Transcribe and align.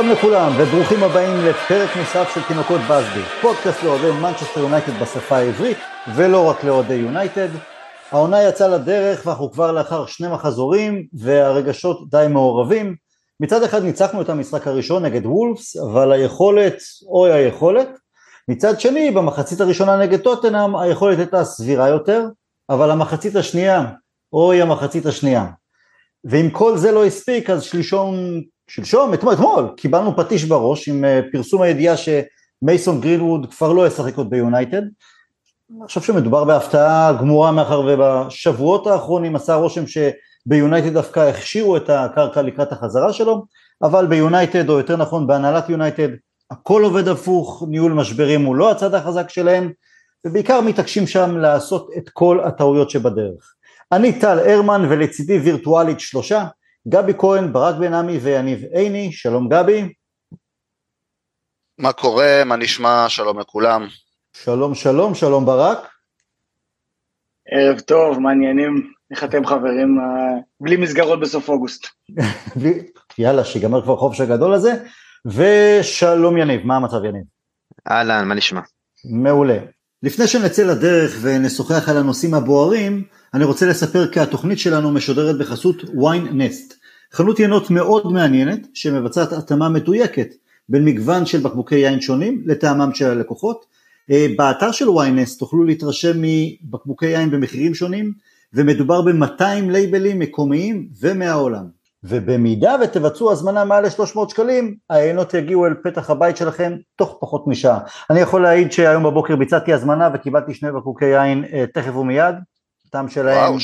שלום 0.00 0.12
לכולם 0.12 0.52
וברוכים 0.58 1.02
הבאים 1.02 1.44
לפרק 1.44 1.96
נוסף 1.96 2.34
של 2.34 2.40
תינוקות 2.48 2.80
באזבי, 2.88 3.22
פודקאסט 3.42 3.82
לאוהדי 3.82 4.10
מנצ'סטר 4.10 4.60
יונייטד 4.60 4.92
בשפה 5.02 5.36
העברית 5.36 5.76
ולא 6.16 6.50
רק 6.50 6.64
לאוהדי 6.64 6.94
יונייטד. 6.94 7.48
העונה 8.10 8.42
יצאה 8.42 8.68
לדרך 8.68 9.26
ואנחנו 9.26 9.52
כבר 9.52 9.72
לאחר 9.72 10.06
שני 10.06 10.28
מחזורים 10.28 11.06
והרגשות 11.12 12.10
די 12.10 12.26
מעורבים. 12.30 12.96
מצד 13.40 13.62
אחד 13.62 13.82
ניצחנו 13.82 14.22
את 14.22 14.28
המשחק 14.28 14.66
הראשון 14.66 15.04
נגד 15.04 15.26
וולפס, 15.26 15.76
אבל 15.76 16.12
היכולת, 16.12 16.76
אוי 17.06 17.32
היכולת. 17.32 17.88
מצד 18.48 18.80
שני, 18.80 19.10
במחצית 19.10 19.60
הראשונה 19.60 19.96
נגד 19.96 20.20
טוטנאם 20.20 20.76
היכולת 20.76 21.18
הייתה 21.18 21.44
סבירה 21.44 21.88
יותר, 21.88 22.24
אבל 22.70 22.90
המחצית 22.90 23.36
השנייה, 23.36 23.84
אוי 24.32 24.62
המחצית 24.62 25.06
השנייה. 25.06 25.46
ואם 26.24 26.50
כל 26.50 26.76
זה 26.76 26.92
לא 26.92 27.04
הספיק, 27.04 27.50
אז 27.50 27.62
שלשום, 27.62 28.14
שלשום, 28.72 29.14
אתמול, 29.14 29.34
אתמול, 29.34 29.68
קיבלנו 29.76 30.16
פטיש 30.16 30.44
בראש 30.44 30.88
עם 30.88 31.04
אה, 31.04 31.20
פרסום 31.32 31.62
הידיעה 31.62 31.94
שמייסון 31.96 33.00
גרינווד 33.00 33.54
כבר 33.54 33.72
לא 33.72 33.86
ישחק 33.86 34.16
עוד 34.16 34.30
ביונייטד. 34.30 34.82
אני 35.70 35.86
חושב 35.86 36.00
שמדובר 36.00 36.44
בהפתעה 36.44 37.12
גמורה 37.20 37.52
מאחר 37.52 37.80
ובשבועות 37.80 38.86
האחרונים 38.86 39.36
עשה 39.36 39.54
רושם 39.54 39.84
שביונייטד 39.86 40.92
דווקא 40.92 41.20
הכשירו 41.20 41.76
את 41.76 41.90
הקרקע 41.90 42.42
לקראת 42.42 42.72
החזרה 42.72 43.12
שלו, 43.12 43.44
אבל 43.82 44.06
ביונייטד, 44.06 44.68
או 44.68 44.78
יותר 44.78 44.96
נכון 44.96 45.26
בהנהלת 45.26 45.68
יונייטד, 45.68 46.08
הכל 46.50 46.84
עובד 46.84 47.08
הפוך, 47.08 47.64
ניהול 47.68 47.92
משברים 47.92 48.44
הוא 48.44 48.56
לא 48.56 48.70
הצד 48.70 48.94
החזק 48.94 49.30
שלהם, 49.30 49.72
ובעיקר 50.26 50.60
מתעקשים 50.60 51.06
שם 51.06 51.36
לעשות 51.36 51.90
את 51.96 52.08
כל 52.08 52.40
הטעויות 52.44 52.90
שבדרך. 52.90 53.54
אני 53.92 54.20
טל 54.20 54.38
הרמן 54.38 54.86
ולצידי 54.90 55.38
וירטואלית 55.38 56.00
שלושה, 56.00 56.44
גבי 56.88 57.12
כהן, 57.18 57.52
ברק 57.52 57.74
בן 57.80 57.94
עמי 57.94 58.18
ויניב 58.18 58.64
עיני, 58.72 59.12
שלום 59.12 59.48
גבי. 59.48 59.92
מה 61.78 61.92
קורה, 61.92 62.42
מה 62.46 62.56
נשמע, 62.56 63.08
שלום 63.08 63.40
לכולם. 63.40 63.86
שלום 64.32 64.74
שלום, 64.74 65.14
שלום 65.14 65.46
ברק. 65.46 65.78
ערב 67.50 67.80
טוב, 67.80 68.18
מעניינים, 68.18 68.92
איך 69.10 69.24
אתם 69.24 69.46
חברים, 69.46 69.98
אה, 70.00 70.40
בלי 70.60 70.76
מסגרות 70.76 71.20
בסוף 71.20 71.48
אוגוסט. 71.48 71.86
יאללה, 73.18 73.44
שיגמר 73.44 73.82
כבר 73.82 73.96
חופש 73.96 74.20
הגדול 74.20 74.54
הזה, 74.54 74.72
ושלום 75.26 76.36
יניב, 76.36 76.66
מה 76.66 76.76
המצב 76.76 77.04
יניב? 77.04 77.24
אהלן, 77.90 78.28
מה 78.28 78.34
נשמע? 78.34 78.60
מעולה. 79.04 79.58
לפני 80.02 80.26
שנצא 80.26 80.62
לדרך 80.62 81.18
ונשוחח 81.22 81.88
על 81.88 81.96
הנושאים 81.96 82.34
הבוערים, 82.34 83.04
אני 83.34 83.44
רוצה 83.44 83.66
לספר 83.66 84.06
כי 84.06 84.20
התוכנית 84.20 84.58
שלנו 84.58 84.90
משודרת 84.90 85.38
בחסות 85.38 85.76
ויין 85.84 86.28
נסט, 86.32 86.74
חנות 87.12 87.40
ינות 87.40 87.70
מאוד 87.70 88.12
מעניינת 88.12 88.66
שמבצעת 88.74 89.32
התאמה 89.32 89.68
מדויקת 89.68 90.28
בין 90.68 90.84
מגוון 90.84 91.26
של 91.26 91.40
בקבוקי 91.40 91.74
יין 91.74 92.00
שונים 92.00 92.42
לטעמם 92.46 92.94
של 92.94 93.10
הלקוחות. 93.10 93.64
אה, 94.10 94.26
באתר 94.36 94.72
של 94.72 94.88
ויין 94.88 95.18
נסט 95.18 95.38
תוכלו 95.38 95.64
להתרשם 95.64 96.12
מבקבוקי 96.16 97.06
יין 97.06 97.30
במחירים 97.30 97.74
שונים 97.74 98.12
ומדובר 98.54 99.02
ב-200 99.02 99.70
לייבלים 99.70 100.18
מקומיים 100.18 100.88
ומהעולם. 101.00 101.80
ובמידה 102.04 102.76
ותבצעו 102.82 103.32
הזמנה 103.32 103.64
מעל 103.64 103.84
ל-300 103.84 104.28
שקלים, 104.28 104.74
העיינות 104.90 105.34
יגיעו 105.34 105.66
אל 105.66 105.74
פתח 105.82 106.10
הבית 106.10 106.36
שלכם 106.36 106.72
תוך 106.96 107.16
פחות 107.20 107.46
משעה. 107.46 107.78
אני 108.10 108.20
יכול 108.20 108.42
להעיד 108.42 108.72
שהיום 108.72 109.02
בבוקר 109.02 109.36
ביצעתי 109.36 109.72
הזמנה 109.72 110.08
וקיבלתי 110.14 110.54
שני 110.54 110.72
בקבוקי 110.72 111.04
יין 111.04 111.44
אה, 111.52 111.64
תכף 111.74 111.96
ומיד, 111.96 112.34
הטעם 112.90 113.08
שלהם... 113.08 113.36
וואו, 113.36 113.58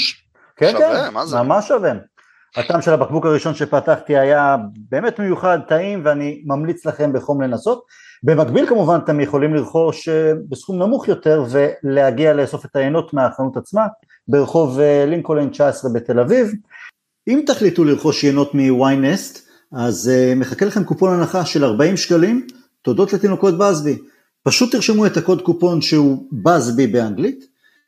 כן, 0.57 0.71
שווה, 0.71 1.07
כן, 1.07 1.15
מה 1.15 1.27
זה? 1.27 1.43
ממש 1.43 1.69
שווה. 1.69 1.93
הטעם 2.57 2.83
של 2.83 2.93
הבקבוק 2.93 3.27
הראשון 3.27 3.55
שפתחתי 3.55 4.17
היה 4.17 4.57
באמת 4.91 5.19
מיוחד, 5.19 5.59
טעים, 5.69 6.01
ואני 6.05 6.43
ממליץ 6.47 6.87
לכם 6.87 7.13
בחום 7.13 7.41
לנסות. 7.41 7.85
במקביל 8.23 8.67
כמובן 8.67 8.99
אתם 9.05 9.21
יכולים 9.21 9.55
לרכוש 9.55 10.09
אה, 10.09 10.33
בסכום 10.49 10.83
נמוך 10.83 11.09
יותר 11.09 11.45
ולהגיע 11.51 12.33
לאסוף 12.33 12.65
את 12.65 12.77
העיינות 12.77 13.15
מהחנות 13.15 13.57
עצמה 13.57 13.87
ברחוב 14.29 14.81
אה, 14.81 15.05
לינקולן 15.07 15.49
19 15.49 15.91
בתל 15.95 16.21
אביב. 16.21 16.53
אם 17.29 17.43
תחליטו 17.47 17.85
לרכוש 17.85 18.25
יינות 18.25 18.55
מוויינסט, 18.55 19.49
אז 19.73 20.11
uh, 20.13 20.39
מחכה 20.39 20.67
לכם 20.67 20.85
קופון 20.85 21.13
הנחה 21.13 21.45
של 21.45 21.65
40 21.65 21.97
שקלים, 21.97 22.47
תודות 22.83 23.13
לתינוקות 23.13 23.59
באזבי. 23.59 23.99
פשוט 24.43 24.73
תרשמו 24.73 25.07
את 25.07 25.17
הקוד 25.17 25.43
קופון 25.43 25.81
שהוא 25.81 26.27
באזבי 26.33 26.87
באנגלית, 26.87 27.45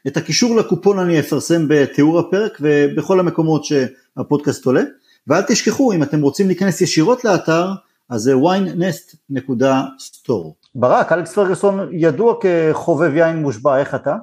את 0.08 0.16
הקישור 0.16 0.56
לקופון 0.56 0.98
אני 0.98 1.20
אפרסם 1.20 1.62
בתיאור 1.68 2.18
הפרק 2.18 2.58
ובכל 2.60 3.20
המקומות 3.20 3.64
שהפודקאסט 3.64 4.66
עולה, 4.66 4.82
ואל 5.26 5.42
תשכחו, 5.42 5.92
אם 5.92 6.02
אתם 6.02 6.20
רוצים 6.22 6.46
להיכנס 6.46 6.80
ישירות 6.80 7.24
לאתר, 7.24 7.66
אז 8.10 8.20
זה 8.20 8.34
wineNest.store. 8.34 10.52
ברק, 10.74 11.12
אלכס 11.12 11.34
פרגוסון 11.34 11.88
ידוע 11.92 12.34
כחובב 12.40 13.16
יין 13.16 13.36
מושבע, 13.36 13.78
איך 13.78 13.94
אתה? 13.94 14.14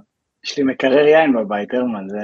יש 0.46 0.58
לי 0.58 0.64
מקרר 0.64 1.08
יין 1.08 1.34
בבית, 1.36 1.74
הרמן, 1.74 2.10
זה... 2.10 2.18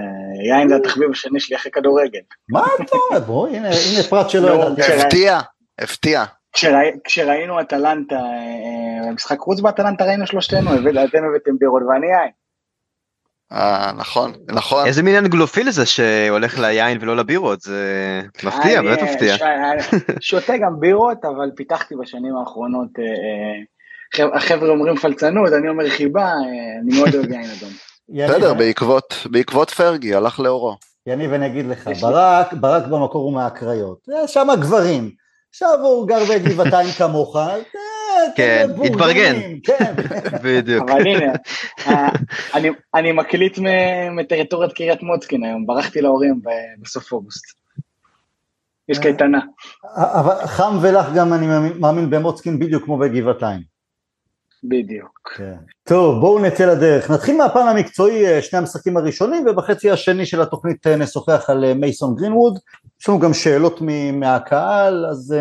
יין 0.47 0.69
זה 0.69 0.75
התחביב 0.75 1.11
השני 1.11 1.39
שלי 1.39 1.55
אחרי 1.55 1.71
כדורגל. 1.71 2.19
מה 2.49 2.65
אתה 2.75 2.83
אומר? 3.09 3.19
בוא, 3.27 3.47
הנה, 3.47 3.67
הנה 3.67 4.03
פרט 4.09 4.29
שלא 4.29 4.49
לא, 4.57 4.63
ידעתי. 4.63 4.93
הפתיע, 4.93 5.39
הפתיע. 5.79 6.23
כשראי- 6.53 6.99
כשראינו 7.03 7.61
אטלנטה, 7.61 8.15
אה, 8.15 9.11
משחק 9.13 9.39
חוץ 9.39 9.59
באטלנטה 9.59 10.05
ראינו 10.05 10.27
שלושתנו, 10.27 10.69
הבאת- 10.71 11.09
אתם 11.09 11.23
הבאתם 11.23 11.57
בירות 11.59 11.81
ואני 11.89 12.05
יין. 12.07 12.31
אה, 13.53 13.91
נכון, 13.97 14.31
נכון. 14.47 14.85
איזה 14.85 15.03
מין 15.03 15.15
אנגלופיל 15.15 15.71
זה 15.71 15.85
שהולך 15.85 16.59
ליין 16.59 16.97
ולא 17.01 17.15
לבירות, 17.15 17.61
זה 17.61 18.21
מפתיע, 18.43 18.79
אני, 18.79 18.87
באמת 18.87 18.99
אה, 18.99 19.03
מפתיע. 19.03 19.37
ש- 19.37 19.41
אה, 19.41 19.71
שותה 20.21 20.57
גם 20.57 20.79
בירות, 20.79 21.25
אבל 21.25 21.49
פיתחתי 21.55 21.95
בשנים 21.95 22.35
האחרונות, 22.37 22.89
אה, 22.99 23.03
אה, 24.25 24.37
החבר'ה 24.37 24.69
אומרים 24.69 24.95
פלצנות, 24.95 25.53
אני 25.53 25.69
אומר 25.69 25.89
חיבה, 25.89 26.25
אה, 26.25 26.33
אני 26.83 26.99
מאוד 26.99 27.15
אוהב 27.15 27.31
יין 27.31 27.49
אדום. 27.57 27.69
בסדר, 28.27 28.53
בעקבות, 28.53 29.27
בעקבות 29.31 29.69
פרגי, 29.69 30.15
הלך 30.15 30.39
לאורו. 30.39 30.75
יניב 31.07 31.33
אני 31.33 31.45
אגיד 31.45 31.65
לך, 31.65 31.89
ברק, 32.01 32.53
ברק 32.53 32.83
במקור 32.85 33.23
הוא 33.23 33.33
מהקריות, 33.33 33.97
שם 34.27 34.47
גברים, 34.59 35.11
עכשיו 35.51 35.79
הוא 35.81 36.07
גר 36.07 36.23
בגבעתיים 36.29 36.89
כמוך, 36.97 37.35
אה, 37.35 37.55
כן, 38.35 38.67
התברגן. 38.85 39.35
כן, 39.63 39.93
בדיוק. 40.43 40.89
אבל 40.89 41.07
הנה, 41.07 41.33
אה, 41.87 42.09
אני- 42.53 42.69
אני 42.95 43.11
מקליט 43.11 43.59
מטריטוריית 44.11 44.73
קריית 44.73 45.03
מוצקין 45.03 45.43
היום, 45.43 45.65
ברחתי 45.65 46.01
להורים 46.01 46.41
בסוף 46.81 47.11
אוגוסט. 47.11 47.45
יש 48.89 48.97
אה. 48.97 49.03
קייטנה. 49.03 49.39
אבל 49.95 50.45
חם 50.45 50.77
ולח 50.81 51.05
גם 51.15 51.33
אני 51.33 51.47
מאמין 51.79 52.09
במוצקין 52.09 52.59
בדיוק 52.59 52.83
כמו 52.85 52.97
בגבעתיים. 52.97 53.70
בדיוק. 54.63 55.31
כן. 55.37 55.55
טוב 55.83 56.19
בואו 56.19 56.39
נצא 56.39 56.65
לדרך, 56.65 57.11
נתחיל 57.11 57.37
מהפן 57.37 57.67
המקצועי 57.67 58.27
אה, 58.27 58.41
שני 58.41 58.59
המשחקים 58.59 58.97
הראשונים 58.97 59.45
ובחצי 59.47 59.91
השני 59.91 60.25
של 60.25 60.41
התוכנית 60.41 60.87
אה, 60.87 60.95
נשוחח 60.95 61.49
על 61.49 61.65
אה, 61.65 61.73
מייסון 61.73 62.15
גרינווד, 62.15 62.59
יש 63.01 63.09
לנו 63.09 63.19
גם 63.19 63.33
שאלות 63.33 63.81
מהקהל 64.13 65.05
אז 65.05 65.35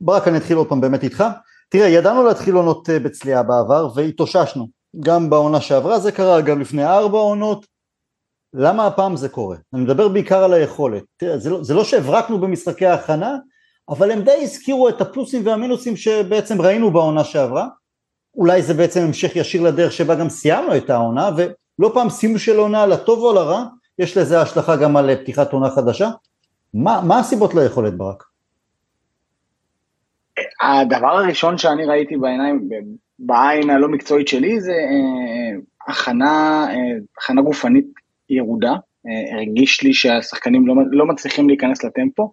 ברק 0.00 0.28
אני 0.28 0.38
אתחיל 0.38 0.56
עוד 0.56 0.68
פעם 0.68 0.80
באמת 0.80 1.02
איתך, 1.02 1.24
תראה 1.68 1.88
ידענו 1.88 2.24
להתחיל 2.24 2.54
עונות 2.54 2.88
בצליעה 2.88 3.42
בעבר 3.42 3.88
והתאוששנו, 3.94 4.68
גם 5.00 5.30
בעונה 5.30 5.60
שעברה 5.60 5.98
זה 5.98 6.12
קרה, 6.12 6.40
גם 6.40 6.60
לפני 6.60 6.84
ארבע 6.84 7.18
עונות, 7.18 7.66
למה 8.54 8.86
הפעם 8.86 9.16
זה 9.16 9.28
קורה? 9.28 9.56
אני 9.74 9.82
מדבר 9.82 10.08
בעיקר 10.08 10.44
על 10.44 10.52
היכולת, 10.52 11.02
תראה 11.16 11.38
זה 11.38 11.50
לא, 11.50 11.64
זה 11.64 11.74
לא 11.74 11.84
שהברקנו 11.84 12.40
במשחקי 12.40 12.86
ההכנה 12.86 13.36
אבל 13.88 14.10
הם 14.10 14.22
די 14.22 14.38
הזכירו 14.42 14.88
את 14.88 15.00
הפלוסים 15.00 15.46
והמינוסים 15.46 15.96
שבעצם 15.96 16.60
ראינו 16.60 16.90
בעונה 16.90 17.24
שעברה 17.24 17.68
אולי 18.34 18.62
זה 18.62 18.74
בעצם 18.74 19.00
המשך 19.00 19.36
ישיר 19.36 19.62
לדרך 19.62 19.92
שבה 19.92 20.14
גם 20.14 20.28
סיימנו 20.28 20.76
את 20.76 20.90
העונה 20.90 21.30
ולא 21.36 21.90
פעם 21.94 22.10
סיום 22.10 22.38
של 22.38 22.58
עונה 22.58 22.86
לטוב 22.86 23.18
או 23.18 23.32
לרע 23.32 23.64
יש 23.98 24.16
לזה 24.16 24.40
השלכה 24.40 24.76
גם 24.76 24.96
על 24.96 25.16
פתיחת 25.16 25.52
עונה 25.52 25.70
חדשה 25.70 26.10
מה, 26.74 27.00
מה 27.06 27.18
הסיבות 27.18 27.54
ליכולת 27.54 27.94
ברק? 27.94 28.24
הדבר 30.62 31.18
הראשון 31.18 31.58
שאני 31.58 31.86
ראיתי 31.86 32.16
בעיניים, 32.16 32.68
בעין 33.18 33.70
הלא 33.70 33.88
מקצועית 33.88 34.28
שלי, 34.28 34.60
זה 34.60 34.72
אה, 34.72 35.60
הכנה, 35.88 36.66
אה, 36.70 36.98
הכנה 37.18 37.42
גופנית 37.42 37.86
ירודה. 38.30 38.72
אה, 39.06 39.34
הרגיש 39.34 39.82
לי 39.82 39.94
שהשחקנים 39.94 40.66
לא, 40.66 40.74
לא 40.90 41.06
מצליחים 41.06 41.48
להיכנס 41.48 41.84
לטמפו. 41.84 42.32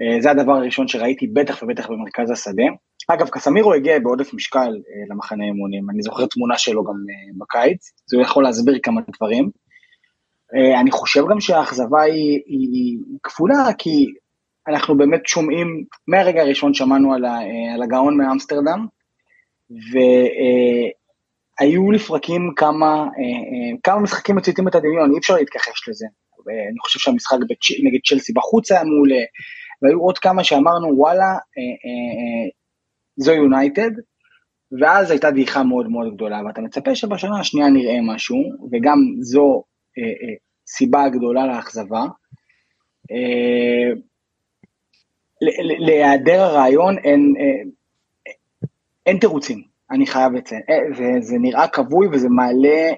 אה, 0.00 0.20
זה 0.20 0.30
הדבר 0.30 0.52
הראשון 0.52 0.88
שראיתי, 0.88 1.26
בטח 1.26 1.62
ובטח 1.62 1.90
במרכז 1.90 2.30
השדה. 2.30 2.64
אגב, 3.08 3.28
קסמירו 3.28 3.74
הגיע 3.74 3.98
בעודף 3.98 4.34
משקל 4.34 4.58
אה, 4.58 5.04
למחנה 5.10 5.44
אימונים, 5.44 5.90
אני 5.90 6.02
זוכר 6.02 6.26
תמונה 6.26 6.58
שלו 6.58 6.84
גם 6.84 6.94
אה, 6.94 7.32
בקיץ, 7.38 7.92
זה 8.06 8.16
יכול 8.20 8.44
להסביר 8.44 8.78
כמה 8.82 9.00
דברים. 9.16 9.50
אה, 10.54 10.80
אני 10.80 10.90
חושב 10.90 11.22
גם 11.30 11.40
שהאכזבה 11.40 12.02
היא, 12.02 12.40
היא, 12.46 12.68
היא 12.72 12.98
כפולה, 13.22 13.72
כי 13.78 14.06
אנחנו 14.68 14.96
באמת 14.96 15.26
שומעים, 15.26 15.84
מהרגע 16.08 16.42
הראשון 16.42 16.74
שמענו 16.74 17.14
על, 17.14 17.24
ה, 17.24 17.28
אה, 17.28 17.74
על 17.74 17.82
הגאון 17.82 18.16
מאמסטרדם, 18.16 18.86
והיו 21.60 21.90
לפרקים 21.92 22.52
כמה, 22.56 22.86
אה, 22.86 23.02
אה, 23.02 23.76
כמה 23.82 24.00
משחקים 24.00 24.36
מציתים 24.36 24.68
את 24.68 24.74
הדמיון, 24.74 25.12
אי 25.12 25.18
אפשר 25.18 25.34
להתכחש 25.34 25.88
לזה. 25.88 26.06
אה, 26.50 26.68
אני 26.70 26.78
חושב 26.82 26.98
שהמשחק 26.98 27.36
בצ'- 27.48 27.84
נגד 27.84 27.98
צ'לסי 28.08 28.32
בחוץ 28.32 28.72
היה 28.72 28.84
מעולה, 28.84 29.22
והיו 29.82 30.00
עוד 30.00 30.18
כמה 30.18 30.44
שאמרנו 30.44 30.98
וואלה, 30.98 31.24
אה, 31.24 31.36
אה, 31.84 32.48
זו 33.16 33.32
יונייטד, 33.32 33.90
ואז 34.80 35.10
הייתה 35.10 35.30
דעיכה 35.30 35.62
מאוד 35.62 35.88
מאוד 35.88 36.14
גדולה, 36.14 36.40
ואתה 36.46 36.60
מצפה 36.60 36.94
שבשנה 36.94 37.40
השנייה 37.40 37.68
נראה 37.68 37.98
משהו, 38.14 38.36
וגם 38.72 38.98
זו 39.20 39.64
סיבה 40.66 41.08
גדולה 41.08 41.46
לאכזבה. 41.46 42.04
להיעדר 45.78 46.40
הרעיון 46.40 46.98
אין, 46.98 47.34
אין 49.06 49.18
תירוצים, 49.18 49.62
אני 49.90 50.06
חייב 50.06 50.32
לציין, 50.32 50.62
וזה 50.92 51.36
נראה 51.40 51.68
כבוי 51.68 52.06
וזה 52.12 52.28
מעלה 52.28 52.90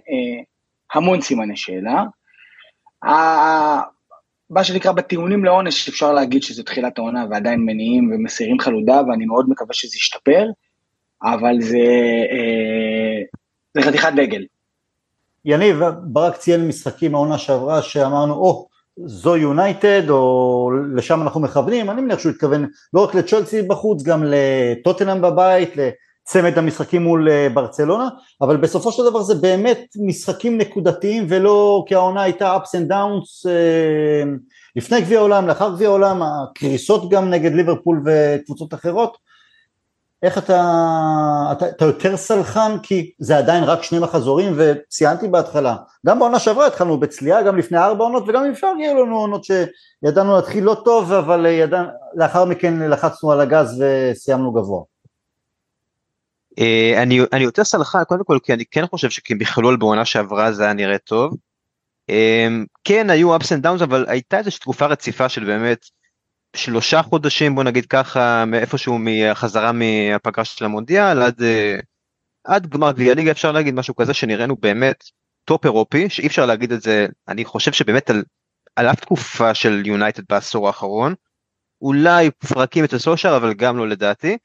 המון 0.95 1.21
סימני 1.21 1.57
שאלה. 1.57 2.05
מה 4.51 4.65
שנקרא 4.65 4.93
בטיעונים 4.93 5.45
לעונש 5.45 5.89
אפשר 5.89 6.13
להגיד 6.13 6.43
שזה 6.43 6.63
תחילת 6.63 6.99
העונה 6.99 7.27
ועדיין 7.31 7.61
מניעים 7.61 8.11
ומסירים 8.13 8.59
חלודה 8.59 9.03
ואני 9.09 9.27
מאוד 9.27 9.47
מקווה 9.49 9.75
שזה 9.75 9.97
ישתפר, 9.97 10.47
אבל 11.23 11.61
זה, 11.61 11.79
אה, 12.31 13.23
זה 13.75 13.83
חתיכת 13.83 14.13
דגל. 14.17 14.45
יניב, 15.45 15.77
ברק 16.03 16.37
ציין 16.37 16.69
משחקים 16.69 17.13
מהעונה 17.13 17.39
שעברה 17.39 17.83
שאמרנו, 17.83 18.35
או, 18.35 18.69
oh, 18.71 18.75
זו 19.07 19.37
יונייטד, 19.37 20.11
או 20.11 20.71
לשם 20.95 21.23
אנחנו 21.23 21.41
מכוונים, 21.41 21.91
אני 21.91 22.03
מניח 22.03 22.19
שהוא 22.19 22.33
התכוון 22.33 22.67
לא 22.95 23.05
רק 23.05 23.15
לצ'לסי 23.15 23.63
בחוץ, 23.63 24.03
גם 24.03 24.25
לטוטנאם 24.27 25.23
בבית, 25.23 25.71
צמד 26.25 26.59
המשחקים 26.59 27.03
מול 27.03 27.29
אה, 27.29 27.49
ברצלונה, 27.55 28.09
אבל 28.41 28.57
בסופו 28.57 28.93
של 28.93 29.03
דבר 29.05 29.23
זה 29.23 29.35
באמת 29.35 29.81
משחקים 29.97 30.59
נקודתיים 30.59 31.27
ולא 31.29 31.85
כי 31.87 31.95
העונה 31.95 32.23
הייתה 32.23 32.57
ups 32.57 32.69
and 32.69 32.91
downs 32.91 33.49
אה, 33.49 34.23
לפני 34.77 35.01
גביע 35.01 35.19
העולם, 35.19 35.49
לאחר 35.49 35.75
גביע 35.75 35.89
העולם, 35.89 36.23
הקריסות 36.23 37.11
גם 37.11 37.31
נגד 37.31 37.53
ליברפול 37.53 38.03
וקבוצות 38.07 38.75
אחרות. 38.75 39.17
איך 40.23 40.39
אתה, 40.39 40.63
אתה, 41.53 41.69
אתה 41.69 41.85
יותר 41.85 42.17
סלחן 42.17 42.77
כי 42.83 43.13
זה 43.19 43.39
עדיין 43.39 43.65
רק 43.65 43.83
שני 43.83 43.99
מחזורים 43.99 44.53
וציינתי 44.57 45.29
בהתחלה, 45.29 45.77
גם 46.07 46.19
בעונה 46.19 46.39
שעברה 46.39 46.67
התחלנו 46.67 47.01
בצליעה, 47.01 47.43
גם 47.43 47.57
לפני 47.57 47.79
ארבע 47.79 48.05
עונות 48.05 48.25
וגם 48.29 48.45
אפשר 48.45 48.67
הגיעו 48.67 49.05
לנו 49.05 49.19
עונות 49.19 49.45
שידענו 49.45 50.37
להתחיל 50.37 50.65
לא 50.65 50.77
טוב 50.85 51.13
אבל 51.13 51.47
ידע, 51.47 51.85
לאחר 52.15 52.45
מכן 52.45 52.91
לחצנו 52.91 53.33
על 53.33 53.41
הגז 53.41 53.83
וסיימנו 53.83 54.53
גבוה. 54.53 54.94
אה, 56.59 57.03
אני, 57.03 57.21
אני 57.33 57.45
יותר 57.45 57.65
סלחה 57.65 58.05
קודם 58.05 58.25
כל 58.25 58.39
כי 58.43 58.53
אני 58.53 58.65
כן 58.71 58.87
חושב 58.87 59.11
שכמכלול 59.11 59.77
בעונה 59.77 60.05
שעברה 60.05 60.53
זה 60.53 60.65
היה 60.65 60.73
נראה 60.73 60.99
טוב. 60.99 61.37
אה, 62.11 62.49
כן 62.85 63.11
היו 63.11 63.37
ups 63.37 63.49
and 63.49 63.65
downs 63.65 63.85
אבל 63.85 64.05
הייתה 64.09 64.39
איזושהי 64.39 64.61
תקופה 64.61 64.87
רציפה 64.87 65.29
של 65.29 65.45
באמת 65.45 65.87
שלושה 66.57 67.03
חודשים 67.03 67.55
בוא 67.55 67.65
נגיד 67.65 67.87
ככה 67.87 68.45
מאיפשהו 68.45 68.99
מהחזרה 68.99 69.73
מהפגרה 69.73 70.45
של 70.45 70.65
המונדיאל 70.65 71.23
עד, 71.23 71.43
אה, 71.43 71.77
עד 72.45 72.67
גמר 72.67 72.93
גביע 72.93 73.15
ליגה 73.15 73.31
אפשר 73.31 73.53
להגיד 73.53 73.75
משהו 73.75 73.97
כזה 73.97 74.15
שנראינו 74.15 74.57
באמת 74.57 75.05
טופ 75.45 75.65
אירופי 75.65 76.11
שאי 76.11 76.27
אפשר 76.27 76.47
להגיד 76.47 76.73
את 76.73 76.83
זה 76.83 77.07
אני 77.29 77.45
חושב 77.45 77.73
שבאמת 77.73 78.11
על, 78.11 78.25
על 78.77 78.87
אף 78.87 79.01
תקופה 79.01 79.55
של 79.55 79.83
יונייטד 79.87 80.23
בעשור 80.29 80.67
האחרון 80.67 81.15
אולי 81.83 82.31
פרקים 82.31 82.85
אצל 82.85 82.99
סולשיאר 82.99 83.37
אבל 83.37 83.55
גם 83.55 83.77
לא 83.77 83.89
לדעתי. 83.89 84.37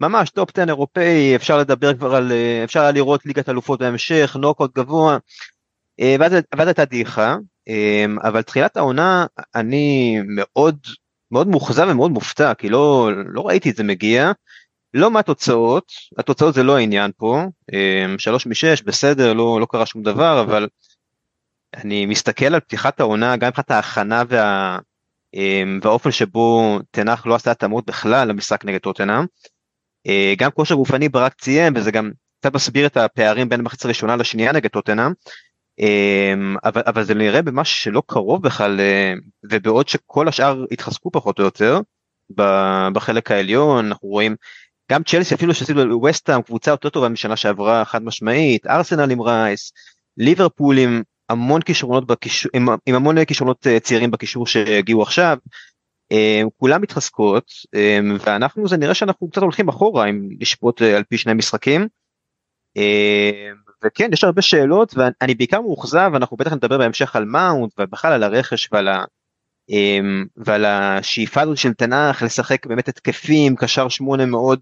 ממש 0.00 0.30
טופ 0.30 0.50
10 0.54 0.68
אירופאי, 0.68 1.36
אפשר 1.36 1.58
לדבר 1.58 1.94
כבר 1.94 2.14
על, 2.14 2.32
אה, 2.32 2.64
אפשר 2.64 2.90
לראות 2.90 3.26
ליגת 3.26 3.48
אלופות 3.48 3.80
בהמשך, 3.80 4.36
נוקאאוט 4.40 4.74
גבוה, 4.74 5.18
אה, 6.00 6.16
ואז 6.20 6.66
הייתה 6.68 6.84
דעיכה, 6.84 7.36
אה, 7.68 8.04
אבל 8.22 8.42
תחילת 8.42 8.76
העונה 8.76 9.26
אני 9.54 10.18
מאוד 10.26 10.78
מאוד 11.30 11.48
מאוכזב 11.48 11.86
ומאוד 11.90 12.10
מופתע, 12.10 12.54
כי 12.54 12.68
לא, 12.68 13.10
לא 13.26 13.46
ראיתי 13.46 13.70
את 13.70 13.76
זה 13.76 13.84
מגיע, 13.84 14.32
לא 14.94 15.10
מהתוצאות, 15.10 15.92
התוצאות 16.18 16.54
זה 16.54 16.62
לא 16.62 16.76
העניין 16.76 17.10
פה, 17.16 17.44
שלוש 18.18 18.46
משש 18.46 18.82
בסדר, 18.82 19.32
לא, 19.32 19.58
לא 19.60 19.66
קרה 19.70 19.86
שום 19.86 20.02
דבר, 20.02 20.40
אבל 20.40 20.68
אני 21.74 22.06
מסתכל 22.06 22.54
על 22.54 22.60
פתיחת 22.60 23.00
העונה, 23.00 23.36
גם 23.36 23.48
מבחינת 23.48 23.70
ההכנה 23.70 24.22
וה... 24.28 24.78
והאופן 25.82 26.10
שבו 26.10 26.78
תנח 26.90 27.26
לא 27.26 27.34
עשה 27.34 27.50
התאמות 27.50 27.86
בכלל 27.86 28.28
למשחק 28.28 28.64
נגד 28.64 28.78
טוטנאם. 28.78 29.24
אה, 30.06 30.34
גם 30.38 30.50
כושר 30.50 30.74
גופני 30.74 31.08
ברק 31.08 31.34
ציין 31.34 31.72
וזה 31.76 31.90
גם 31.90 32.10
קצת 32.40 32.54
מסביר 32.54 32.86
את 32.86 32.96
הפערים 32.96 33.48
בין 33.48 33.60
המחצית 33.60 33.84
הראשונה 33.84 34.16
לשנייה 34.16 34.52
נגד 34.52 34.70
טוטנאם. 34.70 35.12
אה, 35.80 36.34
אבל, 36.64 36.82
אבל 36.86 37.04
זה 37.04 37.14
נראה 37.14 37.42
במשהו 37.42 37.78
שלא 37.78 38.02
קרוב 38.06 38.42
בכלל 38.42 38.80
אה, 38.80 39.14
ובעוד 39.50 39.88
שכל 39.88 40.28
השאר 40.28 40.64
התחזקו 40.70 41.10
פחות 41.10 41.38
או 41.38 41.44
יותר 41.44 41.80
בחלק 42.92 43.30
העליון 43.30 43.86
אנחנו 43.86 44.08
רואים 44.08 44.36
גם 44.90 45.02
צ'לסי 45.02 45.34
אפילו 45.34 45.54
שעשינו 45.54 46.00
ווסטהאם 46.00 46.42
קבוצה 46.42 46.70
יותר 46.70 46.88
טובה 46.88 47.08
משנה 47.08 47.36
שעברה 47.36 47.84
חד 47.84 48.02
משמעית 48.04 48.66
ארסנל 48.66 49.10
עם 49.10 49.20
רייס 49.20 49.72
ליברפול 50.16 50.78
עם 50.78 51.02
המון 51.28 51.62
כישרונות 51.62 52.06
בקישור 52.06 52.50
עם, 52.54 52.68
עם 52.86 52.94
המון 52.94 53.24
כישרונות 53.24 53.66
צעירים 53.82 54.10
בקישור 54.10 54.46
שהגיעו 54.46 55.02
עכשיו 55.02 55.38
כולם 56.56 56.82
מתחזקות 56.82 57.52
אה, 57.74 57.98
ואנחנו 58.26 58.68
זה 58.68 58.76
נראה 58.76 58.94
שאנחנו 58.94 59.30
קצת 59.30 59.42
הולכים 59.42 59.68
אחורה 59.68 60.08
אם 60.08 60.28
לשפוט 60.40 60.82
אה, 60.82 60.96
על 60.96 61.02
פי 61.02 61.18
שני 61.18 61.34
משחקים. 61.34 61.88
וכן 63.84 64.10
יש 64.12 64.24
הרבה 64.24 64.42
שאלות 64.42 64.94
ואני 64.96 65.34
בעיקר 65.34 65.60
מאוכזב 65.60 66.10
אנחנו 66.14 66.36
בטח 66.36 66.52
נדבר 66.52 66.78
בהמשך 66.78 67.16
על 67.16 67.24
מאונט 67.24 67.72
ובכלל 67.78 68.12
על 68.12 68.22
הרכש 68.22 68.68
ועל, 68.72 68.88
ה, 68.88 69.04
ועל 70.36 70.64
השאיפה 70.64 71.40
הזאת 71.40 71.58
של 71.58 71.72
תנח 71.72 72.22
לשחק 72.22 72.66
באמת 72.66 72.88
התקפים 72.88 73.56
קשר 73.56 73.88
שמונה 73.88 74.26
מאוד 74.26 74.60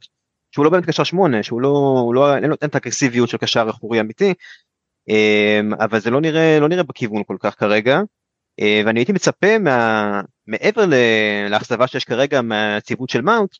שהוא 0.50 0.64
לא 0.64 0.70
באמת 0.70 0.86
קשר 0.86 1.04
שמונה 1.04 1.42
שהוא 1.42 1.60
לא, 1.60 2.12
לא 2.14 2.36
אין 2.36 2.44
לו 2.44 2.54
את 2.54 2.74
האגרסיביות 2.74 3.28
של 3.28 3.36
קשר 3.36 3.66
אחורי 3.70 4.00
אמיתי 4.00 4.34
אבל 5.78 6.00
זה 6.00 6.10
לא 6.10 6.20
נראה 6.20 6.58
לא 6.60 6.68
נראה 6.68 6.82
בכיוון 6.82 7.22
כל 7.26 7.36
כך 7.40 7.58
כרגע. 7.58 8.00
אה, 8.60 8.82
ואני 8.86 9.00
הייתי 9.00 9.12
מצפה 9.12 9.58
מה, 9.58 10.20
מעבר 10.46 10.84
לאכזבה 11.50 11.86
שיש 11.86 12.04
כרגע 12.04 12.42
מהציוות 12.42 13.10
של 13.10 13.22
מאונט 13.22 13.50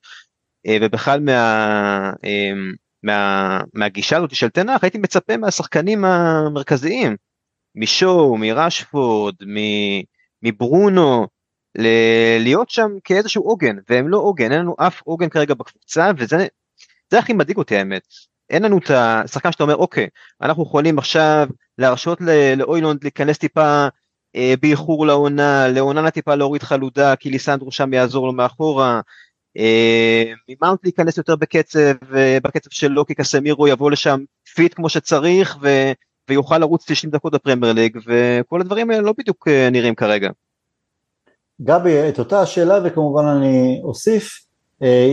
אה, 0.67 0.77
ובכלל 0.81 1.21
מה, 1.21 2.12
אה, 2.25 2.51
מה, 3.03 3.61
מהגישה 3.75 4.17
הזאת 4.17 4.35
של 4.35 4.49
תנח 4.49 4.85
הייתי 4.85 4.99
מצפה 4.99 5.37
מהשחקנים 5.37 6.05
המרכזיים 6.05 7.17
משואו, 7.75 8.37
מרשפורד, 8.37 9.35
מברונו 10.43 11.27
להיות 12.41 12.71
שם 12.71 12.91
כאיזשהו 13.05 13.43
עוגן 13.43 13.77
והם 13.89 14.09
לא 14.09 14.19
עוגן 14.19 14.53
אין 14.53 14.61
לנו 14.61 14.77
אף 14.79 15.01
עוגן 15.05 15.29
כרגע 15.29 15.55
בקבוצה 15.55 16.11
וזה 16.19 16.47
זה 17.11 17.19
הכי 17.19 17.33
מדאיג 17.33 17.57
אותי 17.57 17.77
האמת. 17.77 18.03
אין 18.51 18.62
לנו 18.62 18.79
את 18.79 18.91
השחקן 18.91 19.53
שאתה 19.53 19.62
אומר 19.62 19.77
אוקיי 19.77 20.09
אנחנו 20.41 20.62
יכולים 20.62 20.99
עכשיו 20.99 21.49
להרשות 21.79 22.19
לאוילונד 22.57 23.05
להיכנס 23.05 23.39
טיפה 23.39 23.89
באיחור 24.61 25.07
לעונה, 25.07 25.69
לעונה 25.69 26.11
טיפה 26.11 26.35
להוריד 26.35 26.62
חלודה 26.62 27.17
כי 27.17 27.31
ליסנדרו 27.31 27.73
שם 27.73 27.93
יעזור 27.93 28.27
לו 28.27 28.33
מאחורה, 28.33 29.01
אה, 29.59 30.25
ממאונט 30.49 30.81
להיכנס 30.85 31.19
יותר 31.19 31.37
בקצב, 31.37 32.15
אה, 32.15 32.39
בקצב 32.43 32.71
שלו 32.71 33.07
כי 33.07 33.15
קסמירו 33.15 33.69
יבוא 33.69 33.91
לשם 33.91 34.21
fit 34.55 34.75
כמו 34.75 34.89
שצריך 34.89 35.59
ו, 35.62 35.69
ויוכל 36.29 36.59
לרוץ 36.59 36.85
90 36.87 37.11
דקות 37.11 37.35
בפרמייר 37.35 37.73
ליג 37.73 37.99
וכל 38.07 38.61
הדברים 38.61 38.91
האלה 38.91 39.03
לא 39.03 39.15
בדיוק 39.19 39.49
נראים 39.73 39.95
כרגע. 39.95 40.31
גבי, 41.62 42.09
את 42.09 42.19
אותה 42.19 42.41
השאלה 42.41 42.79
וכמובן 42.85 43.25
אני 43.25 43.81
אוסיף, 43.85 44.47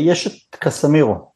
יש 0.05 0.27
את 0.27 0.55
קסמירו, 0.55 1.31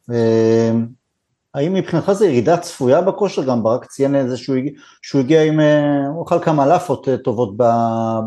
האם 1.54 1.74
מבחינתך 1.74 2.12
זה 2.12 2.26
ירידה 2.26 2.56
צפויה 2.56 3.00
בכושר? 3.00 3.42
גם 3.42 3.62
ברק 3.62 3.84
ציין 3.84 4.14
איזה 4.14 4.36
שהוא, 4.36 4.56
שהוא 5.02 5.20
הגיע 5.20 5.42
עם, 5.42 5.60
אה, 5.60 6.06
הוא 6.06 6.24
אכל 6.24 6.38
כמה 6.38 6.66
לאפות 6.66 7.08
אה, 7.08 7.16
טובות 7.16 7.54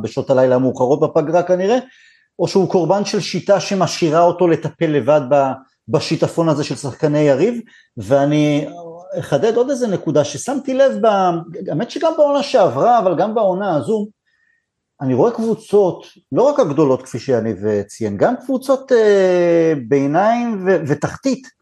בשעות 0.02 0.30
הלילה 0.30 0.56
המאוחרות 0.56 1.00
בפגרה 1.00 1.44
כנראה, 1.44 1.78
או 2.40 2.48
שהוא 2.48 2.70
קורבן 2.70 3.06
של 3.06 3.20
שיטה 3.20 3.60
שמשאירה 3.60 4.22
אותו 4.22 4.48
לטפל 4.48 4.88
לבד 4.88 5.22
בשיטפון 5.88 6.50
הזה 6.50 6.64
של 6.64 6.76
שחקני 6.76 7.20
יריב, 7.20 7.62
ואני 7.98 8.68
אחדד 9.20 9.56
עוד 9.56 9.70
איזה 9.70 9.88
נקודה 9.88 10.24
ששמתי 10.24 10.74
לב, 10.74 11.06
האמת 11.70 11.92
שגם 11.92 12.14
בעונה 12.18 12.44
שעברה, 12.44 13.00
אבל 13.00 13.16
גם 13.18 13.36
בעונה 13.36 13.76
הזו, 13.76 14.08
אני 15.02 15.14
רואה 15.14 15.32
קבוצות, 15.32 16.06
לא 16.32 16.42
רק 16.42 16.60
הגדולות 16.60 17.02
כפי 17.02 17.20
שיניב 17.20 17.82
ציין, 17.88 18.18
גם 18.18 18.36
קבוצות 18.46 18.92
אה, 18.92 19.74
ביניים 19.88 20.66
ו- 20.66 20.78
ותחתית, 20.88 21.57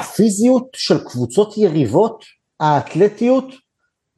הפיזיות 0.00 0.66
של 0.72 1.04
קבוצות 1.04 1.56
יריבות, 1.56 2.24
האתלטיות, 2.60 3.44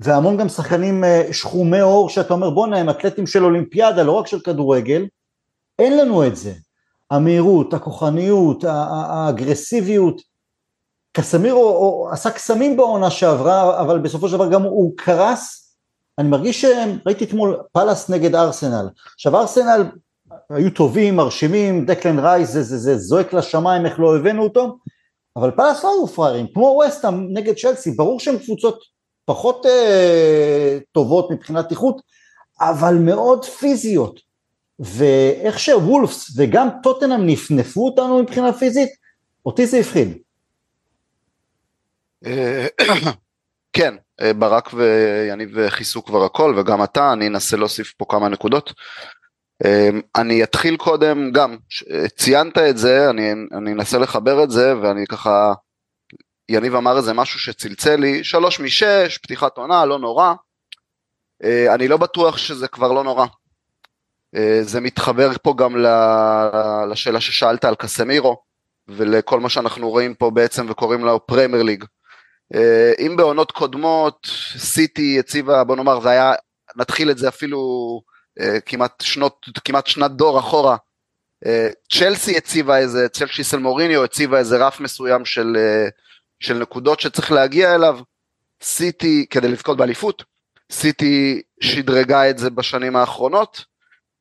והמון 0.01 0.37
גם 0.37 0.49
שחקנים 0.49 1.05
אה, 1.05 1.29
שחומי 1.33 1.81
עור 1.81 2.09
שאתה 2.09 2.35
אומר 2.35 2.51
בואנה 2.51 2.79
הם 2.79 2.91
אתלטים 2.91 3.27
של 3.27 3.45
אולימפיאדה 3.45 4.03
לא 4.03 4.13
רק 4.13 4.27
של 4.27 4.41
כדורגל, 4.41 5.07
אין 5.79 5.99
לנו 5.99 6.27
את 6.27 6.37
זה, 6.37 6.53
המהירות, 7.11 7.75
הכוחניות, 7.75 8.65
האגרסיביות, 8.69 10.21
קסמירו 11.13 12.09
עשה 12.13 12.31
קסמים 12.31 12.77
בעונה 12.77 13.11
שעברה 13.11 13.81
אבל 13.81 13.99
בסופו 13.99 14.29
של 14.29 14.35
דבר 14.35 14.51
גם 14.51 14.63
הוא 14.63 14.93
קרס, 14.97 15.75
אני 16.19 16.29
מרגיש 16.29 16.65
שראיתי 16.65 17.25
אתמול 17.25 17.63
פאלאס 17.73 18.11
נגד 18.11 18.35
ארסנל, 18.35 18.89
עכשיו 19.15 19.37
ארסנל 19.37 19.85
היו 20.51 20.71
טובים, 20.71 21.17
מרשימים, 21.17 21.87
דקלן 21.87 22.19
רייס 22.19 22.51
זה, 22.51 22.63
זה, 22.63 22.79
זה 22.79 22.99
זועק 22.99 23.33
לשמיים 23.33 23.87
איך 23.87 24.01
לא 24.01 24.17
הבאנו 24.17 24.43
אותו, 24.43 24.79
אבל 25.39 25.51
פלאס 25.51 25.85
לא 25.85 25.93
היו 25.95 26.07
פראיירים, 26.07 26.47
כמו 26.55 26.81
ווסטהאם 26.85 27.27
נגד 27.33 27.55
צ'לסי, 27.57 27.91
ברור 27.91 28.21
שהן 28.21 28.39
קבוצות 28.39 28.83
פחות 29.25 29.67
אה, 29.67 30.79
טובות 30.93 31.31
מבחינת 31.31 31.71
איכות, 31.71 32.03
אבל 32.61 32.95
מאוד 32.95 33.45
פיזיות, 33.45 34.21
ואיך 34.79 35.59
שוולפס 35.59 36.31
וגם 36.37 36.69
טוטנאם 36.83 37.27
נפנפו 37.27 37.87
אותנו 37.87 38.23
מבחינה 38.23 38.53
פיזית, 38.53 38.91
אותי 39.47 39.67
זה 39.67 39.79
הפחיד. 39.79 40.19
אה, 42.27 42.67
כן, 43.77 43.95
אה, 44.21 44.33
ברק 44.35 44.71
ויניב 44.75 45.69
כיסו 45.69 46.05
כבר 46.05 46.25
הכל 46.25 46.55
וגם 46.59 46.85
אתה, 46.85 47.13
אני 47.13 47.27
אנסה 47.27 47.57
להוסיף 47.57 47.93
פה 47.97 48.05
כמה 48.09 48.29
נקודות. 48.29 48.73
אה, 49.65 49.91
אני 50.17 50.43
אתחיל 50.43 50.77
קודם 50.77 51.33
גם, 51.33 51.57
ציינת 52.17 52.59
את 52.59 52.79
זה, 52.79 53.11
אני, 53.11 53.33
אני 53.33 53.73
אנסה 53.73 53.99
לחבר 53.99 54.45
את 54.45 54.51
זה 54.51 54.77
ואני 54.83 55.07
ככה, 55.07 55.53
יניב 56.49 56.75
אמר 56.75 56.97
איזה 56.97 57.13
משהו 57.13 57.41
שצלצל 57.41 57.97
לי, 57.97 58.25
שלוש 58.25 58.61
משש, 58.61 59.19
פתיחת 59.23 59.57
עונה, 59.57 59.85
לא 59.85 59.99
נורא. 59.99 60.35
אני 61.75 61.89
לא 61.89 61.97
בטוח 61.97 62.37
שזה 62.37 62.69
כבר 62.69 62.93
לא 62.93 63.05
נורא. 63.05 63.27
זה 64.63 64.81
מתחבר 64.81 65.31
פה 65.43 65.55
גם 65.59 65.77
לשאלה 66.91 67.21
ששאלת 67.21 67.65
על 67.65 67.75
קסמירו 67.75 68.43
ולכל 68.89 69.41
מה 69.41 69.49
שאנחנו 69.49 69.91
רואים 69.91 70.15
פה 70.15 70.31
בעצם 70.31 70.67
וקוראים 70.71 71.05
לו 71.05 71.27
פרמייר 71.27 71.63
ליג. 71.63 71.85
אה, 72.55 72.93
אם 72.99 73.17
בעונות 73.17 73.53
קודמות 73.53 74.29
סיטי 74.57 75.19
הציבה, 75.19 75.65
בוא 75.65 75.77
נאמר, 75.77 76.01
זה 76.01 76.09
היה, 76.09 76.33
נתחיל 76.77 77.11
את 77.11 77.19
זה 77.19 77.29
אפילו 77.29 77.59
אה, 77.59 78.18
כמעט 78.67 79.01
שנות, 79.01 79.47
כמעט 79.65 79.87
שנת 79.87 80.11
דור 80.11 80.39
אחורה, 80.39 80.77
אה, 81.47 81.69
צ'לסי 81.93 82.37
הציבה 82.37 82.79
איזה, 82.79 83.09
צ'לסי 83.09 83.45
של 83.45 83.59
מוריניו 83.59 84.05
הציבה 84.05 84.39
איזה 84.39 84.67
רף 84.67 84.81
מסוים 84.81 85.25
של, 85.25 85.57
של 86.41 86.55
נקודות 86.55 87.01
שצריך 87.01 87.33
להגיע 87.33 87.75
אליו, 87.75 87.99
סיטי, 88.63 89.27
כדי 89.31 89.49
לזכות 89.49 89.77
באליפות, 89.77 90.25
סיטי 90.73 91.43
שדרגה 91.61 92.31
את 92.31 92.39
זה 92.39 92.51
בשנים 92.51 92.97
האחרונות, 92.97 93.65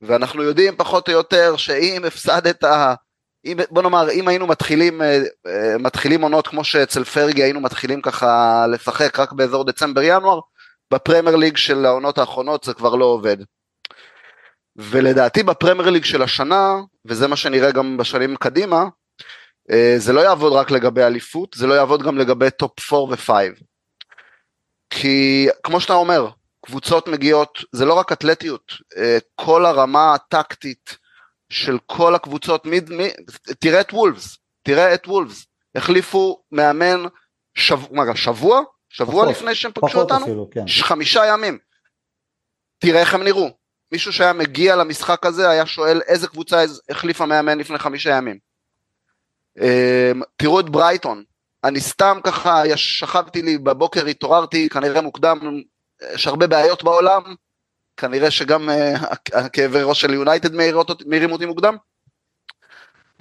ואנחנו 0.01 0.43
יודעים 0.43 0.75
פחות 0.75 1.07
או 1.07 1.13
יותר 1.13 1.57
שאם 1.57 2.05
הפסדת 2.05 2.63
אם, 3.45 3.57
בוא 3.69 3.81
נאמר, 3.81 4.11
אם 4.11 4.27
היינו 4.27 4.47
מתחילים, 4.47 5.01
אה, 5.01 5.19
אה, 5.47 5.77
מתחילים 5.79 6.21
עונות 6.21 6.47
כמו 6.47 6.63
שאצל 6.63 7.03
פרגי 7.03 7.43
היינו 7.43 7.61
מתחילים 7.61 8.01
ככה 8.01 8.65
לשחק 8.67 9.19
רק 9.19 9.31
באזור 9.31 9.63
דצמבר-ינואר, 9.63 10.39
בפרמייר 10.93 11.35
ליג 11.35 11.57
של 11.57 11.85
העונות 11.85 12.17
האחרונות 12.17 12.63
זה 12.63 12.73
כבר 12.73 12.95
לא 12.95 13.05
עובד. 13.05 13.37
ולדעתי 14.77 15.43
בפרמייר 15.43 15.89
ליג 15.89 16.03
של 16.03 16.21
השנה, 16.21 16.75
וזה 17.05 17.27
מה 17.27 17.35
שנראה 17.35 17.71
גם 17.71 17.97
בשנים 17.97 18.35
קדימה, 18.35 18.83
אה, 19.71 19.95
זה 19.97 20.13
לא 20.13 20.21
יעבוד 20.21 20.53
רק 20.53 20.71
לגבי 20.71 21.03
אליפות, 21.03 21.55
זה 21.55 21.67
לא 21.67 21.73
יעבוד 21.73 22.03
גם 22.03 22.17
לגבי 22.17 22.51
טופ 22.51 22.93
4 22.93 23.13
ו-5. 23.13 23.31
כי 24.89 25.47
כמו 25.63 25.79
שאתה 25.79 25.93
אומר, 25.93 26.29
קבוצות 26.65 27.07
מגיעות, 27.07 27.59
זה 27.71 27.85
לא 27.85 27.93
רק 27.93 28.11
אתלטיות, 28.11 28.73
כל 29.35 29.65
הרמה 29.65 30.13
הטקטית, 30.13 30.97
של 31.49 31.77
כל 31.85 32.15
הקבוצות, 32.15 32.65
מי, 32.65 32.79
מי, 32.89 33.09
תראה 33.59 33.81
את 33.81 33.93
וולפס, 33.93 34.37
תראה 34.63 34.93
את 34.93 35.07
וולפס, 35.07 35.45
החליפו 35.75 36.43
מאמן 36.51 37.03
שב, 37.57 37.79
מה, 37.91 38.15
שבוע? 38.15 38.61
שבוע 38.89 39.23
פחות, 39.23 39.35
לפני 39.35 39.55
שהם 39.55 39.71
פגשו 39.71 39.99
אותנו? 39.99 40.25
אפילו, 40.25 40.49
כן. 40.51 40.65
חמישה 40.81 41.25
ימים. 41.25 41.57
תראה 42.79 42.99
איך 42.99 43.13
הם 43.13 43.23
נראו. 43.23 43.49
מישהו 43.91 44.13
שהיה 44.13 44.33
מגיע 44.33 44.75
למשחק 44.75 45.25
הזה 45.25 45.49
היה 45.49 45.65
שואל 45.65 46.01
איזה 46.07 46.27
קבוצה 46.27 46.63
החליפה 46.89 47.25
מאמן 47.25 47.57
לפני 47.57 47.77
חמישה 47.77 48.09
ימים. 48.09 48.37
אמ, 49.61 50.21
תראו 50.35 50.59
את 50.59 50.69
ברייטון, 50.69 51.23
אני 51.63 51.79
סתם 51.81 52.19
ככה 52.23 52.63
שכבתי 52.75 53.41
לי 53.41 53.57
בבוקר 53.57 54.05
התעוררתי 54.05 54.69
כנראה 54.69 55.01
מוקדם, 55.01 55.39
יש 56.13 56.27
הרבה 56.27 56.47
בעיות 56.47 56.83
בעולם, 56.83 57.21
כנראה 57.97 58.31
שגם 58.31 58.69
uh, 58.69 58.73
הכאבי 59.33 59.81
ראש 59.83 60.01
של 60.01 60.13
יונייטד 60.13 60.55
מעירים 61.05 61.31
אותי 61.31 61.45
מוקדם. 61.45 61.77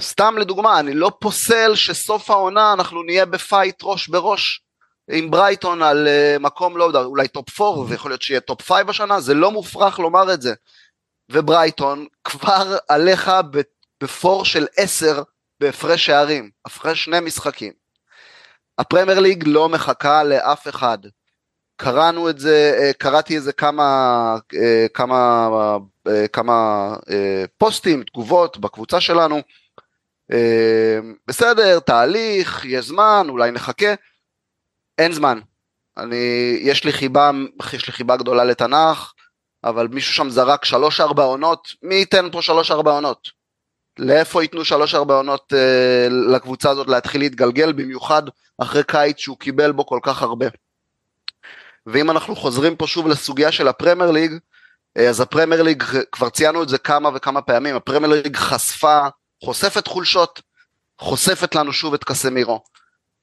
סתם 0.01 0.35
לדוגמה, 0.39 0.81
אני 0.81 0.95
לא 0.95 1.13
פוסל 1.21 1.75
שסוף 1.75 2.31
העונה 2.31 2.73
אנחנו 2.73 3.03
נהיה 3.03 3.27
ב 3.27 3.35
fight 3.35 3.77
ראש 3.83 4.09
בראש 4.09 4.63
עם 5.11 5.31
ברייטון 5.31 5.83
על 5.83 6.09
uh, 6.09 6.39
מקום 6.39 6.77
לא 6.77 6.85
יודע, 6.85 6.99
אולי 6.99 7.29
טופ 7.29 7.61
4 7.61 7.81
ויכול 7.81 8.11
להיות 8.11 8.23
שיהיה 8.23 8.41
טופ 8.41 8.73
5 8.73 8.83
השנה, 8.89 9.21
זה 9.21 9.35
לא 9.35 9.51
מופרך 9.51 9.99
לומר 9.99 10.35
את 10.35 10.43
זה. 10.43 10.55
וברייטון 11.31 12.07
כבר 12.25 12.77
עליך 12.89 13.31
בפער 14.03 14.45
של 14.45 14.67
10 14.77 15.23
בהפרש 15.61 16.07
שערים, 16.07 16.51
הפרש 16.65 17.05
שני 17.05 17.21
משחקים. 17.21 17.73
הפרמייר 18.79 19.21
ליג 19.21 19.45
לא 19.47 19.69
מחכה 19.69 20.25
לאף 20.25 20.69
אחד. 20.69 20.99
קראנו 21.77 22.31
את 22.31 22.39
זה, 22.39 22.79
אה, 22.81 22.93
קראתי 22.93 23.37
איזה 23.37 23.53
כמה, 23.53 24.37
אה, 24.55 24.87
כמה, 24.95 25.49
אה, 26.09 26.29
כמה 26.29 26.89
פוסטים, 27.59 28.03
תגובות 28.03 28.59
בקבוצה 28.59 29.01
שלנו. 29.01 29.41
בסדר, 31.27 31.79
תהליך, 31.79 32.65
יש 32.65 32.87
זמן, 32.87 33.27
אולי 33.29 33.51
נחכה. 33.51 33.95
אין 34.99 35.13
זמן. 35.13 35.41
אני, 35.97 36.59
יש 36.61 36.85
לי 36.85 36.93
חיבה, 36.93 37.31
יש 37.73 37.87
לי 37.87 37.93
חיבה 37.93 38.17
גדולה 38.17 38.45
לתנ"ך, 38.45 39.13
אבל 39.65 39.89
מישהו 39.89 40.15
שם 40.15 40.31
זרק 40.31 40.65
שלוש 40.65 41.01
ארבע 41.01 41.23
עונות, 41.23 41.69
מי 41.83 41.95
ייתן 41.95 42.29
פה 42.33 42.43
שלוש 42.43 42.71
ארבע 42.71 42.91
עונות? 42.91 43.31
לאיפה 43.99 44.43
ייתנו 44.43 44.65
שלוש 44.65 44.95
ארבע 44.95 45.15
עונות 45.15 45.53
אה, 45.57 46.09
לקבוצה 46.09 46.71
הזאת 46.71 46.89
להתחיל 46.89 47.21
להתגלגל, 47.21 47.73
במיוחד 47.73 48.23
אחרי 48.59 48.83
קיץ 48.85 49.19
שהוא 49.19 49.39
קיבל 49.39 49.73
בו 49.73 49.87
כל 49.87 49.99
כך 50.03 50.23
הרבה. 50.23 50.47
ואם 51.87 52.11
אנחנו 52.11 52.37
חוזרים 52.37 52.77
פה 52.77 52.87
שוב 52.87 53.09
לסוגיה 53.09 53.53
של 53.53 53.69
הפרמייר 53.69 54.11
ליג, 54.11 54.33
אה, 54.97 55.09
אז 55.09 55.21
הפרמייר 55.21 55.63
ליג, 55.63 55.83
כבר 56.13 56.29
ציינו 56.29 56.63
את 56.63 56.69
זה 56.69 56.79
כמה 56.79 57.11
וכמה 57.15 57.43
פעמים, 57.43 57.77
הפרמייר 57.77 58.23
ליג 58.23 58.37
חשפה, 58.37 59.01
חושפת 59.45 59.87
חולשות, 59.87 60.43
חושפת 60.99 61.55
לנו 61.55 61.73
שוב 61.73 61.95
את 61.95 62.05
קסמירו. 62.05 62.61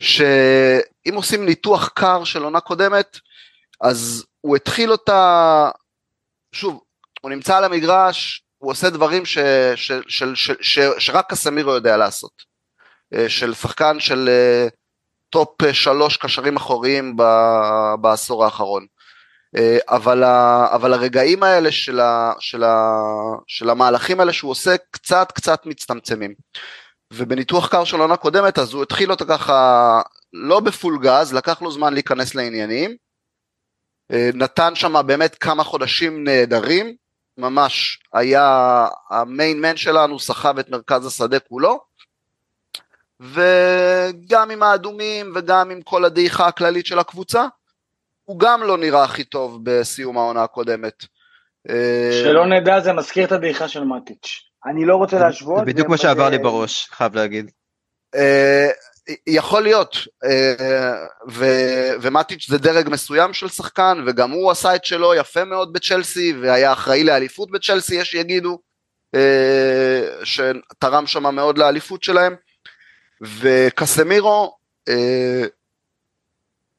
שאם 0.04 1.16
עושים 1.16 1.46
ניתוח 1.46 1.88
קר 1.88 2.24
של 2.24 2.44
עונה 2.44 2.60
קודמת, 2.60 3.20
אז 3.82 4.26
הוא 4.42 4.56
התחיל 4.56 4.92
אותה, 4.92 5.70
שוב, 6.52 6.82
הוא 7.22 7.32
נמצא 7.32 7.58
על 7.58 7.64
המגרש, 7.64 8.44
הוא 8.58 8.72
עושה 8.72 8.90
דברים 8.90 9.26
ש, 9.26 9.38
ש, 9.76 9.92
ש, 10.08 10.24
ש, 10.34 10.52
ש, 10.62 10.80
שרק 10.98 11.30
קסמירו 11.30 11.72
יודע 11.72 11.98
לעשות. 11.98 12.54
אה, 13.14 13.30
של 13.30 13.54
שחקן 13.54 14.00
של 14.00 14.30
אה, 14.30 14.68
טופ 15.30 15.64
אה, 15.64 15.74
שלוש 15.74 16.18
קשרים 16.18 16.56
אחוריים 16.56 17.16
בעשור 18.02 18.46
האחרון. 18.46 18.86
אבל, 19.88 20.24
ה, 20.24 20.68
אבל 20.76 20.94
הרגעים 20.94 21.44
האלה 21.44 21.72
של, 21.72 22.00
ה, 22.00 22.34
של, 22.40 22.64
ה, 22.64 22.92
של 23.48 23.70
המהלכים 23.70 24.20
האלה 24.20 24.34
שהוא 24.34 24.52
עושה 24.52 24.76
קצת 24.92 25.32
קצת 25.32 25.66
מצטמצמים. 25.66 26.34
ובניתוח 27.16 27.68
קר 27.68 27.84
של 27.84 28.00
עונה 28.00 28.18
קודמת 28.18 28.60
אז 28.60 28.74
הוא 28.74 28.84
התחיל 28.84 29.12
אותה 29.12 29.26
ככה 29.26 30.02
לא 30.34 30.60
ב 30.60 30.68
full 30.68 31.00
gas, 31.02 31.34
לקח 31.34 31.62
לו 31.62 31.72
זמן 31.72 31.94
להיכנס 31.94 32.36
לעניינים. 32.36 32.96
אה, 34.12 34.30
נתן 34.34 34.76
שם 34.76 35.02
באמת 35.06 35.36
כמה 35.36 35.64
חודשים 35.64 36.24
נהדרים, 36.24 36.96
ממש 37.38 38.00
היה 38.14 38.88
ה 39.10 39.20
main 39.20 39.62
man 39.62 39.78
שלנו, 39.78 40.20
סחב 40.20 40.60
את 40.60 40.70
מרכז 40.70 41.06
השדה 41.06 41.40
כולו. 41.40 41.80
וגם 43.20 44.52
עם 44.52 44.64
האדומים 44.64 45.32
וגם 45.36 45.72
עם 45.72 45.82
כל 45.82 46.06
הדעיכה 46.06 46.48
הכללית 46.48 46.86
של 46.86 47.00
הקבוצה, 47.00 47.46
הוא 48.26 48.40
גם 48.40 48.64
לא 48.64 48.78
נראה 48.78 49.04
הכי 49.04 49.24
טוב 49.24 49.60
בסיום 49.64 50.18
העונה 50.18 50.44
הקודמת. 50.44 51.06
שלא 52.24 52.46
נדע, 52.46 52.80
זה 52.80 52.94
מזכיר 52.94 53.26
את 53.26 53.32
הדעיכה 53.32 53.68
של 53.68 53.84
מטיץ'. 53.84 54.53
אני 54.66 54.86
לא 54.86 54.96
רוצה 54.96 55.20
להשוות. 55.20 55.60
זה 55.60 55.66
בדיוק 55.66 55.88
מה 55.88 55.98
שעבר 55.98 56.30
לי 56.30 56.38
בראש, 56.38 56.88
חייב 56.92 57.16
להגיד. 57.16 57.52
אה, 58.16 58.70
יכול 59.28 59.64
להיות, 59.64 59.98
אה, 60.26 61.06
ומטיץ' 62.02 62.50
זה 62.50 62.58
דרג 62.58 62.90
מסוים 62.90 63.34
של 63.34 63.50
שחקן, 63.50 64.04
וגם 64.08 64.32
הוא 64.32 64.52
עשה 64.52 64.76
את 64.76 64.86
שלו 64.86 65.16
יפה 65.16 65.44
מאוד 65.44 65.74
בצ'לסי, 65.74 66.34
והיה 66.42 66.74
אחראי 66.74 67.04
לאליפות 67.04 67.52
בצ'לסי, 67.52 67.96
יש 67.96 68.12
שיגידו, 68.12 68.60
אה, 69.16 70.02
שתרם 70.24 71.08
שם 71.08 71.36
מאוד 71.36 71.58
לאליפות 71.58 72.04
שלהם. 72.04 72.36
וקסמירו, 73.22 74.58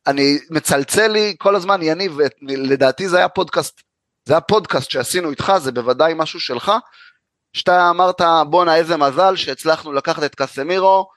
אני 0.06 0.38
מצלצל 0.50 1.08
לי 1.08 1.34
כל 1.38 1.56
הזמן, 1.56 1.82
יניב, 1.82 2.18
לדעתי 2.42 3.08
זה 3.08 3.16
היה 3.16 3.28
פודקאסט, 3.28 3.80
זה 4.24 4.34
היה 4.34 4.40
פודקאסט 4.40 4.90
שעשינו 4.90 5.30
איתך, 5.30 5.52
זה 5.58 5.72
בוודאי 5.72 6.12
משהו 6.16 6.40
שלך, 6.40 6.72
שאתה 7.54 7.90
אמרת 7.90 8.20
בואנה 8.50 8.76
איזה 8.76 8.96
מזל 8.96 9.36
שהצלחנו 9.36 9.92
לקחת 9.92 10.24
את 10.24 10.34
קסמירו, 10.34 11.08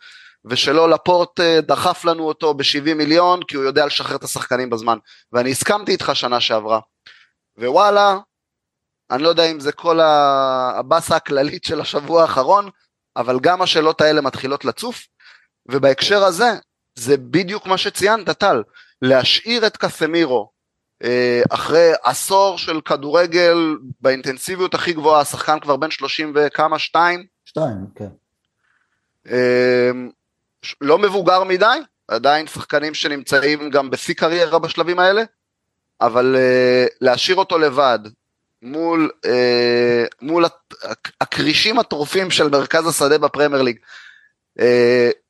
ושלא 0.44 0.90
לפורט 0.90 1.40
אה, 1.40 1.60
דחף 1.60 2.04
לנו 2.04 2.28
אותו 2.28 2.54
ב-70 2.54 2.94
מיליון, 2.94 3.42
כי 3.42 3.56
הוא 3.56 3.64
יודע 3.64 3.86
לשחרר 3.86 4.16
את 4.16 4.22
השחקנים 4.22 4.70
בזמן. 4.70 4.98
ואני 5.32 5.50
הסכמתי 5.50 5.92
איתך 5.92 6.10
שנה 6.14 6.40
שעברה. 6.40 6.80
ווואלה, 7.58 8.18
אני 9.10 9.22
לא 9.22 9.28
יודע 9.28 9.44
אם 9.44 9.60
זה 9.60 9.72
כל 9.72 10.00
הבאסה 10.00 11.16
הכללית 11.16 11.64
של 11.64 11.80
השבוע 11.80 12.22
האחרון, 12.22 12.70
אבל 13.16 13.40
גם 13.40 13.62
השאלות 13.62 14.00
האלה 14.00 14.20
מתחילות 14.20 14.64
לצוף, 14.64 15.06
ובהקשר 15.70 16.24
הזה, 16.24 16.50
זה 16.94 17.16
בדיוק 17.16 17.66
מה 17.66 17.78
שציינת, 17.78 18.30
טל, 18.30 18.62
להשאיר 19.02 19.66
את 19.66 19.76
קסמירו 19.76 20.53
אחרי 21.50 21.92
עשור 22.04 22.58
של 22.58 22.80
כדורגל 22.80 23.76
באינטנסיביות 24.00 24.75
הכי 24.75 24.92
גבוהה, 24.92 25.20
השחקן 25.20 25.61
כבר 25.61 25.76
בן 25.76 25.90
שלושים 25.90 26.32
וכמה, 26.34 26.78
שתיים? 26.78 27.26
שתיים, 27.44 27.87
כן. 27.94 28.08
אה, 29.30 29.90
לא 30.80 30.99
מבוגר 30.99 31.44
מדי, 31.44 31.78
עדיין 32.08 32.46
שחקנים 32.46 32.94
שנמצאים 32.94 33.70
גם 33.70 33.90
בשיא 33.90 34.14
קריירה 34.14 34.58
בשלבים 34.58 34.99
האלה, 34.99 35.23
אבל 36.00 36.37
uh, 36.37 36.96
להשאיר 37.00 37.37
אותו 37.37 37.58
לבד 37.58 37.99
מול, 38.62 39.11
מול 40.23 40.44
הכרישים 41.20 41.78
הטרופים 41.78 42.30
של 42.30 42.49
מרכז 42.49 42.87
השדה 42.87 43.18
בפרמייר 43.18 43.62
ליג, 43.62 43.78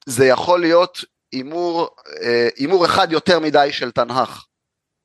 זה 0.07 0.27
יכול 0.27 0.61
להיות 0.61 1.05
הימור 2.57 2.87
אחד 2.87 3.13
יותר 3.13 3.41
מדי 3.41 3.69
של 3.73 3.91
תנהך. 3.91 4.47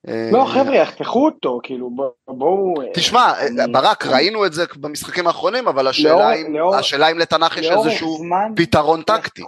לא 0.07 0.45
חבר'ה 0.45 0.75
יחתכו 0.75 1.25
אותו 1.25 1.59
כאילו 1.63 1.89
בואו 2.27 2.73
תשמע 2.93 3.33
אני... 3.39 3.73
ברק 3.73 4.05
ראינו 4.05 4.45
את 4.45 4.53
זה 4.53 4.65
במשחקים 4.75 5.27
האחרונים 5.27 5.67
אבל 5.67 5.87
השאלה, 5.87 7.11
אם, 7.11 7.19
לתנ"ך 7.19 7.57
יש 7.57 7.69
איזשהו 7.71 8.19
פתרון 8.55 9.01
טקטי. 9.01 9.43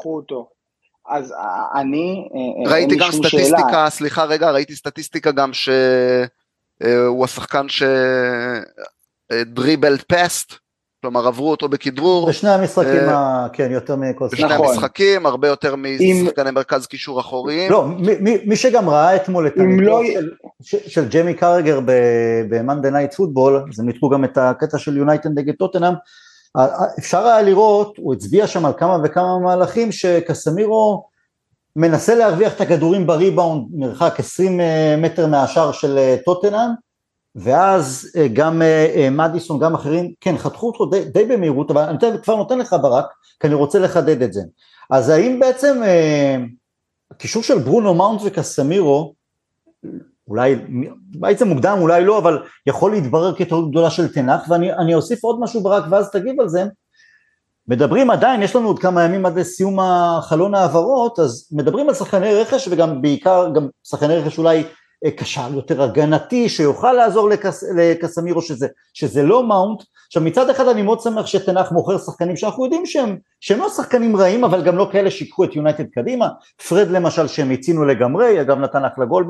אז 1.09 1.33
אני, 1.75 2.27
אה, 2.35 2.65
אה, 2.65 2.71
ראיתי 2.71 2.95
גם 2.95 3.11
סטטיסטיקה. 3.11 3.89
סליחה 3.89 4.23
רגע, 4.23 4.51
ראיתי 4.51 4.75
סטטיסטיקה 4.75 5.31
גם 5.31 5.53
שהוא 5.53 7.25
השחקן 7.25 7.65
שדריבלד 9.31 10.01
פסט, 10.01 10.53
כלומר 11.01 11.27
עברו 11.27 11.51
אותו 11.51 11.69
בכדרור. 11.69 12.29
בשני 12.29 12.49
המשחקים, 12.49 13.09
uh, 13.09 13.49
כן, 13.53 13.71
יותר 13.71 13.95
מכל 13.95 14.29
שחקן. 14.29 14.43
בשני 14.43 14.55
נכון. 14.55 14.67
המשחקים, 14.67 15.25
הרבה 15.25 15.47
יותר 15.47 15.75
משחקני 15.75 16.49
עם... 16.49 16.55
מרכז 16.55 16.87
קישור 16.87 17.19
אחוריים. 17.19 17.71
לא, 17.71 17.87
מי, 17.87 18.11
מי, 18.19 18.37
מי 18.45 18.55
שגם 18.55 18.89
ראה 18.89 19.15
אתמול 19.15 19.47
את 19.47 19.57
הניתוח 19.57 19.99
לא... 19.99 20.01
של, 20.13 20.29
של, 20.61 20.89
של 20.89 21.09
ג'מי 21.09 21.33
קרגר 21.33 21.79
ב-Monday 21.85 22.91
Night 22.91 23.15
Football, 23.15 23.69
אז 23.69 23.79
הם 23.79 23.85
ניתחו 23.85 24.09
גם 24.09 24.23
את 24.23 24.37
הקטע 24.37 24.77
של 24.77 24.97
יונייטד 24.97 25.39
נגד 25.39 25.53
טוטנאם, 25.53 25.93
אפשר 26.99 27.25
היה 27.25 27.41
לראות, 27.41 27.97
הוא 27.97 28.13
הצביע 28.13 28.47
שם 28.47 28.65
על 28.65 28.73
כמה 28.77 28.97
וכמה 29.03 29.39
מהלכים 29.39 29.91
שקסמירו 29.91 31.07
מנסה 31.75 32.15
להרוויח 32.15 32.55
את 32.55 32.61
הכדורים 32.61 33.07
בריבאונד 33.07 33.67
מרחק 33.73 34.19
20 34.19 34.59
אה, 34.59 34.95
מטר 34.97 35.27
מהשאר 35.27 35.71
של 35.71 35.97
אה, 35.97 36.15
טוטנאם 36.25 36.69
ואז 37.35 38.11
אה, 38.17 38.27
גם 38.33 38.61
מדיסון 39.11 39.59
גם 39.59 39.73
אחרים 39.73 40.13
כן 40.21 40.37
חתכו 40.37 40.67
אותו 40.67 40.85
די, 40.85 41.05
די 41.05 41.25
במהירות 41.25 41.71
אבל 41.71 41.81
אני 41.81 41.97
כבר 42.23 42.35
נותן 42.35 42.59
לך 42.59 42.75
ברק 42.81 43.05
כי 43.39 43.47
אני 43.47 43.55
רוצה 43.55 43.79
לחדד 43.79 44.21
את 44.21 44.33
זה 44.33 44.41
אז 44.89 45.09
האם 45.09 45.39
בעצם 45.39 45.81
הקישור 47.11 47.43
של 47.43 47.59
ברונו 47.59 47.93
מאונט 47.93 48.21
וקסמירו 48.25 49.13
אולי, 50.31 50.55
אולי 51.15 51.35
זה 51.35 51.45
מוקדם, 51.45 51.77
אולי 51.81 52.05
לא, 52.05 52.17
אבל 52.17 52.43
יכול 52.67 52.91
להתברר 52.91 53.35
כטעות 53.35 53.71
גדולה 53.71 53.89
של 53.89 54.13
תנח, 54.13 54.49
ואני 54.49 54.95
אוסיף 54.95 55.23
עוד 55.23 55.39
משהו 55.39 55.63
ברק 55.63 55.83
ואז 55.89 56.11
תגיב 56.11 56.39
על 56.39 56.49
זה. 56.49 56.65
מדברים 57.67 58.09
עדיין, 58.09 58.41
יש 58.41 58.55
לנו 58.55 58.67
עוד 58.67 58.79
כמה 58.79 59.03
ימים 59.03 59.25
עד 59.25 59.39
לסיום 59.39 59.79
חלון 60.21 60.55
העברות, 60.55 61.19
אז 61.19 61.47
מדברים 61.51 61.89
על 61.89 61.95
שחקני 61.95 62.33
רכש 62.33 62.67
וגם 62.71 63.01
בעיקר, 63.01 63.49
גם 63.55 63.67
שחקני 63.83 64.15
רכש 64.15 64.37
אולי 64.37 64.57
אה, 64.57 64.63
קשר 65.09 65.47
יותר 65.53 65.83
הגנתי, 65.83 66.49
שיוכל 66.49 66.93
לעזור 66.93 67.29
לקס, 67.29 67.63
לקסמירו 67.77 68.41
שזה, 68.41 68.67
שזה 68.93 69.23
לא 69.23 69.47
מאונט. 69.47 69.83
עכשיו 70.07 70.23
מצד 70.23 70.49
אחד 70.49 70.67
אני 70.67 70.81
מאוד 70.81 71.01
שמח 71.01 71.25
שתנח 71.25 71.71
מוכר 71.71 71.97
שחקנים 71.97 72.37
שאנחנו 72.37 72.65
יודעים 72.65 72.85
שהם, 72.85 73.17
שהם 73.39 73.59
לא 73.59 73.69
שחקנים 73.69 74.15
רעים, 74.15 74.43
אבל 74.43 74.63
גם 74.63 74.77
לא 74.77 74.89
כאלה 74.91 75.11
שיקחו 75.11 75.43
את 75.43 75.55
יונייטד 75.55 75.85
קדימה. 75.93 76.27
פרד 76.69 76.87
למשל 76.87 77.27
שהם 77.27 77.51
הצינו 77.51 77.85
לגמרי, 77.85 78.41
אגב 78.41 78.57
נתן 78.57 78.85
אחלה 78.85 79.05
גול 79.05 79.27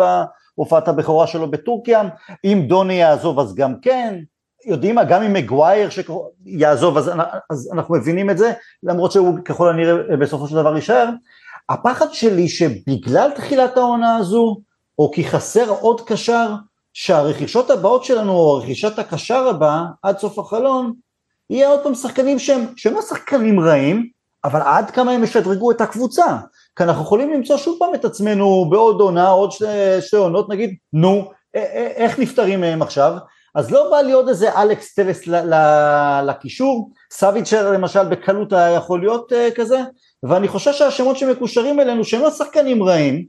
בהופעת 0.58 0.88
הבכורה 0.88 1.28
שלו 1.28 1.52
בטורקיה, 1.52 2.02
אם 2.46 2.66
דוני 2.68 2.94
יעזוב 2.94 3.40
אז 3.40 3.56
גם 3.56 3.74
כן, 3.82 4.20
יודעים 4.66 4.96
מה, 4.96 5.04
גם 5.04 5.24
אם 5.24 5.34
מגווייר 5.34 5.90
שיעזוב 5.90 6.98
אז, 6.98 7.12
אז 7.50 7.72
אנחנו 7.74 7.96
מבינים 7.96 8.30
את 8.30 8.38
זה, 8.38 8.52
למרות 8.84 9.12
שהוא 9.12 9.40
ככל 9.46 9.70
הנראה 9.70 10.18
בסופו 10.18 10.48
של 10.48 10.56
דבר 10.56 10.76
יישאר. 10.76 11.10
הפחד 11.70 12.14
שלי 12.14 12.48
שבגלל 12.48 13.32
תחילת 13.36 13.78
העונה 13.78 14.18
הזו, 14.18 14.58
או 15.00 15.12
כי 15.12 15.24
חסר 15.24 15.70
עוד 15.70 16.02
קשר, 16.02 16.54
שהרכישות 16.94 17.70
הבאות 17.70 18.06
שלנו, 18.06 18.32
או 18.32 18.56
רכישת 18.56 19.00
הקשר 19.00 19.48
הבא, 19.48 19.84
עד 20.04 20.18
סוף 20.18 20.40
החלון, 20.40 20.94
יהיה 21.50 21.70
עוד 21.70 21.80
פעם 21.84 21.96
שחקנים 21.96 22.40
שהם, 22.40 22.66
שהם 22.76 22.94
לא 22.94 23.02
שחקנים 23.02 23.60
רעים, 23.60 24.10
אבל 24.44 24.62
עד 24.62 24.92
כמה 24.92 25.12
הם 25.12 25.24
ישדרגו 25.24 25.72
את 25.72 25.82
הקבוצה. 25.82 26.38
כי 26.76 26.84
אנחנו 26.84 27.04
יכולים 27.04 27.34
למצוא 27.34 27.58
שוב 27.58 27.80
פעם 27.80 27.96
את 27.96 28.06
עצמנו 28.06 28.70
בעוד 28.70 29.02
עונה, 29.02 29.30
עוד 29.30 29.52
שתי, 29.52 29.66
שתי 30.02 30.18
עונות, 30.18 30.50
נגיד, 30.50 30.76
נו, 30.94 31.32
איך 31.96 32.20
נפטרים 32.20 32.62
מהם 32.62 32.82
עכשיו? 32.82 33.14
אז 33.56 33.72
לא 33.72 33.90
בא 33.92 34.02
לי 34.02 34.12
עוד 34.12 34.28
איזה 34.28 34.62
אלכס 34.62 34.94
טווס 34.94 35.28
לקישור, 36.24 36.92
סביצ'ר 37.12 37.72
למשל 37.72 38.04
בקלות 38.04 38.54
היה 38.54 38.72
יכול 38.72 39.00
להיות 39.00 39.32
uh, 39.32 39.56
כזה, 39.56 39.80
ואני 40.24 40.48
חושב 40.48 40.74
שהשמות 40.74 41.18
שמקושרים 41.18 41.80
אלינו 41.80 42.04
שהם 42.04 42.22
לא 42.22 42.32
שחקנים 42.32 42.84
רעים, 42.84 43.26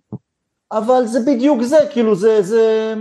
אבל 0.72 1.06
זה 1.06 1.18
בדיוק 1.26 1.62
זה, 1.62 1.76
כאילו 1.92 2.14
זה, 2.14 2.42
זה 2.42 2.94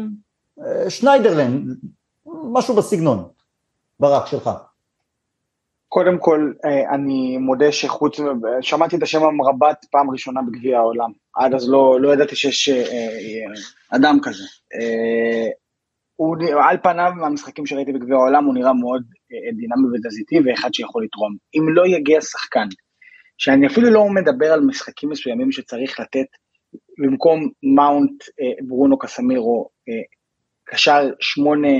uh, 0.59 0.89
שניידרלנד, 0.89 1.77
משהו 2.25 2.75
בסגנון, 2.75 3.29
ברק 3.99 4.27
שלך. 4.27 4.49
קודם 5.87 6.17
כל, 6.19 6.51
אה, 6.65 6.95
אני 6.95 7.37
מודה 7.37 7.71
שחוץ, 7.71 8.17
שמעתי 8.61 8.95
את 8.95 9.03
השם 9.03 9.23
המרבט 9.23 9.85
פעם 9.91 10.11
ראשונה 10.11 10.41
בגביע 10.41 10.77
העולם, 10.77 11.11
עד 11.35 11.53
אז 11.53 11.69
לא, 11.69 12.01
לא 12.01 12.13
ידעתי 12.13 12.35
שיש 12.35 12.69
אדם 13.89 14.19
כזה. 14.23 14.43
הוא, 16.21 16.35
על 16.69 16.77
פניו 16.83 17.11
מהמשחקים 17.15 17.65
שראיתי 17.65 17.93
בגביע 17.93 18.15
העולם 18.15 18.45
הוא 18.45 18.53
נראה 18.53 18.73
מאוד 18.73 19.03
אה, 19.31 19.51
דינמי 19.51 19.97
ותזיתי 19.97 20.39
ואחד 20.45 20.73
שיכול 20.73 21.03
לתרום. 21.03 21.35
אם 21.55 21.69
לא 21.69 21.87
יגיע 21.87 22.21
שחקן, 22.21 22.67
שאני 23.37 23.67
אפילו 23.67 23.89
לא 23.89 24.05
מדבר 24.09 24.53
על 24.53 24.61
משחקים 24.61 25.09
מסוימים 25.09 25.51
שצריך 25.51 25.99
לתת 25.99 26.27
במקום 27.01 27.49
מאונט 27.75 28.23
אה, 28.41 28.51
ברונו 28.67 28.97
קסמירו, 28.97 29.69
אה, 29.89 29.93
קשר 30.63 31.09
שמונה 31.19 31.77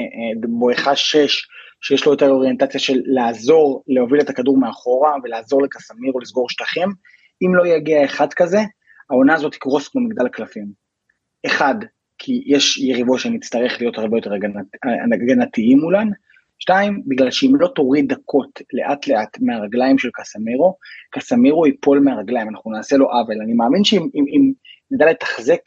בואכה 0.47 0.95
שש, 0.95 1.47
שיש 1.81 2.05
לו 2.05 2.11
יותר 2.11 2.29
אוריינטציה 2.29 2.79
של 2.79 3.01
לעזור 3.05 3.83
להוביל 3.87 4.21
את 4.21 4.29
הכדור 4.29 4.57
מאחורה 4.57 5.15
ולעזור 5.23 5.61
לקסמירו 5.61 6.19
לסגור 6.19 6.49
שטחים, 6.49 6.89
אם 7.41 7.55
לא 7.55 7.67
יגיע 7.67 8.05
אחד 8.05 8.33
כזה, 8.33 8.59
העונה 9.09 9.33
הזאת 9.33 9.53
תקרוס 9.53 9.87
כמו 9.87 10.01
מגדל 10.01 10.27
קלפים. 10.27 10.67
אחד, 11.45 11.75
כי 12.17 12.43
יש 12.45 12.77
יריבו 12.77 13.19
שנצטרך 13.19 13.81
להיות 13.81 13.97
הרבה 13.97 14.17
יותר 14.17 14.33
הגנת, 14.33 14.65
הגנתיים 15.13 15.79
מולן. 15.79 16.07
שתיים, 16.59 17.01
בגלל 17.07 17.31
שאם 17.31 17.55
לא 17.55 17.67
תוריד 17.67 18.13
דקות 18.13 18.61
לאט 18.73 19.07
לאט 19.07 19.37
מהרגליים 19.41 19.97
של 19.97 20.09
קסמירו, 20.13 20.75
קסמירו 21.11 21.65
ייפול 21.65 21.99
מהרגליים, 21.99 22.49
אנחנו 22.49 22.71
נעשה 22.71 22.97
לו 22.97 23.11
עוול. 23.11 23.41
אני 23.43 23.53
מאמין 23.53 23.83
שאם 23.83 24.09
אם, 24.15 24.25
אם 24.27 24.51
נדע 24.91 25.05
לתחזק, 25.05 25.61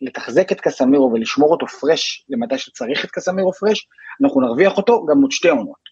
לתחזק 0.00 0.52
את 0.52 0.60
קסמירו 0.60 1.12
ולשמור 1.12 1.50
אותו 1.50 1.66
פרש 1.66 2.26
למתי 2.28 2.58
שצריך 2.58 3.04
את 3.04 3.10
קסמירו 3.10 3.52
פרש, 3.52 3.88
אנחנו 4.22 4.40
נרוויח 4.40 4.76
אותו 4.76 5.06
גם 5.06 5.22
עוד 5.22 5.32
שתי 5.32 5.48
עונות. 5.48 5.90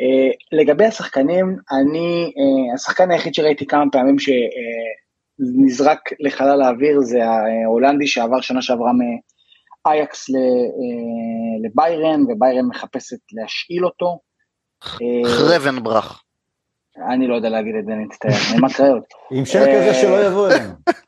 Uh, 0.00 0.58
לגבי 0.58 0.84
השחקנים, 0.84 1.56
אני, 1.70 2.24
uh, 2.26 2.74
השחקן 2.74 3.10
היחיד 3.10 3.34
שראיתי 3.34 3.66
כמה 3.66 3.84
פעמים 3.92 4.18
ש... 4.18 4.28
Uh, 4.28 5.04
נזרק 5.38 6.00
לחלל 6.20 6.62
האוויר 6.62 7.00
זה 7.00 7.18
ההולנדי 7.24 8.06
שעבר 8.06 8.40
שנה 8.40 8.62
שעברה 8.62 8.90
מאייקס 9.86 10.30
אה, 10.30 10.36
לביירן, 11.68 12.22
וביירן 12.22 12.66
מחפשת 12.66 13.18
להשאיל 13.32 13.84
אותו. 13.84 14.18
חרבנברח. 15.26 16.22
אני 17.14 17.26
לא 17.26 17.34
יודע 17.34 17.48
להגיד 17.48 17.74
את 17.78 17.86
זה, 17.86 17.92
אני 17.92 18.04
מצטער, 18.04 18.30
אני 18.52 18.60
מקריות. 18.62 19.04
עם 19.30 19.44
שם 19.44 19.58
כזה 19.58 19.94
שלא 19.94 20.26
יבוא 20.26 20.48
אלינו. 20.50 20.72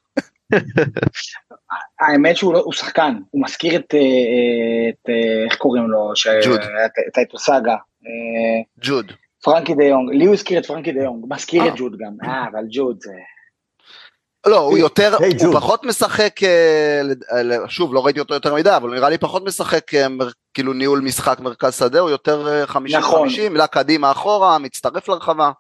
האמת 2.01 2.37
שהוא 2.37 2.55
לא, 2.55 2.65
שחקן, 2.73 3.17
הוא 3.31 3.45
מזכיר 3.45 3.77
את, 3.77 3.95
אה, 3.95 4.89
את 4.89 5.11
איך 5.51 5.57
קוראים 5.59 5.91
לו? 5.91 6.13
ג'וד. 6.45 6.61
את 7.09 7.19
האתוסאגה. 7.19 7.77
ג'וד. 8.81 9.13
פרנקי 9.43 9.75
דה 9.75 9.85
יונג, 9.85 10.11
לי 10.13 10.25
הוא 10.25 10.35
הזכיר 10.35 10.59
את 10.59 10.67
פרנקי 10.67 10.93
דה 10.93 11.03
יונג, 11.03 11.25
מזכיר 11.29 11.69
את 11.69 11.73
ג'וד 11.77 11.97
גם, 11.99 12.29
אה, 12.29 12.45
אבל 12.53 12.65
ג'וד 12.71 12.97
זה... 13.01 13.13
לא, 14.47 14.59
הוא 14.59 14.79
יותר, 14.79 15.17
hey, 15.17 15.45
הוא 15.45 15.55
פחות 15.55 15.85
משחק, 15.85 16.43
אה, 16.43 17.03
אה, 17.33 17.69
שוב, 17.69 17.95
לא 17.95 18.05
ראיתי 18.05 18.21
אותו 18.21 18.35
יותר 18.35 18.55
מדי, 18.55 18.77
אבל 18.77 18.91
נראה 18.95 19.09
לי 19.09 19.19
פחות 19.19 19.45
משחק 19.45 19.95
אה, 19.95 20.07
כאילו 20.55 20.73
ניהול 20.73 21.01
משחק 21.01 21.41
מרכז 21.41 21.79
שדה, 21.79 22.01
הוא 22.01 22.11
יותר 22.11 22.65
50-50, 22.69 22.99
נכון. 22.99 23.29
מילה 23.51 23.67
קדימה 23.67 24.11
אחורה, 24.11 24.59
מצטרף 24.59 25.09
לרחבה. 25.09 25.51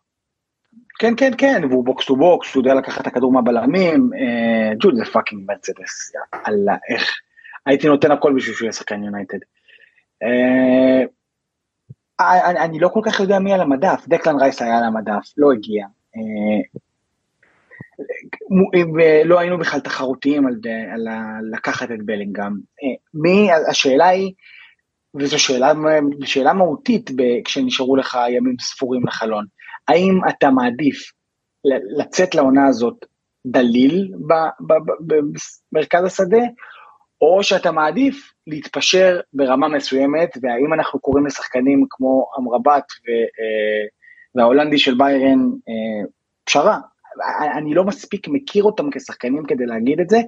כן, 0.98 1.14
כן, 1.16 1.30
כן, 1.38 1.62
והוא 1.70 1.84
בוקס 1.84 2.06
טו 2.06 2.16
בוקס, 2.16 2.54
הוא 2.54 2.60
יודע 2.60 2.74
לקחת 2.74 3.00
את 3.00 3.06
הכדור 3.06 3.32
מהבלמים, 3.32 4.10
ג'וד 4.82 4.94
זה 4.96 5.04
פאקינג 5.04 5.44
מרצדס, 5.46 6.12
יאללה, 6.14 6.76
איך. 6.88 7.20
הייתי 7.66 7.88
נותן 7.88 8.10
הכל 8.10 8.32
בשביל 8.36 8.54
שהוא 8.54 8.66
יהיה 8.66 8.72
שחקן 8.72 9.04
יונייטד. 9.04 9.38
אה, 10.22 11.02
אני, 12.20 12.58
אני 12.60 12.78
לא 12.78 12.88
כל 12.88 13.00
כך 13.04 13.20
יודע 13.20 13.38
מי 13.38 13.52
על 13.52 13.60
המדף, 13.60 14.04
דקלן 14.08 14.36
רייס 14.36 14.62
היה 14.62 14.78
על 14.78 14.84
המדף, 14.84 15.32
לא 15.36 15.52
הגיע. 15.52 15.86
אה, 16.16 16.60
לא 19.24 19.38
היינו 19.38 19.58
בכלל 19.58 19.80
תחרותיים 19.80 20.46
על, 20.46 20.54
על 20.92 21.08
לקחת 21.52 21.90
את 21.90 22.02
בלינגהם. 22.04 22.56
מי, 23.14 23.48
השאלה 23.70 24.08
היא, 24.08 24.32
וזו 25.14 25.38
שאלה, 25.38 25.72
שאלה 26.24 26.52
מהותית 26.52 27.10
כשנשארו 27.44 27.96
לך 27.96 28.18
ימים 28.30 28.56
ספורים 28.60 29.06
לחלון, 29.06 29.46
האם 29.88 30.20
אתה 30.28 30.50
מעדיף 30.50 31.12
לצאת 31.98 32.34
לעונה 32.34 32.66
הזאת 32.66 33.04
דליל 33.46 34.12
במרכז 35.72 36.04
השדה, 36.04 36.42
או 37.20 37.42
שאתה 37.42 37.72
מעדיף 37.72 38.32
להתפשר 38.46 39.20
ברמה 39.32 39.68
מסוימת, 39.68 40.38
והאם 40.42 40.74
אנחנו 40.74 41.00
קוראים 41.00 41.26
לשחקנים 41.26 41.86
כמו 41.90 42.26
אמרבת 42.38 42.84
אה, 43.08 43.86
וההולנדי 44.34 44.78
של 44.78 44.94
ביירן 44.94 45.40
אה, 45.68 46.08
פשרה. 46.44 46.78
אני 47.58 47.74
לא 47.74 47.84
מספיק 47.84 48.28
מכיר 48.28 48.64
אותם 48.64 48.90
כשחקנים 48.90 49.44
כדי 49.48 49.66
להגיד 49.66 50.00
את 50.00 50.08
זה. 50.08 50.18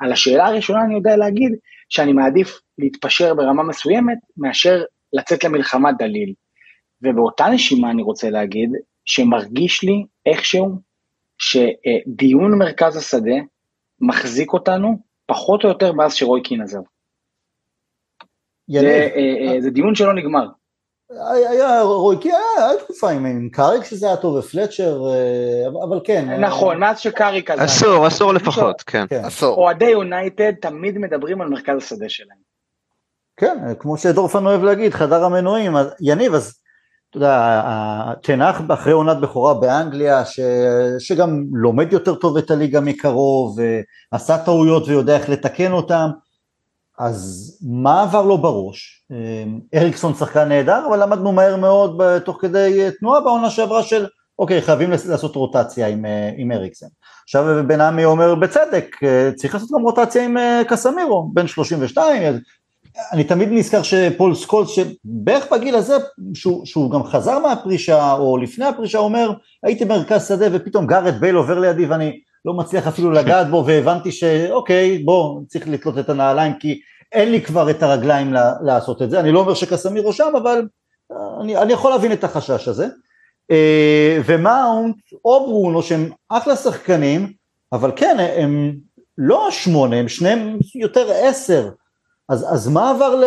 על 0.00 0.12
השאלה 0.12 0.46
הראשונה 0.46 0.84
אני 0.84 0.94
יודע 0.94 1.16
להגיד 1.16 1.52
שאני 1.88 2.12
מעדיף 2.12 2.60
להתפשר 2.78 3.34
ברמה 3.34 3.62
מסוימת 3.62 4.18
מאשר 4.36 4.82
לצאת 5.12 5.44
למלחמה 5.44 5.92
דליל. 5.92 6.34
ובאותה 7.02 7.46
נשימה 7.46 7.90
אני 7.90 8.02
רוצה 8.02 8.30
להגיד 8.30 8.70
שמרגיש 9.04 9.82
לי 9.82 10.06
איכשהו 10.26 10.68
שדיון 11.38 12.58
מרכז 12.58 12.96
השדה 12.96 13.36
מחזיק 14.00 14.52
אותנו 14.52 14.98
פחות 15.26 15.64
או 15.64 15.68
יותר 15.68 15.92
מאז 15.92 16.14
שרוי 16.14 16.42
קין 16.42 16.62
עזב. 16.62 16.80
זה, 18.70 18.80
אה, 18.80 19.54
אה, 19.54 19.60
זה 19.60 19.70
דיון 19.70 19.94
שלא 19.94 20.14
נגמר. 20.14 20.46
היה 21.50 21.82
רוי 21.82 22.16
קין, 22.20 22.34
היה 22.58 22.78
תקופה 22.84 23.10
עם 23.10 23.48
קאריק 23.48 23.84
שזה 23.84 24.06
היה 24.06 24.16
טוב 24.16 24.34
ופלצ'ר, 24.34 25.02
אה, 25.10 25.68
אבל 25.88 26.00
כן. 26.04 26.40
נכון, 26.40 26.78
מאז 26.78 26.98
שקאריק 26.98 27.50
עזב. 27.50 27.62
עשור, 27.62 28.06
עשור 28.06 28.34
לפחות, 28.34 28.82
כן. 28.82 29.06
כן. 29.08 29.24
עשור. 29.24 29.56
אוהדי 29.56 29.90
יונייטד 29.90 30.52
תמיד 30.60 30.98
מדברים 30.98 31.40
על 31.40 31.48
מרכז 31.48 31.76
השדה 31.76 32.08
שלהם. 32.08 32.50
כן, 33.36 33.58
כמו 33.78 33.96
שדורפן 33.96 34.46
אוהב 34.46 34.62
להגיד, 34.62 34.92
חדר 34.92 35.24
המנועים. 35.24 35.72
יניב, 36.00 36.34
אז 36.34 36.59
אתה 37.10 37.18
יודע, 37.18 37.62
תנח 38.22 38.60
אחרי 38.68 38.92
עונת 38.92 39.16
בכורה 39.16 39.54
באנגליה, 39.54 40.24
ש, 40.24 40.40
שגם 40.98 41.44
לומד 41.52 41.92
יותר 41.92 42.14
טוב 42.14 42.36
את 42.36 42.50
הליגה 42.50 42.80
מקרוב, 42.80 43.58
ועשה 44.12 44.38
טעויות 44.38 44.88
ויודע 44.88 45.16
איך 45.16 45.28
לתקן 45.28 45.72
אותם, 45.72 46.10
אז 46.98 47.50
מה 47.62 48.02
עבר 48.02 48.22
לו 48.22 48.38
בראש? 48.38 49.04
אריקסון 49.74 50.14
שחקן 50.14 50.48
נהדר, 50.48 50.86
אבל 50.88 51.02
למדנו 51.02 51.32
מהר 51.32 51.56
מאוד 51.56 52.02
תוך 52.18 52.38
כדי 52.40 52.88
תנועה 53.00 53.20
בעונה 53.20 53.50
שעברה 53.50 53.82
של, 53.82 54.06
אוקיי, 54.38 54.62
חייבים 54.62 54.90
לעשות 54.90 55.36
רוטציה 55.36 55.86
עם, 55.86 56.04
עם 56.36 56.52
אריקסון. 56.52 56.88
עכשיו 57.24 57.44
בן 57.66 57.80
עמי 57.80 58.04
אומר 58.04 58.34
בצדק, 58.34 58.96
צריך 59.36 59.54
לעשות 59.54 59.70
גם 59.70 59.82
רוטציה 59.82 60.24
עם 60.24 60.36
קסמירו, 60.68 61.30
בן 61.34 61.46
32, 61.46 62.22
אני 63.12 63.24
תמיד 63.24 63.48
נזכר 63.52 63.82
שפול 63.82 64.34
סקולס, 64.34 64.68
שבערך 64.70 65.52
בגיל 65.52 65.74
הזה, 65.74 65.94
שהוא, 66.34 66.66
שהוא 66.66 66.90
גם 66.90 67.04
חזר 67.04 67.38
מהפרישה, 67.38 68.12
או 68.12 68.36
לפני 68.36 68.64
הפרישה, 68.64 68.98
אומר, 68.98 69.32
הייתי 69.62 69.84
במרכז 69.84 70.28
שדה 70.28 70.46
ופתאום 70.52 70.86
גארד 70.86 71.20
בייל 71.20 71.34
עובר 71.34 71.58
לידי 71.58 71.86
ואני 71.86 72.20
לא 72.44 72.54
מצליח 72.54 72.86
אפילו 72.86 73.10
לגעת 73.10 73.50
בו, 73.50 73.64
והבנתי 73.66 74.12
שאוקיי, 74.12 74.98
בוא, 74.98 75.40
צריך 75.46 75.68
לתלות 75.68 75.98
את 75.98 76.08
הנעליים, 76.08 76.52
כי 76.54 76.80
אין 77.12 77.30
לי 77.30 77.42
כבר 77.42 77.70
את 77.70 77.82
הרגליים 77.82 78.34
לעשות 78.62 79.02
את 79.02 79.10
זה, 79.10 79.20
אני 79.20 79.32
לא 79.32 79.40
אומר 79.40 79.54
שקסמירו 79.54 80.12
שם, 80.12 80.32
אבל 80.42 80.66
אני, 81.40 81.56
אני 81.56 81.72
יכול 81.72 81.90
להבין 81.90 82.12
את 82.12 82.24
החשש 82.24 82.68
הזה. 82.68 82.86
אה, 83.50 84.18
ומאונט 84.26 84.96
או 85.24 85.46
ברונו 85.46 85.82
שהם 85.82 86.10
אחלה 86.28 86.56
שחקנים, 86.56 87.32
אבל 87.72 87.92
כן, 87.96 88.16
הם 88.36 88.76
לא 89.18 89.48
שמונה, 89.50 89.96
הם 89.96 90.08
שניהם 90.08 90.58
יותר 90.74 91.10
עשר. 91.12 91.68
אז, 92.30 92.46
אז 92.52 92.68
מה 92.68 92.90
עבר 92.90 93.22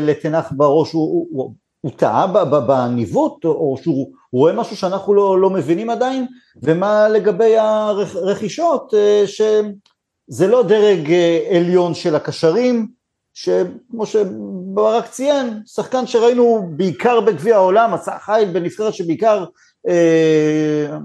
לתנח 0.00 0.52
בראש, 0.56 0.92
הוא, 0.92 1.08
הוא, 1.10 1.26
הוא, 1.30 1.54
הוא 1.80 1.92
טעה 1.96 2.26
בניווט, 2.60 3.44
או 3.44 3.76
שהוא 3.82 4.12
רואה 4.32 4.52
משהו 4.52 4.76
שאנחנו 4.76 5.14
לא, 5.14 5.40
לא 5.40 5.50
מבינים 5.50 5.90
עדיין, 5.90 6.26
ומה 6.62 7.08
לגבי 7.08 7.58
הרכישות, 7.58 8.94
אה, 8.94 9.24
שזה 9.26 10.46
לא 10.46 10.62
דרג 10.62 11.12
אה, 11.12 11.56
עליון 11.56 11.94
של 11.94 12.14
הקשרים, 12.14 12.88
שכמו 13.34 14.06
שברק 14.06 15.06
ציין, 15.06 15.60
שחקן 15.66 16.06
שראינו 16.06 16.68
בעיקר 16.76 17.20
בגביע 17.20 17.56
העולם, 17.56 17.94
עשה 17.94 18.18
חיל 18.18 18.50
בנבחרת 18.52 18.94
שבעיקר 18.94 19.44
אה, 19.88 20.96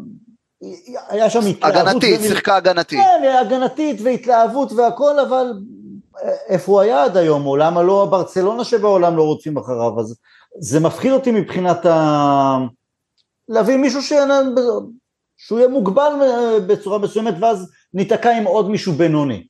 היה 1.10 1.30
שם 1.30 1.40
התלהבות. 1.40 1.88
הגנתית, 1.88 2.22
שיחקה 2.22 2.56
הגנתית. 2.56 3.00
כן, 3.00 3.28
הגנתית 3.42 4.02
והתלהבות 4.04 4.72
והכל, 4.72 5.20
אבל 5.20 5.54
איפה 6.48 6.72
הוא 6.72 6.82
היה 6.82 7.04
עד 7.04 7.18
היום, 7.18 7.46
או 7.46 7.58
למה 7.58 7.84
לא 7.84 8.08
ברצלונה 8.12 8.64
שבעולם 8.64 9.18
לא 9.18 9.24
רודפים 9.24 9.58
אחריו, 9.58 10.00
אז 10.00 10.16
זה 10.60 10.80
מפחיד 10.80 11.12
אותי 11.12 11.32
מבחינת 11.32 11.86
ה... 11.86 12.58
להביא 13.50 13.78
מישהו 13.78 14.02
ש... 14.02 14.14
שהוא 15.38 15.60
יהיה 15.60 15.70
מוגבל 15.70 16.12
בצורה 16.68 16.98
מסוימת, 16.98 17.34
ואז 17.40 17.72
ניתקע 17.94 18.38
עם 18.38 18.44
עוד 18.44 18.70
מישהו 18.70 18.94
בינוני. 18.94 19.48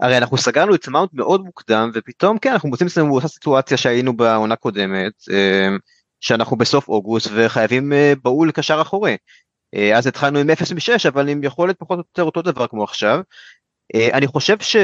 הרי 0.00 0.18
אנחנו 0.18 0.38
סגרנו 0.38 0.74
את 0.74 0.88
מאונט 0.88 1.10
מאוד 1.12 1.44
מוקדם, 1.44 1.90
ופתאום 1.94 2.38
כן, 2.38 2.52
אנחנו 2.52 2.68
מוצאים 2.68 2.86
אצלנו 2.88 3.08
באותה 3.08 3.28
סיטואציה 3.28 3.76
שהיינו 3.76 4.16
בעונה 4.16 4.56
קודמת, 4.56 5.12
אה, 5.30 5.68
שאנחנו 6.20 6.56
בסוף 6.56 6.88
אוגוסט 6.88 7.30
וחייבים 7.34 7.92
אה, 7.92 8.12
בהול 8.22 8.50
קשר 8.50 8.82
אחורי. 8.82 9.16
אה, 9.74 9.98
אז 9.98 10.06
התחלנו 10.06 10.38
עם 10.38 10.50
0 10.50 10.72
מ-6, 10.72 11.08
אבל 11.08 11.28
עם 11.28 11.44
יכולת 11.44 11.78
פחות 11.78 11.98
או 11.98 12.04
יותר 12.08 12.22
אותו 12.22 12.42
דבר 12.42 12.66
כמו 12.66 12.84
עכשיו. 12.84 13.20
אה, 13.94 14.08
אני 14.12 14.26
חושב 14.26 14.56
ש... 14.60 14.76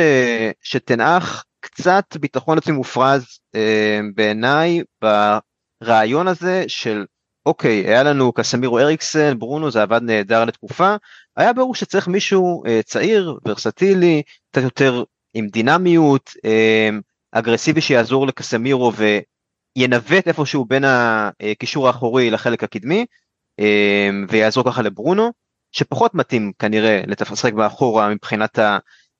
שתנאך 0.62 1.45
קצת 1.61 2.17
ביטחון 2.21 2.59
עצמי 2.59 2.75
מופרז 2.75 3.38
אה, 3.55 4.01
בעיניי 4.15 4.83
ברעיון 5.03 6.29
הזה 6.29 6.65
של 6.69 7.05
אוקיי 7.47 7.88
היה 7.88 8.03
לנו 8.03 8.33
קסמירו 8.33 8.79
אריקסן 8.79 9.38
ברונו 9.38 9.71
זה 9.71 9.83
עבד 9.83 10.01
נהדר 10.03 10.45
לתקופה 10.45 10.97
היה 11.37 11.53
ברור 11.53 11.75
שצריך 11.75 12.09
מישהו 12.09 12.65
אה, 12.67 12.81
צעיר 12.85 13.38
ורסטילי 13.49 14.23
קצת 14.51 14.62
יותר 14.62 15.05
עם 15.35 15.47
דינמיות 15.49 16.31
אגרסיבי 17.33 17.81
שיעזור 17.81 18.27
לקסמירו 18.27 18.93
וינווט 19.77 20.29
איפשהו 20.29 20.65
בין 20.65 20.85
הקישור 20.87 21.87
האחורי 21.87 22.31
לחלק 22.31 22.65
הקדמי 22.65 23.07
ויעזור 24.29 24.65
ככה 24.65 24.83
לברונו 24.83 25.33
שפחות 25.73 26.15
מתאים 26.15 26.53
כנראה 26.59 27.03
לשחק 27.07 27.53
מאחורה 27.53 28.09
מבחינת 28.09 28.59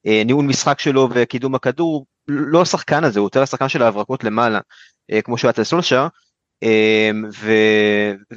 הניהול 0.05 0.45
משחק 0.45 0.81
שלו 0.81 1.09
וקידום 1.15 1.55
הכדור, 1.55 2.07
לא 2.29 2.63
השחקן 2.63 3.05
הזה, 3.05 3.21
הוא 3.21 3.27
יותר 3.27 3.43
השחקן 3.43 3.69
של 3.69 3.83
ההברקות 3.83 4.25
למעלה, 4.25 4.61
אה, 5.13 5.23
כמו 5.23 5.39
שהוא 5.39 5.49
היה 5.49 5.53
אצל 5.53 5.65
סולשר, 5.65 6.07
אה, 6.63 7.11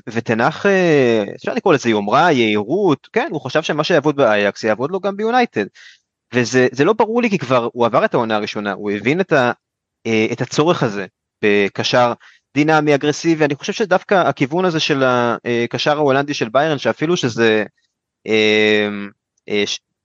ותנח, 0.08 0.66
אה, 0.66 1.24
אפשר 1.36 1.54
לקרוא 1.54 1.74
לזה 1.74 1.90
יומרה, 1.90 2.32
יהירות, 2.32 3.10
כן, 3.14 3.28
הוא 3.32 3.42
חשב 3.42 3.62
שמה 3.62 3.84
שיעבוד 3.84 4.16
באייקס 4.16 4.64
יעבוד 4.64 4.92
לו 4.92 5.00
גם 5.00 5.18
ביונייטד. 5.18 5.66
וזה 6.34 6.84
לא 6.86 6.94
ברור 6.94 7.22
לי 7.22 7.30
כי 7.30 7.38
כבר 7.38 7.70
הוא 7.74 7.86
עבר 7.86 8.06
את 8.06 8.14
העונה 8.14 8.36
הראשונה, 8.36 8.74
הוא 8.74 8.92
הבין 8.92 9.22
את, 9.22 9.34
ה, 9.34 9.52
את 10.32 10.42
הצורך 10.42 10.84
הזה 10.84 11.06
בקשר 11.44 12.14
דינמי, 12.56 12.96
אגרסיבי, 12.96 13.46
אני 13.46 13.56
חושב 13.56 13.74
שדווקא 13.74 14.14
הכיוון 14.14 14.66
הזה 14.66 14.80
של 14.80 15.04
הקשר 15.06 15.98
ההולנדי 15.98 16.34
של 16.34 16.50
ביירן, 16.50 16.78
שאפילו 16.78 17.18
שזה 17.18 17.60
אה, 17.60 17.66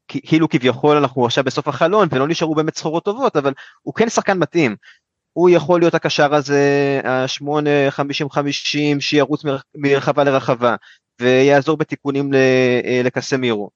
כאילו 0.09 0.49
כביכול 0.49 0.97
אנחנו 0.97 1.27
עכשיו 1.27 1.45
בסוף 1.45 1.69
החלון 1.69 2.09
ולא 2.11 2.29
נשארו 2.29 2.55
באמת 2.55 2.77
סחורות 2.77 3.05
טובות 3.05 3.37
אבל 3.37 3.53
הוא 3.83 3.95
כן 3.95 4.09
שחקן 4.09 4.39
מתאים. 4.39 4.77
הוא 5.33 5.51
יכול 5.51 5.81
להיות 5.81 5.95
הקשר 5.95 6.35
הזה 6.35 7.01
השמונה 7.05 7.71
חמישים 7.91 8.31
חמישים 8.31 9.01
שירוץ 9.01 9.43
מרחבה 9.77 10.25
לרחבה 10.25 10.77
ויעזור 11.21 11.77
בתיקונים 11.77 12.35
אה, 12.35 13.01
לקסמירו 13.05 13.71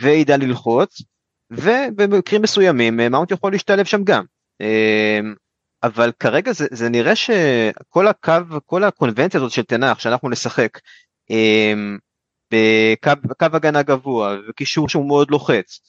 וידע 0.00 0.36
ללחוץ 0.36 1.02
ובמקרים 1.50 2.42
מסוימים 2.42 3.00
אה, 3.00 3.08
מאונט 3.08 3.30
יכול 3.30 3.52
להשתלב 3.52 3.84
שם 3.84 4.04
גם. 4.04 4.24
אמ, 4.60 5.34
אבל 5.82 6.12
כרגע 6.20 6.52
זה, 6.52 6.66
זה 6.70 6.88
נראה 6.88 7.16
שכל 7.16 8.08
הקו, 8.08 8.32
כל 8.66 8.84
הקונבנציה 8.84 9.40
הזאת 9.40 9.52
של 9.52 9.62
תנח 9.62 9.98
שאנחנו 9.98 10.30
נשחק 10.30 10.78
אמ, 11.30 11.98
בקו 12.50 13.46
הגנה 13.52 13.82
גבוה 13.82 14.36
וקישור 14.48 14.88
שהוא 14.88 15.06
מאוד 15.06 15.30
לוחץ 15.30 15.80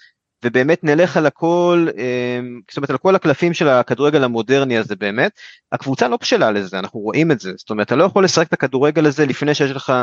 ובאמת 0.45 0.83
נלך 0.83 1.17
על 1.17 1.25
הכל 1.25 1.87
אמ, 1.97 2.61
זאת 2.69 2.77
אומרת 2.77 2.89
על 2.89 2.97
כל 2.97 3.15
הקלפים 3.15 3.53
של 3.53 3.67
הכדורגל 3.67 4.23
המודרני 4.23 4.77
הזה 4.77 4.95
באמת 4.95 5.31
הקבוצה 5.71 6.07
לא 6.07 6.17
בשלה 6.17 6.51
לזה 6.51 6.79
אנחנו 6.79 6.99
רואים 6.99 7.31
את 7.31 7.39
זה 7.39 7.51
זאת 7.57 7.69
אומרת 7.69 7.87
אתה 7.87 7.95
לא 7.95 8.03
יכול 8.03 8.23
לשחק 8.23 8.47
את 8.47 8.53
הכדורגל 8.53 9.05
הזה 9.05 9.25
לפני 9.25 9.55
שיש 9.55 9.71
לך 9.71 9.93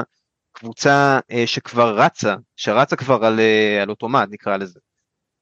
קבוצה 0.54 1.18
אה, 1.30 1.46
שכבר 1.46 1.98
רצה 1.98 2.34
שרצה 2.56 2.96
כבר 2.96 3.24
על, 3.24 3.40
אה, 3.40 3.82
על 3.82 3.90
אוטומט 3.90 4.28
נקרא 4.30 4.56
לזה. 4.56 4.80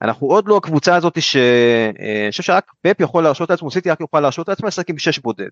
אנחנו 0.03 0.27
עוד 0.27 0.49
לא 0.49 0.57
הקבוצה 0.57 0.97
הזאת 0.97 1.23
שאני 1.23 2.31
חושב 2.31 2.43
שרק 2.43 2.73
פפ 2.83 3.01
יכול 3.01 3.23
להרשות 3.23 3.51
לעצמו, 3.51 3.71
סיטי 3.71 3.91
רק 3.91 4.01
יוכל 4.01 4.21
להרשות 4.21 4.49
לעצמו 4.49 4.69
לשחק 4.69 4.91
עם 4.91 4.99
שש 4.99 5.19
בודד. 5.19 5.49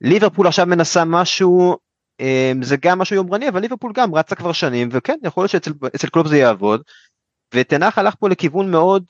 ליברפול 0.00 0.46
עכשיו 0.46 0.66
מנסה 0.66 1.04
משהו, 1.04 1.76
זה 2.62 2.76
גם 2.76 2.98
משהו 2.98 3.16
יומרני, 3.16 3.48
אבל 3.48 3.60
ליברפול 3.60 3.92
גם 3.94 4.14
רצה 4.14 4.34
כבר 4.34 4.52
שנים, 4.52 4.88
וכן, 4.92 5.18
יכול 5.22 5.42
להיות 5.42 5.50
שאצל 5.50 6.08
קלופ 6.12 6.26
זה 6.26 6.36
יעבוד. 6.36 6.82
ותנח 7.54 7.98
הלך 7.98 8.14
פה 8.18 8.28
לכיוון 8.28 8.70
מאוד 8.70 9.04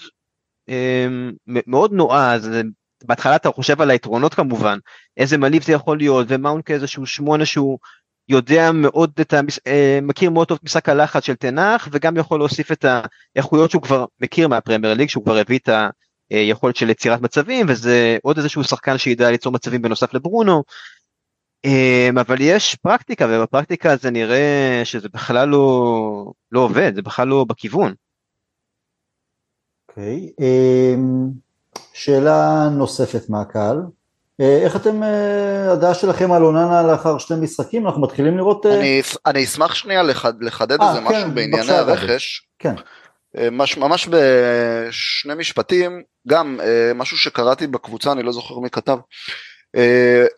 מאוד 1.46 1.92
נועז, 1.92 2.50
בהתחלה 3.04 3.36
אתה 3.36 3.50
חושב 3.50 3.80
על 3.80 3.90
היתרונות 3.90 4.34
כמובן, 4.34 4.78
איזה 5.16 5.38
מליב 5.38 5.62
זה 5.62 5.72
יכול 5.72 5.98
להיות, 5.98 6.26
ומאונט 6.28 6.66
כאיזשהו 6.66 7.06
שמונה 7.06 7.46
שהוא 7.46 7.78
יודע 8.28 8.72
מאוד 8.72 9.12
את 9.20 9.32
המס... 9.32 9.58
אה, 9.66 9.98
מכיר 10.02 10.30
מאוד 10.30 10.48
טוב 10.48 10.58
את 10.58 10.64
משחק 10.64 10.88
הלחץ 10.88 11.24
של 11.24 11.34
תנח, 11.34 11.88
וגם 11.92 12.16
יכול 12.16 12.40
להוסיף 12.40 12.72
את 12.72 12.84
האיכויות 13.36 13.70
שהוא 13.70 13.82
כבר 13.82 14.04
מכיר 14.20 14.48
מהפרמייר 14.48 14.94
ליג, 14.94 15.08
שהוא 15.08 15.24
כבר 15.24 15.36
הביא 15.36 15.58
את 15.58 15.68
היכולת 16.30 16.76
של 16.76 16.90
יצירת 16.90 17.20
מצבים, 17.20 17.66
וזה 17.68 18.18
עוד 18.22 18.36
איזשהו 18.36 18.64
שחקן 18.64 18.98
שידע 18.98 19.30
ליצור 19.30 19.52
מצבים 19.52 19.82
בנוסף 19.82 20.14
לברונו. 20.14 20.62
אה, 21.64 22.08
אבל 22.20 22.36
יש 22.40 22.74
פרקטיקה, 22.74 23.26
ובפרקטיקה 23.30 23.96
זה 23.96 24.10
נראה 24.10 24.80
שזה 24.84 25.08
בכלל 25.08 25.48
לא, 25.48 26.32
לא 26.52 26.60
עובד, 26.60 26.94
זה 26.94 27.02
בכלל 27.02 27.28
לא 27.28 27.44
בכיוון. 27.48 27.94
אוקיי, 29.88 30.30
okay. 30.40 30.44
אמ, 30.44 31.30
שאלה 31.92 32.68
נוספת 32.72 33.30
מהקהל, 33.30 33.76
אה, 34.40 34.58
איך 34.64 34.76
אתם, 34.76 35.02
אה, 35.02 35.72
הדעה 35.72 35.94
שלכם 35.94 36.32
על 36.32 36.44
אוננה 36.44 36.82
לאחר 36.82 37.18
שני 37.18 37.36
משחקים, 37.40 37.86
אנחנו 37.86 38.02
מתחילים 38.02 38.36
לראות... 38.36 38.66
אה, 38.66 38.78
אני, 38.78 39.02
אני 39.26 39.44
אשמח 39.44 39.74
שנייה 39.74 40.02
לחד, 40.02 40.42
לחדד 40.42 40.82
איזה 40.82 40.98
כן, 40.98 41.04
משהו 41.04 41.30
בענייני 41.30 41.72
הרכש. 41.72 42.46
כן. 42.58 42.74
מש, 43.52 43.76
ממש 43.76 44.08
בשני 44.08 45.34
משפטים, 45.34 46.02
גם 46.28 46.60
משהו 46.94 47.18
שקראתי 47.18 47.66
בקבוצה, 47.66 48.12
אני 48.12 48.22
לא 48.22 48.32
זוכר 48.32 48.58
מי 48.58 48.70
כתב. 48.70 48.98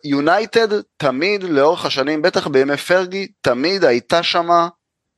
יונייטד 0.03 0.67
תמיד 0.97 1.43
לאורך 1.43 1.85
השנים, 1.85 2.21
בטח 2.21 2.47
בימי 2.47 2.77
פרגי, 2.77 3.27
תמיד 3.41 3.83
הייתה 3.83 4.23
שמה 4.23 4.67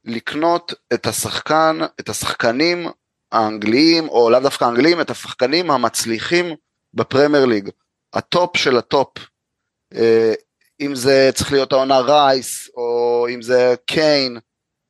לקנות 0.06 0.74
את 0.94 1.08
השחקן, 1.08 1.80
את 2.00 2.10
השחקנים 2.10 2.88
האנגליים, 3.32 4.10
או 4.10 4.30
לאו 4.30 4.40
דווקא 4.40 4.66
האנגליים, 4.66 5.02
את 5.02 5.10
השחקנים 5.10 5.72
המצליחים 5.72 6.56
בפרמייר 6.94 7.46
ליג. 7.46 7.70
הטופ 8.14 8.58
של 8.58 8.78
הטופ. 8.78 9.18
אה, 9.96 10.34
אם 10.82 10.96
זה 10.96 11.30
צריך 11.34 11.52
להיות 11.52 11.74
העונה 11.74 12.00
רייס, 12.00 12.70
או 12.78 13.28
אם 13.34 13.42
זה 13.42 13.76
קיין, 13.86 14.38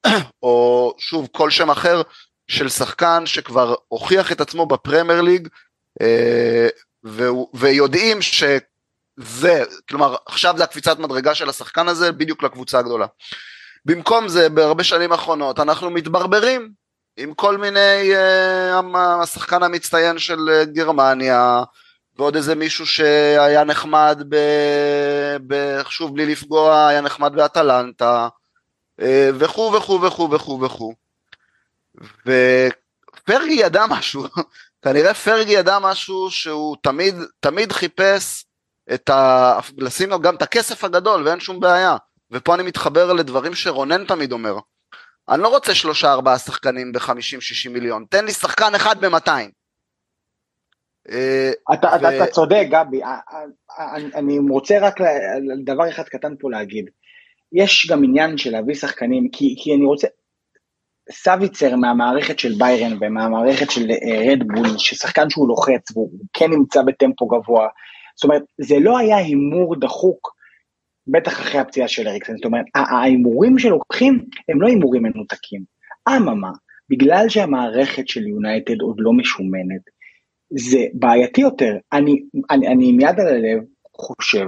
או 0.44 0.94
שוב 0.98 1.28
כל 1.32 1.50
שם 1.50 1.70
אחר 1.70 2.02
של 2.48 2.70
שחקן 2.70 3.26
שכבר 3.26 3.76
הוכיח 3.88 4.32
את 4.32 4.42
עצמו 4.42 4.66
בפרמייר 4.66 5.22
ליג, 5.22 5.48
אה, 6.02 6.68
ויודעים 7.54 8.22
שזה, 9.20 9.64
כלומר 9.90 10.16
עכשיו 10.26 10.54
זה 10.58 10.64
הקפיצת 10.64 11.00
מדרגה 11.00 11.36
של 11.36 11.50
השחקן 11.50 11.88
הזה 11.88 12.12
בדיוק 12.12 12.44
לקבוצה 12.44 12.80
הגדולה. 12.80 13.06
במקום 13.86 14.28
זה 14.28 14.50
בהרבה 14.50 14.84
שנים 14.84 15.12
האחרונות 15.12 15.60
אנחנו 15.60 15.90
מתברברים 15.90 16.72
עם 17.18 17.34
כל 17.34 17.58
מיני, 17.58 18.12
uh, 18.14 18.98
השחקן 19.24 19.64
המצטיין 19.64 20.20
של 20.20 20.38
uh, 20.38 20.66
גרמניה, 20.66 21.64
ועוד 22.18 22.36
איזה 22.36 22.56
מישהו 22.56 22.86
שהיה 22.86 23.64
נחמד, 23.64 24.24
ב, 24.30 24.36
ב, 25.48 25.82
שוב 25.90 26.14
בלי 26.14 26.26
לפגוע, 26.26 26.88
היה 26.88 27.02
נחמד 27.02 27.36
באטלנטה, 27.36 28.28
uh, 29.02 29.04
וכו' 29.34 29.74
וכו' 29.74 30.02
וכו' 30.02 30.32
וכו' 30.32 30.62
וכו'. 30.62 30.94
ופרגי 32.26 33.54
ידע 33.54 33.86
משהו, 33.90 34.24
כנראה 34.84 35.14
פרגי 35.14 35.52
ידע 35.52 35.80
משהו 35.80 36.32
שהוא 36.32 36.76
תמיד, 36.82 37.16
תמיד 37.40 37.72
חיפש 37.72 38.46
את 38.94 39.10
ה... 39.10 39.60
לשים 39.78 40.10
לו 40.10 40.20
גם 40.20 40.36
את 40.36 40.42
הכסף 40.42 40.84
הגדול 40.84 41.28
ואין 41.28 41.40
שום 41.40 41.60
בעיה. 41.60 41.98
ופה 42.32 42.56
אני 42.56 42.64
מתחבר 42.64 43.14
לדברים 43.14 43.56
שרונן 43.56 44.06
תמיד 44.06 44.32
אומר. 44.32 44.56
אני 45.30 45.42
לא 45.42 45.48
רוצה 45.48 45.76
שלושה 45.76 46.12
ארבעה 46.12 46.40
שחקנים 46.40 46.92
ב-50-60 46.92 47.70
מיליון, 47.70 48.06
תן 48.10 48.26
לי 48.26 48.32
שחקן 48.32 48.76
אחד 48.76 49.06
ב-200. 49.06 49.30
אה, 51.10 51.52
אתה, 51.74 51.88
ו... 52.02 52.16
אתה 52.16 52.32
צודק 52.32 52.66
גבי, 52.70 53.04
אה, 53.04 53.18
אה, 53.80 53.96
אני, 53.96 54.10
אני 54.16 54.40
רוצה 54.50 54.80
רק 54.80 55.02
דבר 55.66 55.90
אחד 55.90 56.04
קטן 56.04 56.34
פה 56.40 56.52
להגיד. 56.52 56.90
יש 57.54 57.88
גם 57.92 58.04
עניין 58.04 58.38
של 58.38 58.52
להביא 58.52 58.76
שחקנים, 58.76 59.30
כי, 59.32 59.56
כי 59.60 59.74
אני 59.76 59.86
רוצה, 59.86 60.08
סוויצר 61.12 61.76
מהמערכת 61.76 62.40
של 62.40 62.54
ביירן 62.58 62.98
ומהמערכת 63.02 63.72
של 63.72 63.88
רדבול, 64.32 64.78
ששחקן 64.78 65.30
שהוא 65.30 65.48
לוחץ 65.48 65.92
והוא 65.92 66.12
כן 66.34 66.52
נמצא 66.52 66.82
בטמפו 66.82 67.28
גבוה, 67.28 67.68
זאת 68.16 68.24
אומרת, 68.24 68.42
זה 68.62 68.76
לא 68.80 68.98
היה 68.98 69.18
הימור 69.18 69.76
דחוק 69.80 70.36
בטח 71.08 71.32
אחרי 71.32 71.60
הפציעה 71.60 71.88
של 71.88 72.08
אריקסן, 72.08 72.36
זאת 72.36 72.46
אומרת, 72.46 72.66
ההימורים 72.76 73.60
שלוקחים 73.60 74.26
הם 74.50 74.62
לא 74.62 74.68
הימורים 74.68 75.04
מנותקים. 75.04 75.64
אממה, 76.10 76.52
בגלל 76.90 77.30
שהמערכת 77.30 78.08
של 78.08 78.28
יונייטד 78.28 78.82
עוד 78.82 78.96
לא 79.00 79.14
משומנת, 79.14 79.82
זה 80.50 80.86
בעייתי 80.94 81.42
יותר. 81.42 81.78
אני, 81.94 82.16
אני, 82.50 82.68
אני 82.68 82.90
עם 82.90 83.00
יד 83.00 83.20
על 83.20 83.28
הלב 83.28 83.64
חושב 83.98 84.46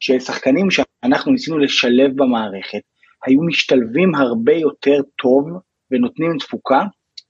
ששחקנים 0.00 0.70
שאנחנו 0.70 1.32
ניסינו 1.32 1.58
לשלב 1.58 2.10
במערכת, 2.16 2.80
היו 3.26 3.42
משתלבים 3.42 4.14
הרבה 4.14 4.52
יותר 4.52 5.00
טוב 5.22 5.44
ונותנים 5.90 6.38
תפוקה 6.38 6.82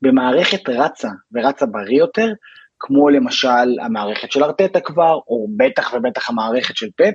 במערכת 0.02 0.68
רצה 0.68 1.08
ורצה 1.32 1.66
בריא 1.66 1.98
יותר, 1.98 2.32
כמו 2.80 3.10
למשל 3.10 3.78
המערכת 3.82 4.32
של 4.32 4.44
ארטטה 4.44 4.80
כבר, 4.80 5.14
או 5.14 5.46
בטח 5.56 5.94
ובטח 5.94 6.30
המערכת 6.30 6.76
של 6.76 6.88
פפ, 6.96 7.14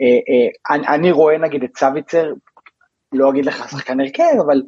אה, 0.00 0.76
אה, 0.76 0.94
אני 0.94 1.10
רואה 1.10 1.38
נגיד 1.38 1.62
את 1.62 1.76
סוויצר, 1.78 2.32
לא 3.12 3.30
אגיד 3.30 3.46
לך 3.46 3.70
שחקן 3.70 4.00
הרכב, 4.00 4.40
אבל 4.46 4.62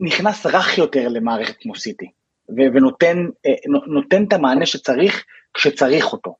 נכנס 0.00 0.46
רך 0.46 0.78
יותר 0.78 1.08
למערכת 1.08 1.54
כמו 1.60 1.74
סיטי, 1.74 2.10
ונותן 2.56 3.26
אה, 3.46 4.22
את 4.28 4.32
המענה 4.32 4.66
שצריך 4.66 5.24
כשצריך 5.54 6.12
אותו. 6.12 6.34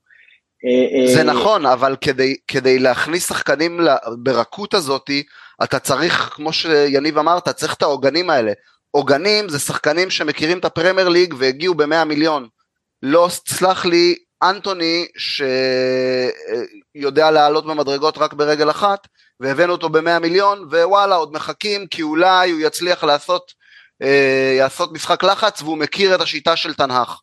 זה 1.06 1.22
נכון, 1.22 1.66
אבל 1.66 1.96
כדי, 2.00 2.36
כדי 2.48 2.78
להכניס 2.78 3.28
שחקנים 3.28 3.80
ברכות 4.18 4.74
הזאתי, 4.74 5.22
אתה 5.64 5.78
צריך, 5.78 6.32
כמו 6.34 6.52
שיניב 6.52 7.18
אמר, 7.18 7.38
אתה 7.38 7.52
צריך 7.52 7.74
את 7.74 7.82
העוגנים 7.82 8.30
האלה. 8.30 8.52
עוגנים 8.90 9.48
זה 9.48 9.58
שחקנים 9.58 10.10
שמכירים 10.10 10.58
את 10.58 10.64
הפרמייר 10.64 11.08
ליג 11.08 11.34
והגיעו 11.38 11.74
במאה 11.74 12.04
מיליון. 12.04 12.48
לא, 13.06 13.28
סלח 13.48 13.84
לי, 13.84 14.16
אנטוני 14.42 15.06
שיודע 16.96 17.30
לעלות 17.30 17.66
במדרגות 17.66 18.18
רק 18.18 18.32
ברגל 18.32 18.70
אחת 18.70 19.08
והבאנו 19.40 19.72
אותו 19.72 19.88
במאה 19.88 20.18
מיליון 20.18 20.64
ווואלה 20.70 21.14
עוד 21.14 21.32
מחכים 21.32 21.86
כי 21.86 22.02
אולי 22.02 22.50
הוא 22.50 22.60
יצליח 22.60 23.04
לעשות, 23.04 23.52
אה, 24.02 24.56
לעשות 24.58 24.92
משחק 24.92 25.24
לחץ 25.24 25.62
והוא 25.62 25.78
מכיר 25.78 26.14
את 26.14 26.20
השיטה 26.20 26.56
של 26.56 26.74
תנהך. 26.74 27.20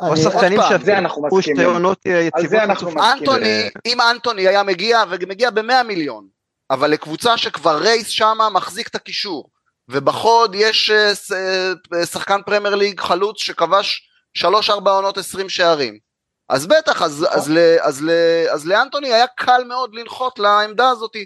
או 0.00 0.16
שחקנים 0.16 0.60
שעברו 0.68 1.42
שתי 1.42 1.64
עונות 1.64 2.06
יציבות. 2.06 2.96
אנטוני, 2.98 3.68
אם 3.86 4.00
אנטוני 4.00 4.48
היה 4.48 4.62
מגיע 4.62 5.02
ומגיע 5.10 5.50
במאה 5.50 5.82
מיליון 5.82 6.26
אבל 6.70 6.90
לקבוצה 6.90 7.36
שכבר 7.36 7.78
רייס 7.78 8.08
שמה 8.08 8.50
מחזיק 8.50 8.88
את 8.88 8.94
הקישור 8.94 9.50
ובחוד 9.88 10.54
יש 10.54 10.90
אה, 10.90 11.12
אה, 11.94 12.06
שחקן 12.06 12.40
פרמייר 12.46 12.74
ליג 12.74 13.00
חלוץ 13.00 13.38
שכבש 13.38 14.07
שלוש 14.34 14.70
ארבע 14.70 14.90
עונות 14.90 15.18
עשרים 15.18 15.48
שערים 15.48 15.98
אז 16.48 16.66
בטח, 16.66 17.02
אז, 17.02 17.26
אז, 17.30 17.50
אז, 17.50 17.52
אז, 17.80 18.10
אז 18.50 18.66
לאנטוני 18.66 19.12
היה 19.12 19.26
קל 19.26 19.64
מאוד 19.64 19.94
לנחות 19.94 20.38
לעמדה 20.38 20.88
הזאת, 20.88 21.16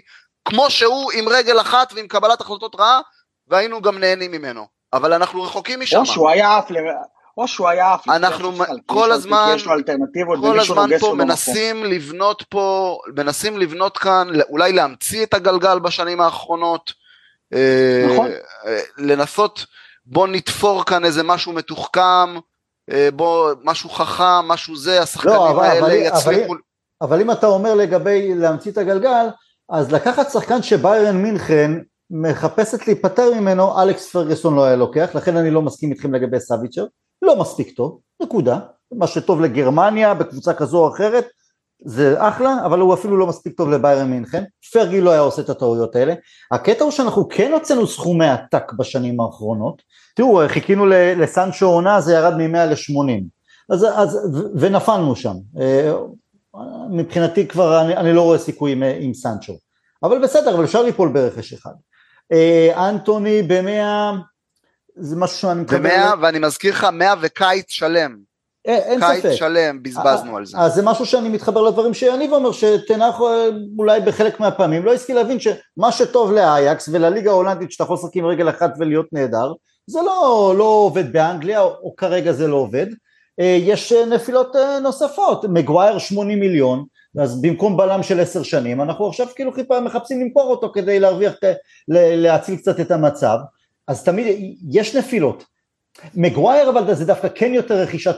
כמו 0.45 0.69
שהוא 0.69 1.11
עם 1.11 1.29
רגל 1.29 1.61
אחת 1.61 1.93
ועם 1.95 2.07
קבלת 2.07 2.41
החלטות 2.41 2.75
רעה, 2.79 3.01
והיינו 3.47 3.81
גם 3.81 3.97
נהנים 3.97 4.31
ממנו. 4.31 4.67
אבל 4.93 5.13
אנחנו 5.13 5.43
רחוקים 5.43 5.79
משם. 5.79 5.99
או 5.99 6.05
שהוא 6.05 6.29
היה 6.29 6.57
עף 6.57 6.71
או 7.37 7.47
שהוא 7.47 7.67
היה 7.67 7.93
עף 7.93 8.09
אנחנו 8.09 8.51
כל 8.85 9.11
הזמן, 9.11 9.55
כל 10.41 10.59
הזמן 10.59 10.89
פה 10.99 11.13
מנסים 11.13 11.83
לבנות 11.83 12.43
פה, 12.49 12.97
מנסים 13.17 13.57
לבנות 13.57 13.97
כאן, 13.97 14.27
אולי 14.49 14.73
להמציא 14.73 15.23
את 15.23 15.33
הגלגל 15.33 15.79
בשנים 15.79 16.21
האחרונות. 16.21 16.93
אה, 17.53 18.05
נכון. 18.13 18.27
אה, 18.65 18.79
לנסות, 18.97 19.65
בוא 20.05 20.27
נתפור 20.27 20.85
כאן 20.85 21.05
איזה 21.05 21.23
משהו 21.23 21.53
מתוחכם. 21.53 22.35
אה, 22.91 23.09
בוא, 23.13 23.53
משהו 23.63 23.89
חכם, 23.89 24.47
משהו 24.47 24.75
זה, 24.75 25.01
השחקנים 25.01 25.35
לא, 25.35 25.51
אבל, 25.51 25.63
האלה 25.63 25.79
אבל, 25.79 25.91
יצליחו... 25.93 26.53
אבל, 26.53 26.57
אבל 27.01 27.21
אם 27.21 27.31
אתה 27.31 27.47
אומר 27.47 27.75
לגבי 27.75 28.35
להמציא 28.35 28.71
את 28.71 28.77
הגלגל, 28.77 29.27
אז 29.69 29.91
לקחת 29.91 30.31
שחקן 30.31 30.61
שביירן 30.61 31.17
מינכן 31.17 31.71
מחפשת 32.11 32.87
להיפטר 32.87 33.33
ממנו, 33.33 33.81
אלכס 33.81 34.11
פרגסון 34.11 34.55
לא 34.55 34.65
היה 34.65 34.75
לוקח, 34.75 35.09
לכן 35.15 35.37
אני 35.37 35.51
לא 35.51 35.61
מסכים 35.61 35.91
איתכם 35.91 36.13
לגבי 36.13 36.39
סאביצ'ר, 36.39 36.85
לא 37.21 37.35
מספיק 37.35 37.75
טוב, 37.75 37.99
נקודה. 38.21 38.59
מה 38.91 39.07
שטוב 39.07 39.41
לגרמניה 39.41 40.13
בקבוצה 40.13 40.53
כזו 40.53 40.77
או 40.77 40.93
אחרת, 40.93 41.25
זה 41.85 42.27
אחלה, 42.27 42.65
אבל 42.65 42.79
הוא 42.79 42.93
אפילו 42.93 43.17
לא 43.17 43.27
מספיק 43.27 43.57
טוב 43.57 43.69
לביירן 43.69 44.11
מינכן, 44.11 44.43
פרגי 44.73 45.01
לא 45.01 45.11
היה 45.11 45.19
עושה 45.19 45.41
את 45.41 45.49
הטעויות 45.49 45.95
האלה. 45.95 46.13
הקטע 46.51 46.83
הוא 46.83 46.91
שאנחנו 46.91 47.29
כן 47.29 47.51
הוצאנו 47.51 47.87
סכומי 47.87 48.29
עתק 48.29 48.71
בשנים 48.77 49.19
האחרונות, 49.19 49.81
תראו, 50.13 50.41
חיכינו 50.47 50.85
לסנצ'ו 50.87 51.65
עונה, 51.65 52.01
זה 52.01 52.13
ירד 52.13 52.37
מ-100 52.37 52.57
ל-80, 52.57 53.23
אז, 53.69 53.85
אז, 53.95 54.39
ונפלנו 54.55 55.15
שם. 55.15 55.33
אה, 55.59 55.93
מבחינתי 56.89 57.47
כבר 57.47 57.81
אני, 57.81 57.97
אני 57.97 58.13
לא 58.13 58.21
רואה 58.21 58.37
סיכוי 58.37 58.71
עם, 58.71 58.83
עם 58.99 59.13
סנצ'ו, 59.13 59.53
אבל 60.03 60.23
בסדר, 60.23 60.55
אבל 60.55 60.63
אפשר 60.63 60.83
ליפול 60.83 61.09
ברכש 61.13 61.53
אחד. 61.53 61.73
אה, 62.31 62.89
אנטוני 62.89 63.41
במאה, 63.41 64.11
זה 64.95 65.15
משהו 65.15 65.37
שאני 65.37 65.61
מתחבר... 65.61 65.79
במאה, 65.79 66.13
ואני 66.21 66.39
מזכיר 66.39 66.73
לך, 66.73 66.87
מאה 66.93 67.13
וקיץ 67.21 67.65
שלם. 67.69 68.17
אה, 68.67 68.77
אין 68.77 68.99
ספק. 68.99 69.21
קיץ 69.21 69.31
שלם 69.31 69.83
בזבזנו 69.83 70.37
על 70.37 70.45
זה. 70.45 70.57
אז 70.57 70.73
זה 70.73 70.81
משהו 70.83 71.05
שאני 71.05 71.29
מתחבר 71.29 71.61
לדברים 71.61 71.93
שיניב 71.93 72.33
אומר, 72.33 72.51
שתנח 72.51 73.15
אולי 73.77 74.01
בחלק 74.01 74.39
מהפעמים 74.39 74.85
לא 74.85 74.93
השכיל 74.93 75.15
להבין 75.15 75.39
שמה 75.39 75.91
שטוב 75.91 76.31
לאייקס 76.31 76.89
ולליגה 76.91 77.31
ההולנדית 77.31 77.71
שאתה 77.71 77.83
יכול 77.83 77.95
לשחק 77.95 78.15
עם 78.15 78.25
רגל 78.25 78.49
אחת 78.49 78.73
ולהיות 78.79 79.05
נהדר, 79.11 79.53
זה 79.87 79.99
לא, 80.01 80.53
לא 80.57 80.63
עובד 80.63 81.13
באנגליה, 81.13 81.61
או 81.61 81.95
כרגע 81.95 82.31
זה 82.31 82.47
לא 82.47 82.55
עובד. 82.55 82.87
אה, 83.39 83.57
יש 83.61 83.93
אה, 83.93 84.05
נפילות 84.05 84.55
אה, 84.55 84.79
נוספות, 84.79 85.45
מגווייר 85.45 85.97
80 85.97 86.39
מיליון, 86.39 86.85
אז 87.19 87.41
במקום 87.41 87.77
בלם 87.77 88.03
של 88.03 88.19
עשר 88.19 88.43
שנים, 88.43 88.81
אנחנו 88.81 89.07
עכשיו 89.07 89.27
כאילו 89.35 89.51
חיפה 89.51 89.79
מחפשים 89.79 90.21
למכור 90.21 90.51
אותו 90.51 90.71
כדי 90.73 90.99
להרוויח, 90.99 91.33
להציל 91.87 92.55
קצת 92.55 92.79
את 92.79 92.91
המצב, 92.91 93.37
אז 93.87 94.03
תמיד 94.03 94.55
יש 94.71 94.95
נפילות. 94.95 95.43
מגווייר 96.15 96.69
אבל 96.69 96.93
זה 96.93 97.05
דווקא 97.05 97.27
כן 97.35 97.53
יותר 97.53 97.75
רכישת 97.75 98.15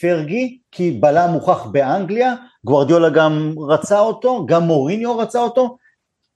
פרגי, 0.00 0.58
כי 0.70 0.90
בלם 0.90 1.30
מוכח 1.30 1.66
באנגליה, 1.66 2.34
גוורדיולה 2.64 3.10
גם 3.10 3.54
רצה 3.68 4.00
אותו, 4.00 4.46
גם 4.46 4.62
מוריניו 4.62 5.18
רצה 5.18 5.40
אותו, 5.40 5.76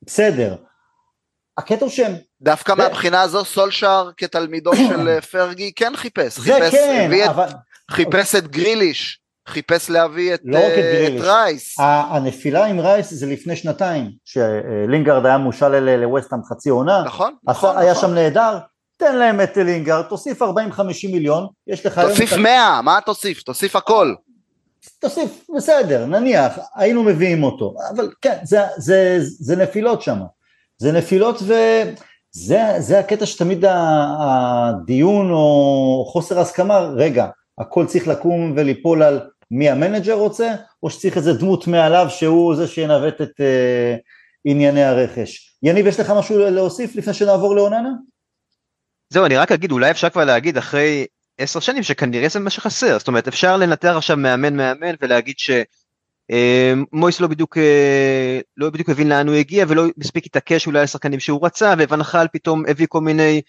בסדר. 0.02 0.56
הקטע 1.58 1.88
שהם 1.88 2.12
דווקא 2.42 2.74
זה... 2.74 2.82
מהבחינה 2.82 3.22
הזו 3.22 3.44
סולשאר 3.44 4.10
כתלמידו 4.16 4.76
של 4.76 5.20
פרגי 5.20 5.72
כן 5.76 5.96
חיפש, 5.96 6.36
זה 6.38 6.42
חיפש, 6.42 6.70
כן, 6.70 7.10
אבל... 7.28 7.44
את, 7.44 7.54
חיפש 7.90 8.34
את 8.34 8.48
גריליש, 8.48 9.20
חיפש 9.48 9.90
להביא 9.90 10.34
את, 10.34 10.40
לא 10.44 10.58
uh, 10.58 10.60
את, 10.60 11.14
את 11.16 11.20
רייס. 11.20 11.76
הנפילה 11.78 12.64
עם 12.64 12.80
רייס 12.80 13.14
זה 13.14 13.26
לפני 13.26 13.56
שנתיים, 13.56 14.10
שלינגארד 14.24 15.26
היה 15.26 15.38
מושאל 15.38 15.96
לווסטהאם 15.96 16.40
חצי 16.44 16.68
עונה, 16.68 17.02
נכון, 17.06 17.34
נכון, 17.44 17.78
היה 17.78 17.92
נכון. 17.92 18.08
שם 18.08 18.14
נהדר, 18.14 18.58
תן 18.96 19.16
להם 19.16 19.40
את 19.40 19.56
לינגארד, 19.56 20.04
תוסיף 20.04 20.42
40-50 20.42 20.46
מיליון, 21.12 21.46
יש 21.66 21.86
לך... 21.86 21.98
תוסיף 21.98 22.32
100, 22.32 22.80
מה 22.82 22.98
תוסיף? 23.06 23.42
תוסיף 23.42 23.76
הכל. 23.76 24.14
תוסיף, 25.00 25.44
בסדר, 25.56 26.06
נניח, 26.06 26.58
היינו 26.74 27.02
מביאים 27.02 27.42
אותו, 27.42 27.74
אבל 27.94 28.08
כן, 28.22 28.36
זה, 28.42 28.60
זה, 28.76 29.16
זה 29.20 29.56
נפילות 29.56 30.02
שם, 30.02 30.18
זה 30.78 30.92
נפילות 30.92 31.42
ו... 31.42 31.54
זה, 32.38 32.60
זה 32.78 32.98
הקטע 32.98 33.26
שתמיד 33.26 33.64
הדיון 34.18 35.30
או 35.30 36.04
חוסר 36.08 36.40
הסכמה, 36.40 36.78
רגע, 36.78 37.26
הכל 37.58 37.86
צריך 37.86 38.08
לקום 38.08 38.52
וליפול 38.56 39.02
על 39.02 39.20
מי 39.50 39.70
המנג'ר 39.70 40.12
רוצה, 40.12 40.54
או 40.82 40.90
שצריך 40.90 41.16
איזה 41.16 41.32
דמות 41.32 41.66
מעליו 41.66 42.06
שהוא 42.08 42.54
זה 42.54 42.66
שינווט 42.68 43.20
את 43.20 43.30
uh, 43.30 43.98
ענייני 44.44 44.82
הרכש. 44.82 45.56
יניב, 45.62 45.86
יש 45.86 46.00
לך 46.00 46.10
משהו 46.10 46.38
להוסיף 46.38 46.96
לפני 46.96 47.14
שנעבור 47.14 47.56
לאוננה? 47.56 47.90
זהו, 49.12 49.26
אני 49.26 49.36
רק 49.36 49.52
אגיד, 49.52 49.72
אולי 49.72 49.90
אפשר 49.90 50.10
כבר 50.10 50.24
להגיד 50.24 50.56
אחרי 50.56 51.06
עשר 51.38 51.60
שנים 51.60 51.82
שכנראה 51.82 52.28
זה 52.28 52.40
מה 52.40 52.50
שחסר, 52.50 52.98
זאת 52.98 53.08
אומרת 53.08 53.28
אפשר 53.28 53.56
לנתח 53.56 53.94
עכשיו 53.96 54.16
מאמן 54.16 54.56
מאמן 54.56 54.94
ולהגיד 55.00 55.38
ש... 55.38 55.50
אמ, 56.30 56.84
מויס 56.92 57.20
לא 57.20 57.28
בדיוק 57.28 57.58
אה, 57.58 58.40
לא 58.56 58.70
בדיוק 58.70 58.88
הבין 58.88 59.08
לאן 59.08 59.28
הוא 59.28 59.36
הגיע 59.36 59.64
ולא 59.68 59.84
מספיק 59.96 60.26
התעקש 60.26 60.66
אולי 60.66 60.80
על 60.80 60.86
שחקנים 60.86 61.20
שהוא 61.20 61.46
רצה 61.46 61.74
וואן 61.88 62.10
חאל 62.10 62.26
פתאום 62.32 62.62
הביא 62.68 62.86
כל 62.88 63.00
מיני 63.00 63.42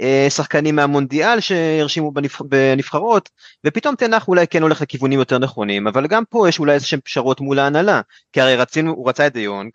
אה, 0.00 0.26
שחקנים 0.30 0.76
מהמונדיאל 0.76 1.40
שהרשימו 1.40 2.12
בנבח, 2.12 2.40
בנבחרות 2.40 3.28
ופתאום 3.66 3.94
תנח 3.94 4.28
אולי 4.28 4.46
כן 4.46 4.62
הולך 4.62 4.82
לכיוונים 4.82 5.18
יותר 5.18 5.38
נכונים 5.38 5.86
אבל 5.86 6.06
גם 6.06 6.22
פה 6.30 6.48
יש 6.48 6.58
אולי 6.58 6.72
איזה 6.72 6.86
שהם 6.86 7.00
פשרות 7.00 7.40
מול 7.40 7.58
ההנהלה 7.58 8.00
כי 8.32 8.40
הרי 8.40 8.56
רצינו 8.56 8.92
הוא 8.92 9.08
רצה 9.08 9.26
את 9.26 9.32
דה 9.32 9.40
יונג 9.40 9.70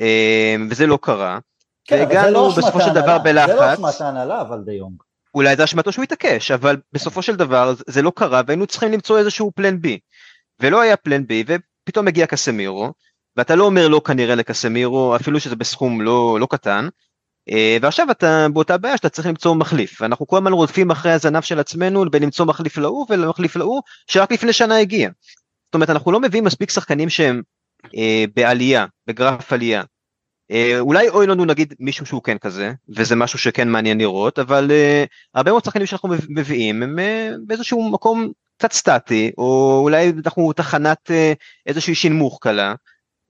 אמ, 0.00 0.68
וזה 0.70 0.86
לא 0.86 0.98
קרה. 1.02 1.38
כן, 1.84 1.96
והגענו 1.98 2.32
לא 2.32 2.54
בסופו 2.56 2.80
של 2.80 2.94
דבר 2.94 3.18
בלחץ. 3.18 3.48
זה 3.48 3.54
לא 3.54 3.74
אשמת 3.74 4.00
ההנהלה 4.00 4.40
אבל 4.40 4.60
דה 4.64 4.72
יונג. 4.72 4.96
אולי 5.34 5.56
זה 5.56 5.64
אשמתו 5.64 5.92
שהוא 5.92 6.02
התעקש 6.02 6.50
אבל 6.50 6.76
בסופו 6.92 7.22
של 7.22 7.36
דבר 7.36 7.74
זה 7.86 8.02
לא 8.02 8.12
קרה 8.16 8.42
והיינו 8.46 8.66
צריכים 8.66 8.92
למצוא 8.92 9.18
איזשהו 9.18 9.52
פלן 9.54 9.80
בי. 9.80 9.98
ולא 10.60 10.80
היה 10.80 10.96
פלן 10.96 11.26
בי 11.26 11.44
פתאום 11.84 12.06
מגיע 12.06 12.26
קסמירו, 12.26 12.92
ואתה 13.36 13.54
לא 13.54 13.64
אומר 13.64 13.88
לא 13.88 14.00
כנראה 14.04 14.34
לקסמירו, 14.34 15.16
אפילו 15.16 15.40
שזה 15.40 15.56
בסכום 15.56 16.00
לא, 16.00 16.36
לא 16.40 16.46
קטן, 16.50 16.88
אה, 17.50 17.76
ועכשיו 17.82 18.10
אתה 18.10 18.46
באותה 18.52 18.78
בעיה 18.78 18.96
שאתה 18.96 19.08
צריך 19.08 19.26
למצוא 19.26 19.54
מחליף, 19.54 20.00
ואנחנו 20.00 20.26
כל 20.26 20.36
הזמן 20.36 20.52
רודפים 20.52 20.90
אחרי 20.90 21.12
הזנב 21.12 21.42
של 21.42 21.58
עצמנו 21.58 22.10
בלמצוא 22.10 22.46
מחליף 22.46 22.78
להוא 22.78 23.06
ולמחליף 23.10 23.56
להוא, 23.56 23.82
שרק 24.06 24.32
לפני 24.32 24.52
שנה 24.52 24.78
הגיע. 24.78 25.10
זאת 25.66 25.74
אומרת, 25.74 25.90
אנחנו 25.90 26.12
לא 26.12 26.20
מביאים 26.20 26.44
מספיק 26.44 26.70
שחקנים 26.70 27.10
שהם 27.10 27.42
אה, 27.96 28.24
בעלייה, 28.34 28.86
בגרף 29.06 29.52
עלייה. 29.52 29.82
אה, 30.50 30.80
אולי 30.80 31.08
אוי 31.08 31.26
לנו 31.26 31.44
נגיד 31.44 31.74
מישהו 31.80 32.06
שהוא 32.06 32.22
כן 32.22 32.38
כזה, 32.38 32.72
וזה 32.96 33.16
משהו 33.16 33.38
שכן 33.38 33.68
מעניין 33.68 33.98
לראות, 33.98 34.38
אבל 34.38 34.70
אה, 34.70 35.04
הרבה 35.34 35.50
מאוד 35.50 35.64
שחקנים 35.64 35.86
שאנחנו 35.86 36.08
מביאים 36.28 36.82
הם 36.82 36.98
אה, 36.98 37.30
באיזשהו 37.46 37.90
מקום 37.90 38.32
קצת 38.58 38.72
סטטי, 38.72 39.32
או 39.38 39.80
אולי 39.82 40.12
אנחנו 40.24 40.52
תחנת 40.52 41.10
אה, 41.10 41.32
איזושהי 41.66 41.94
שינמוך 41.94 42.38
קלה. 42.42 42.74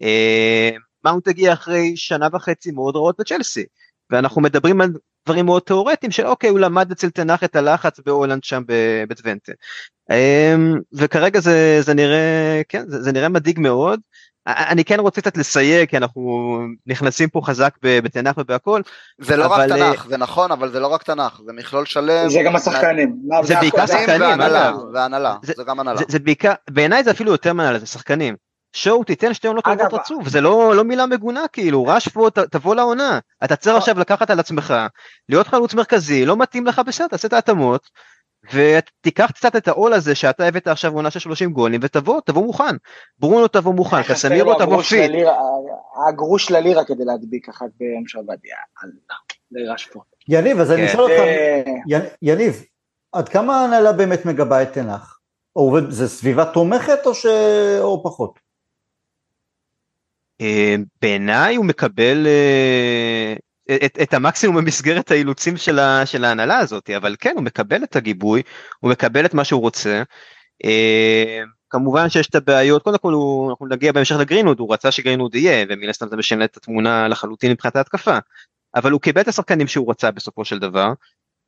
אה, 0.03 0.71
מאונט 1.05 1.29
הגיע 1.29 1.53
אחרי 1.53 1.97
שנה 1.97 2.29
וחצי 2.33 2.71
מאוד 2.71 2.97
רעות 2.97 3.21
בצ'לסי, 3.21 3.65
ואנחנו 4.11 4.41
מדברים 4.41 4.81
על 4.81 4.93
דברים 5.27 5.47
מאוד 5.47 5.63
תיאורטיים 5.63 6.13
של 6.13 6.27
אוקיי 6.27 6.51
הוא 6.51 6.59
למד 6.59 6.91
אצל 6.91 7.11
תנח 7.11 7.45
את 7.45 7.57
הלחץ 7.57 8.01
בהולנד 8.01 8.45
שם 8.45 8.63
בטוונטה. 9.09 9.53
אה, 10.11 10.55
וכרגע 10.93 11.41
זה, 11.41 11.79
זה 11.81 11.95
נראה 11.95 12.63
כן 12.69 12.85
זה, 12.89 13.03
זה 13.03 13.13
נראה 13.13 13.29
מדאיג 13.29 13.59
מאוד. 13.61 14.01
אני 14.47 14.85
כן 14.85 15.01
רוצה 15.01 15.21
קצת 15.21 15.37
לסייג 15.37 15.89
כי 15.89 15.97
אנחנו 15.97 16.59
נכנסים 16.87 17.29
פה 17.29 17.41
חזק 17.45 17.75
בתנ"ך 17.83 18.39
ובהכל. 18.39 18.81
זה 19.21 19.37
לא 19.37 19.47
אבל... 19.47 19.73
רק 19.73 19.79
תנ"ך 19.79 20.07
זה 20.09 20.17
נכון 20.17 20.53
אבל 20.53 20.73
זה 20.73 20.81
לא 20.81 20.87
רק 20.87 21.03
תנ"ך 21.03 21.41
זה 21.47 21.53
מכלול 21.53 21.87
שלם. 21.87 22.31
זה 22.31 22.41
גם 22.45 22.57
השחקנים. 22.57 23.17
זה 23.43 23.55
בעיקר 23.61 23.87
שחקנים. 23.87 24.21
והנהלה, 24.21 24.73
והנהלה 24.95 25.37
זה, 25.43 25.53
זה 25.57 25.65
גם 25.65 25.81
הנהלה. 25.81 25.99
זה, 25.99 26.05
זה 26.09 26.19
בעיקר 26.19 26.53
בעיניי 26.71 27.05
זה 27.05 27.11
אפילו 27.11 27.33
יותר 27.33 27.53
מהנהלה 27.53 27.79
זה 27.79 27.87
שחקנים. 27.87 28.37
שו 28.75 29.05
תיתן 29.05 29.35
שתי 29.35 29.49
עונות 29.49 29.65
טובות 29.65 29.93
רצוף 29.93 30.29
זה 30.29 30.41
לא 30.41 30.77
לא 30.77 30.85
מילה 30.85 31.07
מגונה 31.07 31.49
כאילו 31.53 31.85
רשפורד 31.85 32.33
תבוא 32.33 32.75
לעונה 32.75 33.19
אתה 33.45 33.57
צריך 33.57 33.77
עכשיו 33.77 33.99
לקחת 33.99 34.31
על 34.31 34.41
עצמך 34.41 34.75
להיות 35.29 35.47
חלוץ 35.47 35.75
מרכזי 35.75 36.27
לא 36.27 36.37
מתאים 36.37 36.67
לך 36.67 36.81
בסדר 36.87 37.07
תעשה 37.07 37.29
את 37.29 37.33
ההתאמות 37.33 37.91
ותיקח 38.53 39.31
קצת 39.35 39.57
את 39.57 39.69
העול 39.69 39.93
הזה 39.93 40.15
שאתה 40.15 40.45
הבאת 40.45 40.69
עכשיו 40.69 40.93
עונה 40.93 41.11
של 41.11 41.21
30 41.21 41.53
גולים 41.53 41.81
ותבוא 41.83 42.21
תבוא 42.21 42.45
מוכן 42.45 42.77
ברונו 43.19 43.49
תבוא 43.49 43.75
מוכן 43.75 44.03
קסמירו 44.03 44.59
תבוא 44.59 44.83
fit. 44.83 45.11
הגרוש 46.09 46.51
ללירה 46.51 46.85
כדי 46.85 47.05
להדביק 47.05 47.49
אחת 47.49 47.67
ביום 47.79 48.07
שבת 48.07 48.39
לרשפורד. 49.53 50.07
יניב 50.29 50.59
אז 50.59 50.73
אני 50.73 50.87
אשאל 50.87 51.01
אותך 51.01 51.23
יניב 52.23 52.65
עד 53.13 53.29
כמה 53.29 53.61
ההנהלה 53.61 53.93
באמת 53.93 54.27
מגבה 54.27 54.63
את 54.63 54.73
תנח? 54.73 55.21
זה 55.89 56.09
סביבה 56.09 56.45
תומכת 56.45 57.07
או, 57.07 57.15
ש... 57.15 57.27
או 57.81 58.03
פחות? 58.05 58.39
אה, 60.41 60.77
בעיניי 61.03 61.57
הוא 61.57 61.65
מקבל 61.65 62.27
אה, 62.27 63.35
את, 63.71 63.99
את 64.03 64.15
המקסימום 64.15 64.57
במסגרת 64.57 65.11
האילוצים 65.11 65.57
של, 65.57 65.79
ה, 65.79 66.07
של 66.07 66.25
ההנהלה 66.25 66.59
הזאת, 66.59 66.91
אבל 66.91 67.17
כן, 67.19 67.33
הוא 67.35 67.43
מקבל 67.43 67.85
את 67.85 67.97
הגיבוי, 67.97 68.43
הוא 68.81 68.91
מקבל 68.91 69.27
את 69.27 69.35
מה 69.35 69.45
שהוא 69.45 69.61
רוצה. 69.61 70.03
אה, 70.65 71.43
כמובן 71.71 72.09
שיש 72.09 72.29
את 72.29 72.35
הבעיות, 72.35 72.83
קודם 72.83 72.99
כל 72.99 73.13
הוא, 73.13 73.51
אנחנו 73.51 73.67
נגיע 73.67 73.93
בהמשך 73.93 74.17
לגרינווד, 74.17 74.61
הוא 74.61 74.73
רצה 74.73 74.91
שגרינווד 74.91 75.35
יהיה, 75.35 75.67
ומן 75.69 75.89
הסתם 75.89 76.09
זה 76.09 76.17
משנה 76.17 76.45
את 76.45 76.57
התמונה 76.57 77.09
לחלוטין 77.09 77.51
מבחינת 77.51 77.77
ההתקפה. 77.77 78.19
אבל 78.75 78.91
הוא 78.91 79.01
קיבל 79.01 79.21
את 79.21 79.29
השחקנים 79.29 79.67
שהוא 79.67 79.91
רצה 79.91 80.11
בסופו 80.11 80.45
של 80.45 80.59
דבר. 80.59 80.93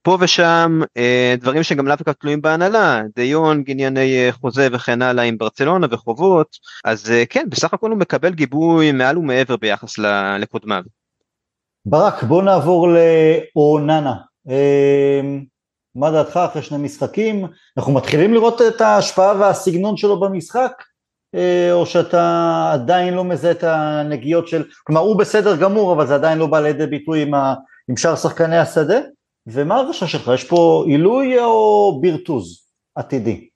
פה 0.03 0.19
ושם 0.21 0.81
אה, 0.97 1.35
דברים 1.41 1.63
שגם 1.63 1.87
לאו 1.87 1.97
דווקא 1.97 2.13
תלויים 2.13 2.43
בהנהלה, 2.43 3.03
דיונג, 3.17 3.71
ענייני 3.71 4.27
אה, 4.27 4.33
חוזה 4.33 4.69
וכן 4.73 5.03
הלאה 5.03 5.25
עם 5.25 5.39
ברצלונה 5.39 5.87
וחובות, 5.91 6.57
אז 6.85 7.11
אה, 7.11 7.27
כן, 7.27 7.47
בסך 7.51 7.75
הכל 7.75 7.91
הוא 7.91 7.99
מקבל 7.99 8.35
גיבוי 8.35 8.93
מעל 8.93 9.19
ומעבר 9.19 9.57
ביחס 9.57 9.99
לקודמיו. 10.39 10.83
ברק, 11.89 12.23
בוא 12.23 12.43
נעבור 12.43 12.89
לאוננה. 12.89 14.15
אמ, 14.49 15.45
מה 15.95 16.11
דעתך 16.11 16.37
אחרי 16.37 16.63
שני 16.63 16.79
משחקים? 16.79 17.45
אנחנו 17.77 17.93
מתחילים 17.93 18.35
לראות 18.35 18.63
את 18.63 18.81
ההשפעה 18.81 19.41
והסגנון 19.41 19.97
שלו 19.97 20.21
במשחק? 20.21 20.83
אה, 21.35 21.73
או 21.73 21.87
שאתה 21.87 22.71
עדיין 22.73 23.15
לא 23.15 23.25
מזהה 23.25 23.51
את 23.51 23.65
הנגיעות 23.65 24.49
של, 24.49 24.65
כלומר 24.85 25.01
הוא 25.01 25.19
בסדר 25.19 25.57
גמור 25.57 25.93
אבל 25.93 26.07
זה 26.07 26.15
עדיין 26.15 26.39
לא 26.39 26.47
בא 26.47 26.61
לידי 26.61 26.87
ביטוי 26.87 27.23
עם, 27.23 27.35
ה, 27.35 27.55
עם 27.89 27.97
שאר 27.97 28.17
שחקני 28.17 28.59
השדה? 28.59 29.01
ומה 29.47 29.77
הרגשה 29.77 30.07
שלך? 30.07 30.31
יש 30.35 30.45
פה 30.45 30.85
עילוי 30.87 31.39
או 31.39 31.99
בירטוז 32.01 32.67
עתידי? 32.95 33.49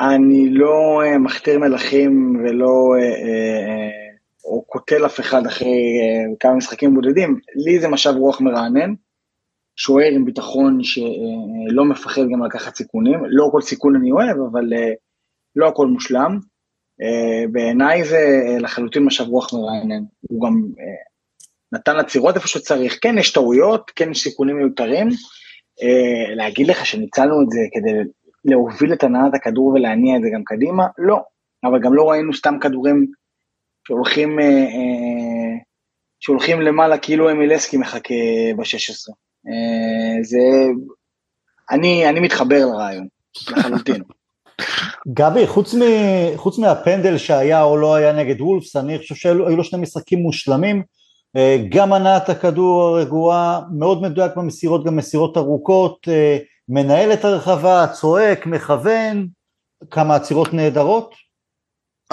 אני 0.00 0.50
לא 0.50 1.02
אה, 1.04 1.18
מכתיר 1.18 1.58
מלכים 1.58 2.42
ולא, 2.44 2.94
אה, 3.00 4.11
או 4.44 4.62
קוטל 4.62 5.06
אף 5.06 5.20
אחד 5.20 5.46
אחרי 5.46 6.00
כמה 6.40 6.54
משחקים 6.54 6.94
בודדים, 6.94 7.38
לי 7.64 7.80
זה 7.80 7.88
משב 7.88 8.10
רוח 8.16 8.40
מרענן, 8.40 8.94
שוער 9.76 10.10
עם 10.12 10.24
ביטחון 10.24 10.78
שלא 10.82 11.84
מפחד 11.84 12.22
גם 12.32 12.44
לקחת 12.44 12.76
סיכונים, 12.76 13.20
לא 13.28 13.48
כל 13.52 13.60
סיכון 13.60 13.96
אני 13.96 14.12
אוהב, 14.12 14.36
אבל 14.52 14.72
לא 15.56 15.68
הכל 15.68 15.86
מושלם. 15.86 16.38
בעיניי 17.52 18.04
זה 18.04 18.40
לחלוטין 18.60 19.04
משב 19.04 19.24
רוח 19.24 19.54
מרענן, 19.54 20.02
הוא 20.20 20.46
גם 20.46 20.62
נתן 21.72 21.96
לצירות 21.96 22.34
איפה 22.34 22.48
שצריך, 22.48 22.98
כן 23.02 23.18
יש 23.18 23.32
טעויות, 23.32 23.90
כן 23.96 24.10
יש 24.10 24.22
סיכונים 24.22 24.56
מיותרים, 24.56 25.08
להגיד 26.36 26.66
לך 26.66 26.86
שניצלנו 26.86 27.42
את 27.42 27.50
זה 27.50 27.60
כדי 27.72 28.10
להוביל 28.44 28.92
את 28.92 29.04
הנעת 29.04 29.34
הכדור 29.34 29.66
ולהניע 29.66 30.16
את 30.16 30.22
זה 30.22 30.28
גם 30.34 30.42
קדימה? 30.44 30.86
לא. 30.98 31.20
אבל 31.64 31.80
גם 31.80 31.94
לא 31.94 32.10
ראינו 32.10 32.34
סתם 32.34 32.58
כדורים 32.60 33.06
שהולכים, 33.86 34.40
אה, 34.40 34.44
אה, 34.44 35.58
שהולכים 36.20 36.60
למעלה 36.60 36.98
כאילו 36.98 37.30
אמילסקי 37.30 37.76
מחכה 37.76 38.14
ב-16. 38.56 39.12
אה, 39.48 40.22
זה... 40.22 40.38
אני, 41.70 42.08
אני 42.08 42.20
מתחבר 42.20 42.66
לרעיון, 42.66 43.06
לחלוטין. 43.50 44.02
גבי, 45.14 45.46
חוץ, 45.46 45.74
מ, 45.74 45.80
חוץ 46.36 46.58
מהפנדל 46.58 47.18
שהיה 47.18 47.62
או 47.62 47.76
לא 47.76 47.94
היה 47.94 48.12
נגד 48.12 48.40
וולפס, 48.40 48.76
אני 48.76 48.98
חושב 48.98 49.14
שהיו 49.14 49.56
לו 49.56 49.64
שני 49.64 49.82
משחקים 49.82 50.18
מושלמים. 50.18 50.82
גם 51.68 51.92
הנעת 51.92 52.28
הכדור 52.28 52.82
הרגועה, 52.82 53.60
מאוד 53.78 54.02
מדויק 54.02 54.32
במסירות, 54.36 54.84
גם 54.84 54.96
מסירות 54.96 55.36
ארוכות. 55.36 56.08
מנהל 56.68 57.12
את 57.12 57.24
הרחבה, 57.24 57.86
צועק, 57.92 58.46
מכוון, 58.46 59.26
כמה 59.90 60.16
עצירות 60.16 60.54
נהדרות. 60.54 61.14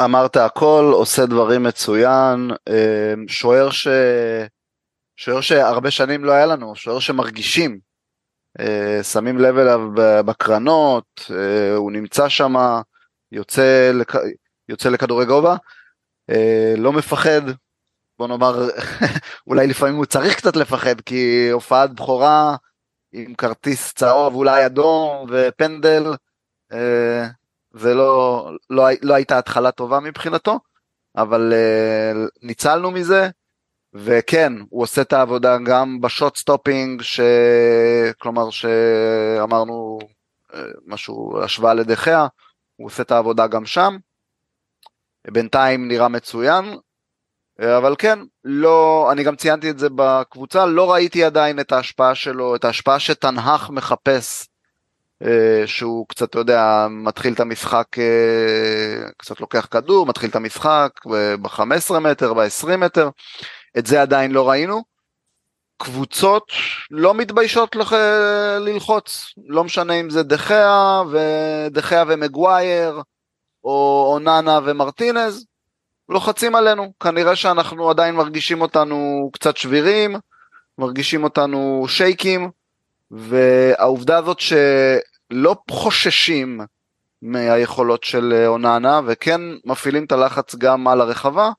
אמרת 0.05 0.37
הכל, 0.37 0.91
עושה 0.93 1.25
דברים 1.25 1.63
מצוין, 1.63 2.51
אה, 2.69 3.13
שוער 3.27 3.69
ש... 3.69 3.87
שוער 5.17 5.41
שהרבה 5.41 5.91
שנים 5.91 6.25
לא 6.25 6.31
היה 6.31 6.45
לנו, 6.45 6.75
שוער 6.75 6.99
שמרגישים, 6.99 7.79
אה, 8.59 9.03
שמים 9.03 9.37
לב 9.37 9.57
אליו 9.57 9.79
בקרנות, 10.25 11.05
אה, 11.31 11.75
הוא 11.75 11.91
נמצא 11.91 12.29
שם, 12.29 12.53
יוצא, 13.31 13.91
לכ... 13.93 14.15
יוצא 14.69 14.89
לכדורי 14.89 15.25
גובה, 15.25 15.55
לא 16.77 16.93
מפחד, 16.93 17.41
בוא 18.19 18.27
נאמר, 18.27 18.69
אולי 19.47 19.67
לפעמים 19.67 19.95
הוא 19.95 20.05
צריך 20.05 20.37
קצת 20.37 20.55
לפחד, 20.55 21.01
כי 21.01 21.49
הופעת 21.51 21.93
בכורה 21.93 22.55
עם 23.11 23.35
כרטיס 23.35 23.93
צהוב, 23.93 24.35
אולי 24.35 24.65
אדום 24.65 25.27
ופנדל, 25.29 26.03
אה, 26.73 27.27
זה 27.73 27.93
לא, 27.93 28.51
לא, 28.69 28.87
לא 29.01 29.13
הייתה 29.13 29.37
התחלה 29.37 29.71
טובה 29.71 29.99
מבחינתו, 29.99 30.59
אבל 31.17 31.53
אה, 31.53 32.11
ניצלנו 32.41 32.91
מזה, 32.91 33.29
וכן, 33.93 34.53
הוא 34.69 34.83
עושה 34.83 35.01
את 35.01 35.13
העבודה 35.13 35.57
גם 35.65 36.01
ב 36.01 36.08
shot 36.08 36.37
stopping, 36.37 37.01
ש... 37.01 37.19
כלומר 38.19 38.49
שאמרנו 38.49 39.99
אה, 40.53 40.63
משהו, 40.87 41.41
השוואה 41.43 41.73
לדה 41.73 41.96
חאה, 41.96 42.27
הוא 42.75 42.87
עושה 42.87 43.03
את 43.03 43.11
העבודה 43.11 43.47
גם 43.47 43.65
שם. 43.65 43.97
בינתיים 45.31 45.87
נראה 45.87 46.07
מצוין, 46.07 46.65
אבל 47.77 47.95
כן, 47.99 48.19
לא, 48.43 49.09
אני 49.11 49.23
גם 49.23 49.35
ציינתי 49.35 49.69
את 49.69 49.79
זה 49.79 49.87
בקבוצה, 49.95 50.65
לא 50.65 50.91
ראיתי 50.91 51.23
עדיין 51.23 51.59
את 51.59 51.71
ההשפעה 51.71 52.15
שלו, 52.15 52.55
את 52.55 52.65
ההשפעה 52.65 52.99
שטן 52.99 53.39
האח 53.39 53.69
מחפש, 53.69 54.41
אה, 54.43 54.58
שהוא 55.65 56.05
קצת, 56.07 56.29
אתה 56.29 56.39
יודע, 56.39 56.87
מתחיל 56.89 57.33
את 57.33 57.39
המשחק, 57.39 57.85
אה, 57.97 59.09
קצת 59.17 59.39
לוקח 59.39 59.67
כדור, 59.71 60.05
מתחיל 60.05 60.29
את 60.29 60.35
המשחק 60.35 60.89
ב-15 61.41 61.99
מטר, 61.99 62.33
ב-20 62.33 62.77
מטר, 62.77 63.09
את 63.77 63.87
זה 63.87 64.01
עדיין 64.01 64.31
לא 64.31 64.49
ראינו. 64.49 64.83
קבוצות 65.77 66.51
לא 66.91 67.13
מתביישות 67.13 67.75
לח... 67.75 67.93
ללחוץ, 68.59 69.33
לא 69.47 69.63
משנה 69.63 69.93
אם 69.93 70.09
זה 70.09 70.23
דחיה 70.23 71.01
ודחיה 71.11 72.03
ומגווייר, 72.07 73.01
או 73.63 74.09
אוננה 74.13 74.59
ומרטינז, 74.65 75.45
לוחצים 76.09 76.55
עלינו, 76.55 76.93
כנראה 76.99 77.35
שאנחנו 77.35 77.89
עדיין 77.89 78.15
מרגישים 78.15 78.61
אותנו 78.61 79.29
קצת 79.33 79.57
שבירים, 79.57 80.15
מרגישים 80.77 81.23
אותנו 81.23 81.85
שייקים, 81.87 82.49
והעובדה 83.11 84.17
הזאת 84.17 84.39
שלא 85.33 85.55
חוששים 85.71 86.61
מהיכולות 87.21 88.03
של 88.03 88.43
אוננה 88.47 89.01
וכן 89.07 89.41
מפעילים 89.65 90.05
את 90.05 90.11
הלחץ 90.11 90.55
גם 90.55 90.87
על 90.87 91.01
הרחבה, 91.01 91.51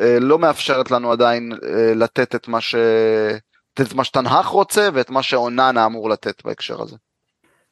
אה, 0.00 0.18
לא 0.20 0.38
מאפשרת 0.38 0.90
לנו 0.90 1.12
עדיין 1.12 1.52
אה, 1.52 1.94
לתת 1.94 2.34
את 2.34 2.48
מה, 2.48 2.60
ש... 2.60 2.74
את 3.80 3.94
מה 3.94 4.04
שטן 4.04 4.28
האח 4.28 4.46
רוצה 4.46 4.88
ואת 4.94 5.10
מה 5.10 5.22
שאוננה 5.22 5.86
אמור 5.86 6.10
לתת 6.10 6.44
בהקשר 6.44 6.82
הזה. 6.82 6.96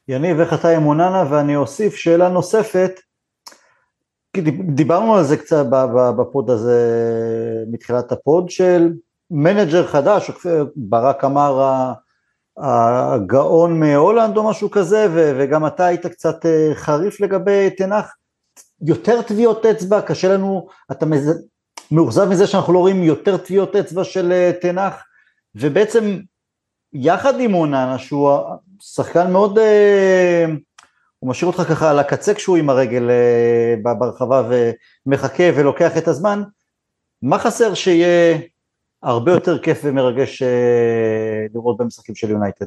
יניב, 0.07 0.39
איך 0.39 0.53
אתה 0.53 0.69
עם 0.69 0.85
אוננה? 0.85 1.23
ואני 1.29 1.55
אוסיף 1.55 1.95
שאלה 1.95 2.29
נוספת, 2.29 2.99
דיברנו 4.75 5.15
על 5.15 5.23
זה 5.23 5.37
קצת 5.37 5.65
ב 6.17 6.25
pod 6.25 6.49
הזה, 6.49 6.79
מתחילת 7.71 8.11
ה 8.11 8.19
pod, 8.19 8.49
של 8.49 8.93
מנג'ר 9.31 9.87
חדש, 9.87 10.31
ברק 10.75 11.23
אמר 11.23 11.61
הגאון 12.57 13.79
מהולנד 13.79 14.37
או 14.37 14.49
משהו 14.49 14.71
כזה, 14.71 15.07
וגם 15.11 15.67
אתה 15.67 15.85
היית 15.85 16.05
קצת 16.05 16.45
אה, 16.45 16.71
חריף 16.75 17.21
לגבי 17.21 17.69
תנח, 17.69 18.15
יותר 18.81 19.21
טביעות 19.21 19.65
אצבע, 19.65 20.01
קשה 20.01 20.33
לנו, 20.33 20.67
אתה 20.91 21.05
מאוכזב 21.91 22.29
מזה 22.29 22.47
שאנחנו 22.47 22.73
לא 22.73 22.79
רואים 22.79 23.03
יותר 23.03 23.37
טביעות 23.37 23.75
אצבע 23.75 24.03
של 24.03 24.31
אה, 24.31 24.51
תנח, 24.61 25.03
ובעצם 25.55 26.19
יחד 26.93 27.39
עם 27.39 27.53
אוננה, 27.53 27.97
שהוא 27.97 28.39
שחקן 28.81 29.31
מאוד 29.31 29.59
אה, 29.59 30.45
הוא 31.19 31.29
משאיר 31.29 31.51
אותך 31.51 31.61
ככה 31.69 31.89
על 31.89 31.99
הקצה 31.99 32.33
כשהוא 32.33 32.57
עם 32.57 32.69
הרגל 32.69 33.09
ברחבה 33.83 34.49
ומחכה 35.05 35.43
ולוקח 35.55 35.97
את 35.97 36.07
הזמן, 36.07 36.43
מה 37.21 37.39
חסר 37.39 37.73
שיהיה 37.73 38.37
הרבה 39.03 39.31
יותר 39.31 39.59
כיף 39.59 39.79
ומרגש 39.83 40.41
אה, 40.41 41.45
לראות 41.53 41.77
במשחקים 41.77 42.15
של 42.15 42.29
יונייטד? 42.29 42.65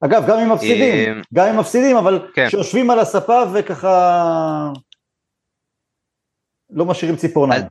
אגב, 0.00 0.24
גם 0.28 0.38
אם 0.38 0.52
מפסידים, 0.52 1.16
אה, 1.16 1.22
גם 1.34 1.46
אם 1.46 1.60
מפסידים, 1.60 1.96
אבל 1.96 2.30
כן. 2.34 2.50
שיושבים 2.50 2.90
על 2.90 2.98
הספה 2.98 3.42
וככה 3.54 4.72
לא 6.70 6.84
משאירים 6.84 7.16
ציפורניים. 7.16 7.62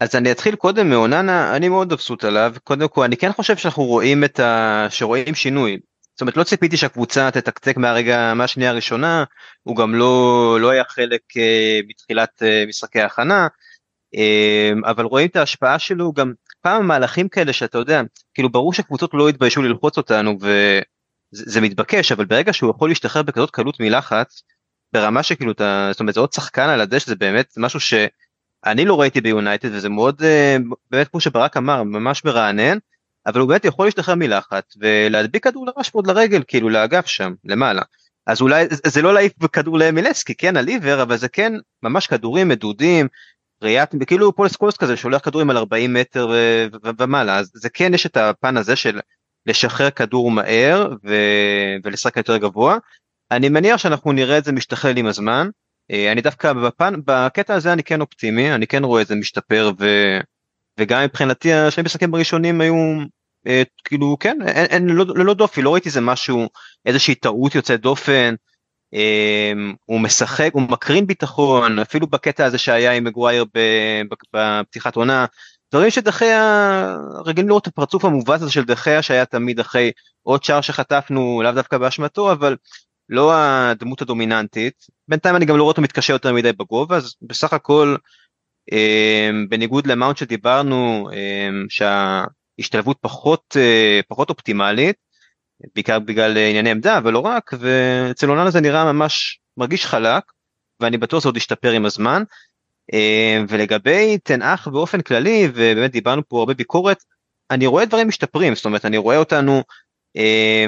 אז 0.00 0.14
אני 0.14 0.32
אתחיל 0.32 0.56
קודם 0.56 0.90
מאוננה, 0.90 1.56
אני 1.56 1.68
מאוד 1.68 1.92
מבסוט 1.92 2.24
עליו, 2.24 2.54
קודם 2.64 2.88
כל 2.88 3.04
אני 3.04 3.16
כן 3.16 3.32
חושב 3.32 3.56
שאנחנו 3.56 3.84
רואים 3.84 4.24
את 4.24 4.40
ה... 4.40 4.86
שרואים 4.90 5.34
שינוי, 5.34 5.78
זאת 6.16 6.20
אומרת 6.20 6.36
לא 6.36 6.44
ציפיתי 6.44 6.76
שהקבוצה 6.76 7.30
תתקתק 7.30 7.76
מהרגע 7.76 8.34
מהשנייה 8.34 8.70
הראשונה 8.70 9.24
הוא 9.62 9.76
גם 9.76 9.94
לא 9.94 10.58
לא 10.60 10.70
היה 10.70 10.84
חלק 10.84 11.20
uh, 11.32 11.86
מתחילת 11.88 12.42
uh, 12.42 12.68
משחקי 12.68 13.00
ההכנה 13.00 13.48
uh, 14.16 14.90
אבל 14.90 15.04
רואים 15.04 15.28
את 15.28 15.36
ההשפעה 15.36 15.78
שלו 15.78 16.12
גם 16.12 16.32
פעם 16.66 16.86
מהלכים 16.86 17.28
כאלה 17.28 17.52
שאתה 17.52 17.78
יודע 17.78 18.02
כאילו 18.34 18.48
ברור 18.48 18.72
שקבוצות 18.72 19.10
לא 19.14 19.28
התביישו 19.28 19.62
ללחוץ 19.62 19.96
אותנו 19.96 20.38
וזה 20.40 21.60
מתבקש 21.60 22.12
אבל 22.12 22.24
ברגע 22.24 22.52
שהוא 22.52 22.70
יכול 22.70 22.88
להשתחרר 22.88 23.22
בכזאת 23.22 23.50
קלות 23.50 23.80
מלחץ 23.80 24.42
ברמה 24.92 25.22
שכאילו 25.22 25.52
אתה 25.52 25.88
זאת 25.92 26.00
אומרת 26.00 26.14
זה 26.14 26.20
עוד 26.20 26.32
שחקן 26.32 26.68
על 26.68 26.80
הדשא 26.80 27.06
זה 27.06 27.16
באמת 27.16 27.54
משהו 27.56 27.80
שאני 27.80 28.84
לא 28.84 29.00
ראיתי 29.00 29.20
ביונייטד 29.20 29.68
וזה 29.72 29.88
מאוד 29.88 30.22
באמת 30.90 31.08
כמו 31.08 31.20
שברק 31.20 31.56
אמר 31.56 31.82
ממש 31.82 32.24
מרענן. 32.24 32.78
אבל 33.26 33.40
הוא 33.40 33.48
באמת 33.48 33.64
יכול 33.64 33.86
להשתחרר 33.86 34.14
מלחץ 34.14 34.76
ולהדביק 34.80 35.44
כדור 35.44 35.66
לרשפורד 35.66 36.06
לרגל 36.06 36.42
כאילו 36.48 36.68
לאגף 36.68 37.06
שם 37.06 37.34
למעלה. 37.44 37.82
אז 38.26 38.40
אולי 38.40 38.66
זה 38.86 39.02
לא 39.02 39.14
להעיף 39.14 39.32
בכדור 39.38 39.78
למילסקי 39.78 40.34
כן 40.34 40.68
עיוור 40.68 41.02
אבל 41.02 41.16
זה 41.16 41.28
כן 41.28 41.52
ממש 41.82 42.06
כדורים 42.06 42.48
מדודים 42.48 43.08
ראיית 43.62 43.90
כאילו 44.06 44.36
פול 44.36 44.56
סקולס 44.56 44.76
כזה 44.76 44.96
שולח 44.96 45.20
כדורים 45.24 45.50
על 45.50 45.56
40 45.56 45.94
מטר 45.94 46.30
ומעלה 46.98 47.38
אז 47.38 47.50
זה 47.54 47.68
כן 47.70 47.94
יש 47.94 48.06
את 48.06 48.16
הפן 48.16 48.56
הזה 48.56 48.76
של 48.76 49.00
לשחרר 49.46 49.90
כדור 49.90 50.30
מהר 50.30 50.92
ו- 51.04 51.76
ולשחק 51.84 52.16
יותר 52.16 52.36
גבוה. 52.36 52.78
אני 53.30 53.48
מניח 53.48 53.76
שאנחנו 53.76 54.12
נראה 54.12 54.38
את 54.38 54.44
זה 54.44 54.52
משתחרר 54.52 54.92
עם 54.96 55.06
הזמן. 55.06 55.48
אה, 55.90 56.12
אני 56.12 56.20
דווקא 56.20 56.52
בפן 56.52 56.94
בקטע 57.04 57.54
הזה 57.54 57.72
אני 57.72 57.82
כן 57.82 58.00
אופטימי 58.00 58.54
אני 58.54 58.66
כן 58.66 58.84
רואה 58.84 59.02
את 59.02 59.06
זה 59.06 59.14
משתפר 59.14 59.70
ו... 59.78 59.86
וגם 60.80 61.04
מבחינתי 61.04 61.52
השני 61.52 61.84
משחקים 61.84 62.14
הראשונים 62.14 62.60
היו 62.60 62.74
אה, 63.46 63.62
כאילו 63.84 64.16
כן 64.20 64.38
אין, 64.46 64.66
אין 64.66 64.88
ללא, 64.88 65.04
ללא 65.16 65.34
דופי 65.34 65.62
לא 65.62 65.72
ראיתי 65.72 65.90
זה 65.90 66.00
משהו 66.00 66.48
איזושהי 66.86 67.14
טעות 67.14 67.54
יוצאת 67.54 67.80
דופן 67.80 68.34
הוא 69.84 70.00
משחק 70.00 70.50
הוא 70.52 70.62
מקרין 70.62 71.06
ביטחון 71.06 71.78
אפילו 71.78 72.06
בקטע 72.06 72.44
הזה 72.44 72.58
שהיה 72.58 72.92
עם 72.92 73.04
מגווייר 73.04 73.44
בפתיחת 74.32 74.96
עונה. 74.96 75.26
דברים 75.72 75.90
שדחיה 75.90 76.96
רגילים 77.24 77.48
לראות 77.48 77.62
את 77.62 77.66
הפרצוף 77.68 78.04
המובס 78.04 78.42
הזה 78.42 78.52
של 78.52 78.64
דחיה 78.64 79.02
שהיה 79.02 79.24
תמיד 79.24 79.60
אחרי 79.60 79.92
עוד 80.22 80.44
שער 80.44 80.60
שחטפנו 80.60 81.40
לאו 81.44 81.52
דווקא 81.52 81.78
באשמתו 81.78 82.32
אבל 82.32 82.56
לא 83.08 83.32
הדמות 83.34 84.02
הדומיננטית, 84.02 84.86
בינתיים 85.08 85.36
אני 85.36 85.44
גם 85.44 85.56
לא 85.56 85.62
רואה 85.62 85.70
אותו 85.70 85.82
מתקשה 85.82 86.12
יותר 86.12 86.32
מדי 86.32 86.52
בגובה, 86.52 86.96
אז 86.96 87.14
בסך 87.22 87.52
הכל, 87.52 87.96
אה, 88.72 89.30
בניגוד 89.48 89.86
למאונט 89.86 90.16
שדיברנו, 90.16 91.08
אה, 91.12 91.48
שההשתלבות 91.68 92.98
פחות, 93.00 93.56
אה, 93.56 94.00
פחות 94.08 94.30
אופטימלית, 94.30 94.96
בעיקר 95.74 95.98
בגלל 95.98 96.30
ענייני 96.30 96.70
עמדה, 96.70 96.98
אבל 96.98 97.12
לא 97.12 97.18
רק, 97.18 97.50
ואצל 97.60 98.30
אוננה 98.30 98.50
זה 98.50 98.60
נראה 98.60 98.92
ממש 98.92 99.40
מרגיש 99.56 99.86
חלק, 99.86 100.24
ואני 100.80 100.98
בטוח 100.98 101.20
שזה 101.20 101.28
עוד 101.28 101.36
ישתפר 101.36 101.70
עם 101.70 101.86
הזמן. 101.86 102.22
אה, 102.94 103.42
ולגבי 103.48 104.18
תנאך 104.18 104.68
באופן 104.68 105.00
כללי, 105.00 105.48
ובאמת 105.54 105.90
דיברנו 105.90 106.22
פה 106.28 106.38
הרבה 106.38 106.54
ביקורת, 106.54 106.98
אני 107.50 107.66
רואה 107.66 107.84
דברים 107.84 108.08
משתפרים, 108.08 108.54
זאת 108.54 108.64
אומרת, 108.64 108.84
אני 108.84 108.96
רואה 108.96 109.16
אותנו 109.16 109.62
אה, 110.16 110.66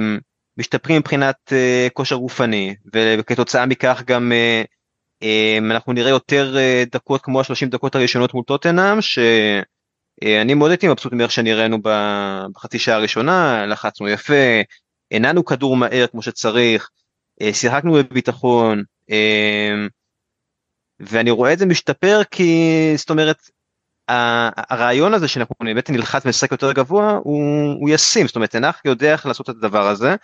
משתפרים 0.57 0.99
מבחינת 0.99 1.53
אה, 1.53 1.89
כושר 1.93 2.17
גופני, 2.17 2.75
וכתוצאה 2.95 3.67
מכך 3.67 4.03
גם 4.07 4.33
אנחנו 5.71 5.93
נראה 5.93 6.11
יותר 6.11 6.57
דקות 6.93 7.23
כמו 7.23 7.41
השלושים 7.41 7.69
דקות 7.69 7.95
הראשונות 7.95 8.35
מול 8.35 8.45
טוטנאם, 8.45 8.99
שאני 10.25 10.55
מאוד 10.55 10.71
הייתי 10.71 10.89
מבסוט 10.89 11.13
מאיך 11.13 11.31
שנראינו 11.31 11.79
בחצי 11.83 12.79
שעה 12.79 12.97
הראשונה, 12.97 13.67
לחצנו 13.67 14.09
יפה, 14.09 14.61
הנענו 15.11 15.45
כדור 15.45 15.77
מהר 15.77 16.07
כמו 16.07 16.23
שצריך, 16.23 16.91
שיחקנו 17.53 17.93
בביטחון, 17.93 18.83
ואני 21.01 21.31
רואה 21.31 21.53
את 21.53 21.59
זה 21.59 21.67
משתפר 21.67 22.21
כי 22.31 22.93
זאת 22.97 23.11
אומרת 23.11 23.37
הרעיון 24.09 25.15
הזה 25.15 25.29
שאנחנו 25.29 25.55
באמת 25.61 25.91
נלחץ 25.91 26.27
ונשחק 26.27 26.53
יותר 26.53 26.73
גבוה 26.73 27.11
הוא, 27.25 27.43
הוא 27.81 27.91
ישים 27.91 28.27
זאת 28.27 28.37
אומרת 28.37 28.51
תנח 28.51 28.81
יודע 28.85 29.13
איך 29.13 29.27
לעשות 29.27 29.51
את 29.51 29.55
הדבר 29.55 29.89
הזה. 29.89 30.17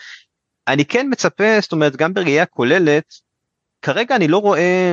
אני 0.68 0.84
כן 0.84 1.06
מצפה 1.10 1.60
זאת 1.60 1.72
אומרת 1.72 1.96
גם 1.96 2.14
בראייה 2.14 2.46
כוללת 2.46 3.14
כרגע 3.82 4.16
אני 4.16 4.28
לא 4.28 4.38
רואה 4.38 4.92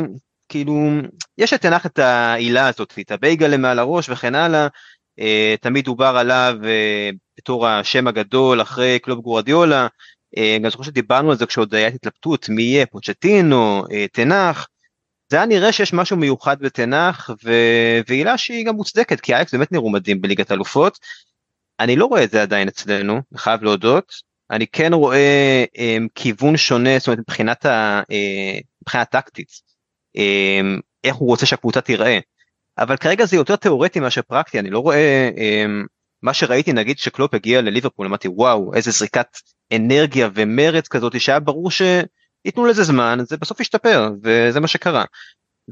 כאילו 0.52 0.90
יש 1.38 1.54
לתנח 1.54 1.86
את 1.86 2.00
העילה 2.00 2.68
הזאת 2.68 2.94
את 3.00 3.12
הבייגה 3.12 3.48
למעל 3.48 3.80
הראש 3.80 4.10
וכן 4.10 4.36
הלאה 4.36 4.68
אה, 5.20 5.56
תמיד 5.62 5.86
דובר 5.86 6.18
עליו 6.18 6.56
אה, 6.64 7.10
בתור 7.38 7.68
השם 7.68 8.08
הגדול 8.08 8.62
אחרי 8.62 9.00
קלוב 9.00 9.20
גורדיולה. 9.20 9.88
אה, 10.38 10.58
גם 10.62 10.70
זוכר 10.70 10.84
שדיברנו 10.84 11.32
על 11.32 11.38
זה 11.38 11.46
כשעוד 11.46 11.76
הייתה 11.76 11.96
התלבטות 11.96 12.50
מי 12.50 12.64
יהיה 12.64 12.86
פוצ'טינו 12.86 13.84
תנח 14.12 14.68
זה 15.32 15.38
היה 15.38 15.46
נראה 15.46 15.72
שיש 15.72 15.94
משהו 15.94 16.18
מיוחד 16.18 16.60
בתנח 16.60 17.30
ועילה 18.08 18.38
שהיא 18.38 18.66
גם 18.66 18.76
מוצדקת 18.76 19.20
כי 19.20 19.36
אייקס 19.36 19.54
באמת 19.54 19.72
נראו 19.72 19.90
מדהים 19.90 20.22
בליגת 20.22 20.52
אלופות. 20.52 21.00
אני 21.80 21.96
לא 21.96 22.06
רואה 22.06 22.24
את 22.24 22.32
זה 22.32 22.42
עדיין 22.42 22.68
אצלנו, 22.68 23.14
אני 23.14 23.38
חייב 23.38 23.64
להודות. 23.64 24.14
אני 24.52 24.68
כן 24.68 24.94
רואה 24.94 25.66
אה, 25.78 25.98
כיוון 26.16 26.58
שונה, 26.58 27.00
זאת 27.00 27.08
אומרת 27.08 27.20
מבחינת, 27.20 27.66
ה, 27.66 28.02
אה, 28.12 28.60
מבחינה 28.82 29.06
טקטית, 29.06 29.48
אה, 29.48 29.71
איך 31.04 31.16
הוא 31.16 31.28
רוצה 31.28 31.46
שהקבוצה 31.46 31.82
תיראה. 31.82 32.20
אבל 32.78 32.98
כרגע 32.98 33.26
זה 33.26 33.36
יותר 33.36 33.56
תיאורטי 33.56 34.00
מאשר 34.00 34.22
פרקטי, 34.22 34.60
אני 34.60 34.70
לא 34.70 34.80
רואה 34.80 35.30
אה, 35.38 35.66
מה 36.22 36.34
שראיתי 36.34 36.74
נגיד 36.74 36.98
שקלופ 36.98 37.34
הגיע 37.34 37.62
לליברפול, 37.62 38.08
אמרתי 38.08 38.28
וואו 38.28 38.74
איזה 38.74 38.92
זריקת 38.92 39.28
אנרגיה 39.76 40.30
ומרץ 40.34 40.88
כזאת 40.88 41.22
שהיה 41.22 41.40
ברור 41.40 41.72
ש... 41.72 41.82
ייתנו 42.46 42.66
לזה 42.66 42.84
זמן 42.84 43.20
זה 43.28 43.38
בסוף 43.38 43.60
ישתפר 43.60 44.10
וזה 44.24 44.60
מה 44.60 44.68
שקרה. 44.68 45.04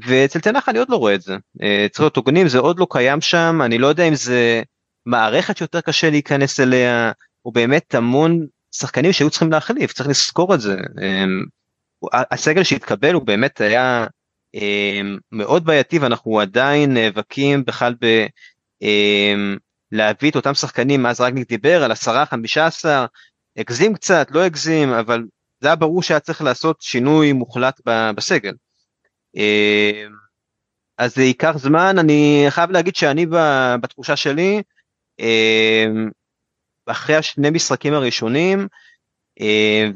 ואצל 0.06 0.40
תנח 0.40 0.68
אני 0.68 0.78
עוד 0.78 0.88
לא 0.88 0.96
רואה 0.96 1.14
את 1.14 1.22
זה. 1.22 1.36
אה, 1.62 1.86
צריך 1.90 2.00
להיות 2.00 2.16
הוגנים 2.16 2.48
זה 2.48 2.58
עוד 2.58 2.78
לא 2.78 2.86
קיים 2.90 3.20
שם 3.20 3.60
אני 3.64 3.78
לא 3.78 3.86
יודע 3.86 4.08
אם 4.08 4.14
זה 4.14 4.62
מערכת 5.06 5.56
שיותר 5.56 5.80
קשה 5.80 6.10
להיכנס 6.10 6.60
אליה 6.60 7.12
או 7.44 7.52
באמת 7.52 7.94
המון 7.94 8.46
שחקנים 8.74 9.12
שהיו 9.12 9.30
צריכים 9.30 9.52
להחליף 9.52 9.92
צריך 9.92 10.08
לזכור 10.08 10.54
את 10.54 10.60
זה. 10.60 10.76
אמ, 11.02 11.44
הסגל 12.12 12.62
שהתקבל 12.62 13.14
הוא 13.14 13.22
באמת 13.22 13.60
היה 13.60 14.02
אמ, 14.02 14.08
מאוד 15.32 15.64
בעייתי 15.64 15.98
ואנחנו 15.98 16.40
עדיין 16.40 16.94
נאבקים 16.94 17.64
בכלל 17.64 17.94
ב... 18.00 18.26
אמ, 18.82 19.56
להביא 19.92 20.30
את 20.30 20.36
אותם 20.36 20.54
שחקנים 20.54 21.06
אז 21.06 21.20
רק 21.20 21.34
דיבר 21.34 21.84
על 21.84 21.92
10 21.92 22.24
15 22.24 23.06
הגזים 23.56 23.94
קצת 23.94 24.26
לא 24.30 24.44
הגזים 24.44 24.88
אבל 24.88 25.24
זה 25.60 25.68
היה 25.68 25.76
ברור 25.76 26.02
שהיה 26.02 26.20
צריך 26.20 26.42
לעשות 26.42 26.80
שינוי 26.80 27.32
מוחלט 27.32 27.80
בסגל. 28.16 28.54
אה, 29.36 30.04
אז 30.98 31.14
זה 31.14 31.22
ייקח 31.22 31.56
זמן, 31.56 31.98
אני 31.98 32.46
חייב 32.48 32.70
להגיד 32.70 32.96
שאני 32.96 33.26
בתחושה 33.80 34.16
שלי, 34.16 34.62
אחרי 36.86 37.16
השני 37.16 37.50
משחקים 37.50 37.94
הראשונים, 37.94 38.68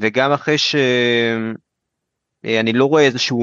וגם 0.01 0.33
אחרי 0.33 0.59
שאני 2.47 2.73
לא 2.73 2.85
רואה 2.85 3.03
איזשהו 3.03 3.43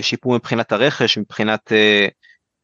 שיפור 0.00 0.34
מבחינת 0.34 0.72
הרכש, 0.72 1.18
מבחינת 1.18 1.72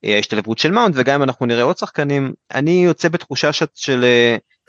ההשתלבות 0.04 0.58
של 0.58 0.70
מאונט, 0.70 0.94
וגם 0.98 1.14
אם 1.14 1.22
אנחנו 1.22 1.46
נראה 1.46 1.62
עוד 1.62 1.78
שחקנים, 1.78 2.32
אני 2.54 2.84
יוצא 2.84 3.08
בתחושה 3.08 3.50
של 3.74 4.04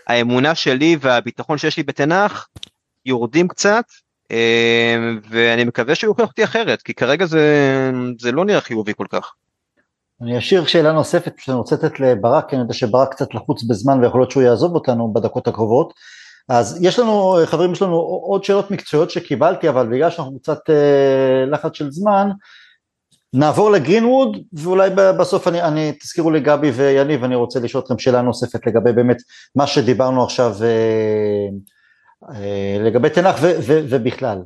האמונה 0.08 0.56
שלי 0.56 0.98
והביטחון 1.02 1.58
שיש 1.58 1.78
לי 1.78 1.84
בתנח, 1.84 2.48
יורדים 3.06 3.48
קצת, 3.48 3.86
ואני 5.30 5.64
מקווה 5.64 5.96
שהוא 5.96 6.12
יוכיח 6.12 6.30
אותי 6.30 6.44
אחרת, 6.44 6.82
כי 6.82 6.94
כרגע 6.94 7.26
זה, 7.26 7.92
זה 8.20 8.32
לא 8.32 8.46
נראה 8.46 8.62
חיובי 8.62 8.94
כל 8.98 9.06
כך. 9.10 9.34
אני 10.22 10.38
אשאיר 10.38 10.66
שאלה 10.66 10.92
נוספת 10.92 11.34
שאני 11.38 11.58
רוצה 11.58 11.76
לתת 11.76 12.00
לברק, 12.00 12.50
כי 12.50 12.56
אני 12.56 12.64
יודע 12.64 12.74
שברק 12.74 13.12
קצת 13.12 13.34
לחוץ 13.34 13.64
בזמן 13.64 14.04
ויכול 14.04 14.22
להיות 14.22 14.32
שהוא 14.32 14.44
יעזוב 14.44 14.76
אותנו 14.76 15.14
בדקות 15.14 15.48
הקרובות. 15.48 15.94
אז 16.50 16.80
יש 16.82 17.00
לנו, 17.00 17.38
חברים, 17.46 17.72
יש 17.72 17.82
לנו 17.82 17.96
עוד 17.96 18.44
שאלות 18.44 18.72
מקצועיות 18.72 19.12
שקיבלתי, 19.12 19.70
אבל 19.70 19.88
בגלל 19.88 20.10
שאנחנו 20.10 20.40
קצת 20.40 20.70
אה, 20.70 21.46
לחץ 21.52 21.76
של 21.76 21.92
זמן, 21.92 22.30
נעבור 23.34 23.72
לגרינווד, 23.72 24.38
ואולי 24.54 24.90
בסוף 25.20 25.48
אני, 25.48 25.62
אני, 25.62 25.92
תזכירו 26.00 26.32
לי 26.32 26.40
גבי 26.40 26.72
ויניב, 26.72 27.24
אני 27.24 27.36
רוצה 27.36 27.60
לשאול 27.60 27.84
אתכם 27.84 28.00
שאלה 28.00 28.22
נוספת 28.22 28.68
לגבי 28.68 28.94
באמת 28.94 29.18
מה 29.56 29.68
שדיברנו 29.68 30.24
עכשיו 30.24 30.56
אה, 30.64 31.48
אה, 32.36 32.78
לגבי 32.80 33.10
תנח 33.10 33.40
ובכלל. 33.68 34.38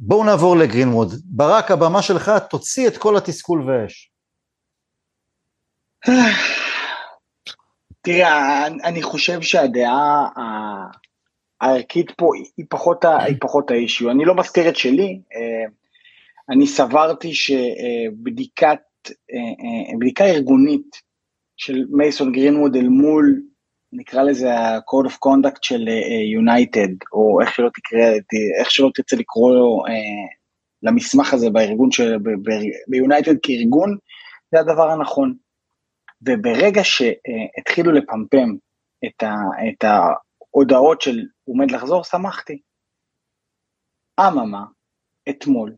בואו 0.00 0.24
נעבור 0.24 0.56
לגרינווד. 0.56 1.14
ברק, 1.24 1.70
הבמה 1.70 2.02
שלך, 2.02 2.32
תוציא 2.50 2.88
את 2.88 2.96
כל 2.96 3.16
התסכול 3.16 3.70
והאש. 3.70 4.10
תראה, 8.02 8.66
אני 8.66 9.02
חושב 9.02 9.42
שהדעה 9.42 10.26
הערכית 11.60 12.10
פה 12.10 12.30
היא 12.56 12.66
פחות, 12.68 13.04
היא 13.04 13.36
פחות 13.40 13.70
האישיו. 13.70 14.10
אני 14.10 14.24
לא 14.24 14.34
מסתיר 14.34 14.68
את 14.68 14.76
שלי, 14.76 15.20
אה, 15.34 15.64
אני 16.48 16.66
סברתי 16.66 17.34
שבדיקת, 17.34 18.78
אה, 19.08 19.98
בדיקה 20.00 20.24
ארגונית 20.24 20.96
של 21.56 21.84
מייסון 21.90 22.32
גרינווד 22.32 22.76
אל 22.76 22.88
מול 22.88 23.42
נקרא 23.92 24.22
לזה 24.22 24.54
ה-code 24.54 25.08
of 25.08 25.12
conduct 25.12 25.58
של 25.62 25.88
יונייטד, 26.32 26.88
או 27.12 27.40
איך 27.40 27.54
שלא 27.54 27.68
תקרא, 27.74 28.10
איך 28.60 28.70
שלא 28.70 28.90
תרצה 28.94 29.16
לקרוא 29.16 29.54
לו, 29.54 29.82
למסמך 30.82 31.34
הזה 31.34 31.50
בארגון 31.50 31.90
של, 31.90 32.16
ביונייטד 32.88 33.34
כארגון, 33.42 33.96
זה 34.52 34.60
הדבר 34.60 34.90
הנכון. 34.90 35.34
וברגע 36.22 36.84
שהתחילו 36.84 37.92
לפמפם 37.92 38.54
את, 39.06 39.22
ה, 39.22 39.34
את 39.68 39.84
ההודעות 40.54 41.00
של 41.00 41.20
עומד 41.44 41.70
לחזור, 41.70 42.04
שמחתי. 42.04 42.60
אממה, 44.20 44.64
אתמול, 45.30 45.76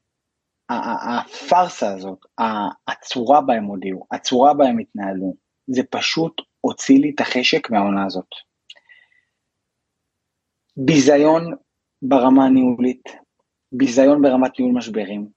הפארסה 0.68 1.94
הזאת, 1.94 2.18
הצורה 2.88 3.40
בה 3.40 3.54
הם 3.54 3.64
הודיעו, 3.64 4.06
הצורה 4.10 4.54
בה 4.54 4.64
הם 4.64 4.78
התנהלו, 4.78 5.36
זה 5.66 5.82
פשוט 5.90 6.32
הוציא 6.60 6.98
לי 6.98 7.12
את 7.14 7.20
החשק 7.20 7.70
מהעונה 7.70 8.06
הזאת. 8.06 8.28
ביזיון 10.76 11.54
ברמה 12.02 12.44
הניהולית, 12.44 13.04
ביזיון 13.72 14.22
ברמת 14.22 14.58
ניהול 14.58 14.74
משברים, 14.74 15.28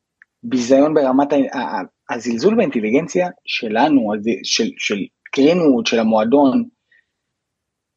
ביזיון 0.43 0.93
ברמת 0.93 1.27
הזלזול 2.09 2.55
באינטליגנציה 2.55 3.29
שלנו, 3.45 4.13
של, 4.43 4.69
של 4.77 5.05
קרינווד, 5.31 5.85
של 5.85 5.99
המועדון, 5.99 6.69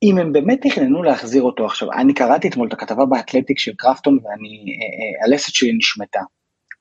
אם 0.03 0.19
הם 0.19 0.33
באמת 0.33 0.59
תכננו 0.63 1.03
להחזיר 1.03 1.43
אותו 1.43 1.67
עכשיו, 1.67 1.93
אני 1.93 2.15
קראתי 2.15 2.49
אתמול 2.49 2.69
את 2.69 2.73
הכתבה 2.73 3.07
באתלטיק 3.07 3.59
של 3.59 3.73
קרפטון 3.77 4.19
ואני, 4.23 4.49
אה, 4.49 4.73
אה, 4.73 5.27
הלסת 5.27 5.55
שלי 5.55 5.73
נשמטה. 5.73 6.21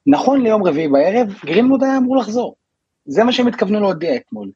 נכון 0.08 0.42
ליום 0.42 0.64
רביעי 0.64 0.88
בערב, 0.88 1.28
גרינווד 1.46 1.84
היה 1.84 1.98
אמור 1.98 2.18
לחזור. 2.18 2.56
זה 3.06 3.24
מה 3.24 3.32
שהם 3.32 3.48
התכוונו 3.48 3.80
להודיע 3.80 4.16
אתמול. 4.16 4.52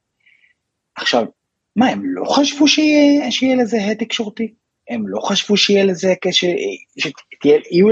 עכשיו, 0.95 1.26
מה, 1.76 1.88
הם 1.88 2.01
לא 2.03 2.26
חשבו 2.26 2.68
שיהיה, 2.68 3.32
שיהיה 3.32 3.55
לזה 3.55 3.86
הד 3.86 3.97
תקשורתי? 3.97 4.53
הם 4.89 5.07
לא 5.07 5.22
חשבו 5.22 5.57
שיהיה 5.57 5.86
לזה, 5.86 6.14
שיהיו 6.32 7.89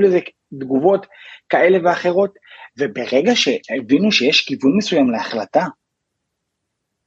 לזה 0.00 0.18
תגובות 0.60 1.06
כאלה 1.48 1.78
ואחרות? 1.84 2.34
וברגע 2.78 3.36
שהבינו 3.36 4.12
שיש 4.12 4.46
כיוון 4.46 4.76
מסוים 4.76 5.10
להחלטה, 5.10 5.66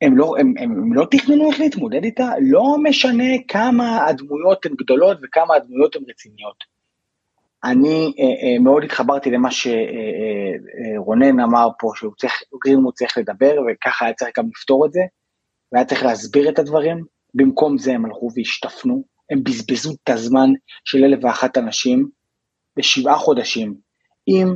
הם 0.02 0.18
לא, 0.18 0.34
הם, 0.39 0.54
הם, 0.60 0.72
הם 0.72 0.93
לא 0.93 1.06
תכננו 1.12 1.52
איך 1.52 1.60
להתמודד 1.60 2.04
איתה, 2.04 2.30
לא 2.41 2.76
משנה 2.84 3.24
כמה 3.47 4.06
הדמויות 4.08 4.66
הן 4.66 4.74
גדולות 4.76 5.18
וכמה 5.24 5.56
הדמויות 5.56 5.95
הן 5.95 6.02
רציניות. 6.10 6.72
אני 7.64 8.14
אה, 8.20 8.24
אה, 8.24 8.60
מאוד 8.60 8.84
התחברתי 8.84 9.32
למה 9.32 9.49
שרונן 9.52 11.39
אה, 11.39 11.43
אה, 11.43 11.49
אמר 11.49 11.68
פה, 11.80 11.91
שהוא 11.95 12.14
צריך, 12.18 12.34
גרינמוט 12.66 12.95
צריך 12.95 13.18
לדבר, 13.18 13.56
וככה 13.68 14.06
היה 14.06 14.14
צריך 14.14 14.32
גם 14.38 14.45
לפתור 14.47 14.86
את 14.86 14.91
זה, 14.93 15.02
והיה 15.72 15.86
צריך 15.86 16.04
להסביר 16.04 16.49
את 16.49 16.60
הדברים. 16.60 17.04
במקום 17.34 17.78
זה 17.78 17.93
הם 17.93 18.06
הלכו 18.06 18.30
והשתפנו, 18.36 19.04
הם 19.30 19.43
בזבזו 19.43 19.91
את 20.04 20.10
הזמן 20.10 20.49
של 20.86 21.04
אלף 21.04 21.20
ואחת 21.24 21.58
אנשים 21.58 22.10
בשבעה 22.78 23.18
חודשים. 23.18 23.76
אם, 24.28 24.47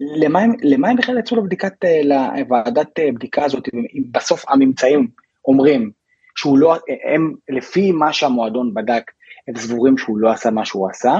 למה 0.00 0.40
הם, 0.40 0.96
בכלל 0.96 1.18
יצאו 1.18 1.36
לבדיקת, 1.36 1.84
אה, 1.84 2.00
לוועדת 2.04 2.98
אה, 2.98 3.12
בדיקה 3.14 3.44
הזאת, 3.44 3.68
אם 3.74 4.02
בסוף 4.10 4.44
הממצאים 4.48 5.08
אומרים 5.44 5.90
שהוא 6.36 6.58
לא, 6.58 6.76
הם, 7.14 7.34
לפי 7.48 7.92
מה 7.92 8.12
שהמועדון 8.12 8.74
בדק, 8.74 9.10
הם 9.48 9.56
סבורים 9.56 9.98
שהוא 9.98 10.18
לא 10.18 10.30
עשה 10.30 10.50
מה 10.50 10.64
שהוא 10.64 10.90
עשה, 10.90 11.14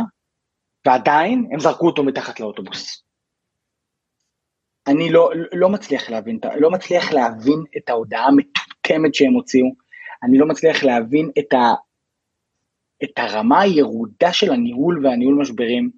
ועדיין 0.87 1.49
הם 1.53 1.61
זרקו 1.61 1.87
אותו 1.87 2.03
מתחת 2.03 2.41
לאוטובוס. 2.41 3.05
אני 4.87 5.11
לא, 5.11 5.31
לא 5.53 5.69
מצליח 5.69 6.11
להבין, 6.11 6.39
לא 6.61 6.71
מצליח 6.71 7.13
להבין 7.13 7.65
את 7.77 7.89
ההודעה 7.89 8.27
המטומטמת 8.27 9.15
שהם 9.15 9.33
הוציאו, 9.33 9.67
אני 10.23 10.39
לא 10.39 10.47
מצליח 10.47 10.85
להבין 10.85 11.31
את, 11.39 11.53
ה, 11.53 11.75
את 13.05 13.11
הרמה 13.17 13.61
הירודה 13.61 14.33
של 14.33 14.53
הניהול 14.53 15.07
והניהול 15.07 15.35
משברים, 15.35 15.91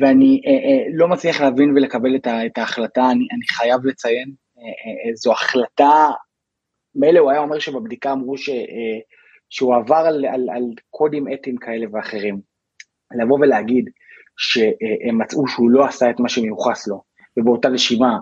ואני 0.00 0.40
אה, 0.46 0.50
אה, 0.50 0.84
לא 0.94 1.08
מצליח 1.08 1.40
להבין 1.40 1.70
ולקבל 1.76 2.16
את, 2.16 2.58
ההחלטה, 2.58 3.10
אני, 3.10 3.26
אני 3.32 3.46
חייב 3.56 3.86
לציין, 3.86 4.32
אה, 4.58 5.14
זו 5.14 5.32
החלטה, 5.32 6.10
מילא 6.94 7.18
הוא 7.18 7.30
היה 7.30 7.40
אומר 7.40 7.58
שבבדיקה 7.58 8.12
אמרו 8.12 8.36
ש, 8.36 8.50
שהוא 9.50 9.74
עבר 9.76 9.96
על, 9.96 10.24
על, 10.24 10.48
על 10.50 10.62
קודים 10.90 11.32
אתיים 11.32 11.56
כאלה 11.56 11.86
ואחרים. 11.92 12.40
לבוא 13.22 13.38
ולהגיד 13.40 13.90
שהם 14.36 15.18
מצאו 15.18 15.48
שהוא 15.48 15.70
לא 15.70 15.84
עשה 15.84 16.10
את 16.10 16.20
מה 16.20 16.28
שמיוחס 16.28 16.88
לו, 16.88 17.02
ובאותה 17.38 17.68
נשימה 17.68 18.18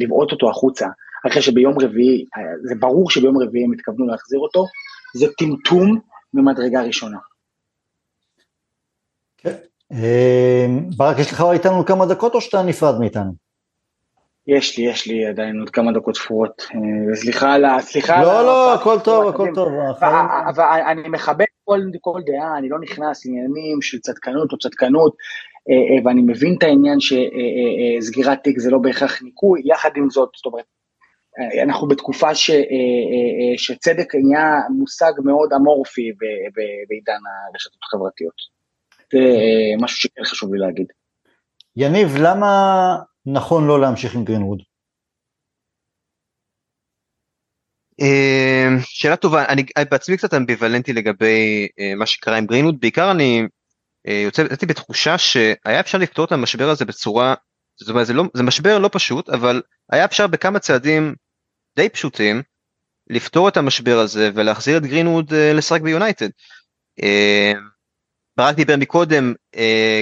לבעוט 0.00 0.32
אותו 0.32 0.50
החוצה, 0.50 0.86
אחרי 1.28 1.42
שביום 1.42 1.74
רביעי, 1.80 2.24
זה 2.62 2.74
ברור 2.74 3.10
שביום 3.10 3.42
רביעי 3.42 3.64
הם 3.64 3.72
התכוונו 3.72 4.06
להחזיר 4.06 4.40
אותו, 4.40 4.64
זה 5.16 5.26
טמטום 5.38 5.98
ממדרגה 6.34 6.82
ראשונה. 6.82 7.18
כן. 10.00 10.70
ברק, 10.96 11.18
יש 11.18 11.32
לך 11.32 11.44
איתנו 11.52 11.84
כמה 11.84 12.06
דקות 12.06 12.34
או 12.34 12.40
שאתה 12.40 12.62
נפרד 12.62 13.00
מאיתנו? 13.00 13.32
יש 14.46 14.78
לי, 14.78 14.84
יש 14.84 15.06
לי 15.06 15.26
עדיין 15.26 15.60
עוד 15.60 15.70
כמה 15.70 15.92
דקות 15.92 16.16
ספורות. 16.16 16.62
סליחה 17.14 17.52
על 17.52 17.64
ה... 17.64 17.80
סליחה 17.80 18.22
לא, 18.22 18.42
לא, 18.42 18.74
הכל 18.74 18.96
טוב, 19.04 19.28
הכל 19.28 19.48
טוב. 19.54 19.68
אבל 20.48 20.64
אני 20.86 21.08
מכבד 21.08 21.44
כל, 22.00 22.20
דעה, 22.26 22.58
אני 22.58 22.68
לא 22.68 22.80
נכנס 22.80 23.26
לעניינים 23.26 23.82
של 23.82 23.98
צדקנות 23.98 24.52
או 24.52 24.58
צדקנות, 24.58 25.16
אה, 25.70 25.74
אה, 25.74 26.06
ואני 26.06 26.22
מבין 26.22 26.54
את 26.58 26.62
העניין 26.62 26.98
שסגירת 27.00 28.38
אה, 28.38 28.42
תיק 28.42 28.58
זה 28.58 28.70
לא 28.70 28.78
בהכרח 28.78 29.22
ניקוי, 29.22 29.62
יחד 29.64 29.90
עם 29.96 30.10
זאת, 30.10 30.28
זאת 30.36 30.46
אומרת, 30.46 30.64
אנחנו 31.62 31.88
בתקופה 31.88 32.34
ש, 32.34 32.50
שצדק 33.56 34.14
נהיה 34.14 34.60
מושג 34.78 35.12
מאוד 35.24 35.52
אמורפי 35.52 36.12
בעידן 36.88 37.20
הרשתות 37.52 37.80
החברתיות. 37.82 38.51
זה 39.12 39.18
משהו 39.80 39.96
שכן 39.96 40.24
חשוב 40.24 40.54
לי 40.54 40.60
להגיד. 40.60 40.86
יניב, 41.76 42.16
למה 42.16 42.46
נכון 43.26 43.66
לא 43.66 43.80
להמשיך 43.80 44.14
עם 44.14 44.24
גרינווד? 44.24 44.58
אמ, 48.00 48.78
שאלה 48.80 49.16
טובה, 49.16 49.44
אני 49.44 49.64
בעצמי 49.90 50.16
קצת 50.16 50.34
אמביוולנטי 50.34 50.92
לגבי 50.92 51.68
אה, 51.80 51.94
מה 51.94 52.06
שקרה 52.06 52.36
עם 52.36 52.46
גרינווד, 52.46 52.80
בעיקר 52.80 53.10
אני 53.10 53.42
אה, 54.08 54.22
יוצאתי 54.24 54.66
בתחושה 54.66 55.18
שהיה 55.18 55.80
אפשר 55.80 55.98
לפתור 55.98 56.24
את 56.24 56.32
המשבר 56.32 56.68
הזה 56.68 56.84
בצורה, 56.84 57.34
זאת 57.80 57.88
אומרת 57.88 58.06
זה, 58.06 58.12
לא, 58.12 58.24
זה 58.34 58.42
משבר 58.42 58.78
לא 58.78 58.90
פשוט, 58.92 59.28
אבל 59.28 59.62
היה 59.92 60.04
אפשר 60.04 60.26
בכמה 60.26 60.58
צעדים 60.58 61.14
די 61.76 61.88
פשוטים 61.88 62.42
לפתור 63.10 63.48
את 63.48 63.56
המשבר 63.56 63.98
הזה 63.98 64.30
ולהחזיר 64.34 64.76
את 64.76 64.82
גרינווד 64.82 65.34
אה, 65.34 65.52
לשחק 65.52 65.80
ביונייטד. 65.80 66.28
ברק 68.36 68.54
דיבר 68.56 68.76
מקודם, 68.76 69.34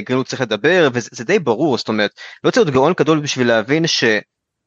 גרינווד 0.05 0.27
צריך 0.27 0.43
לדבר 0.43 0.89
וזה 0.93 1.25
די 1.25 1.39
ברור, 1.39 1.79
זאת 1.79 1.89
אומרת 1.89 2.11
לא 2.45 2.51
צריך 2.51 2.67
להיות 2.67 2.75
גאון 2.75 2.93
גדול 2.99 3.21
בשביל 3.21 3.49
להבין 3.49 3.87
ש... 3.87 4.05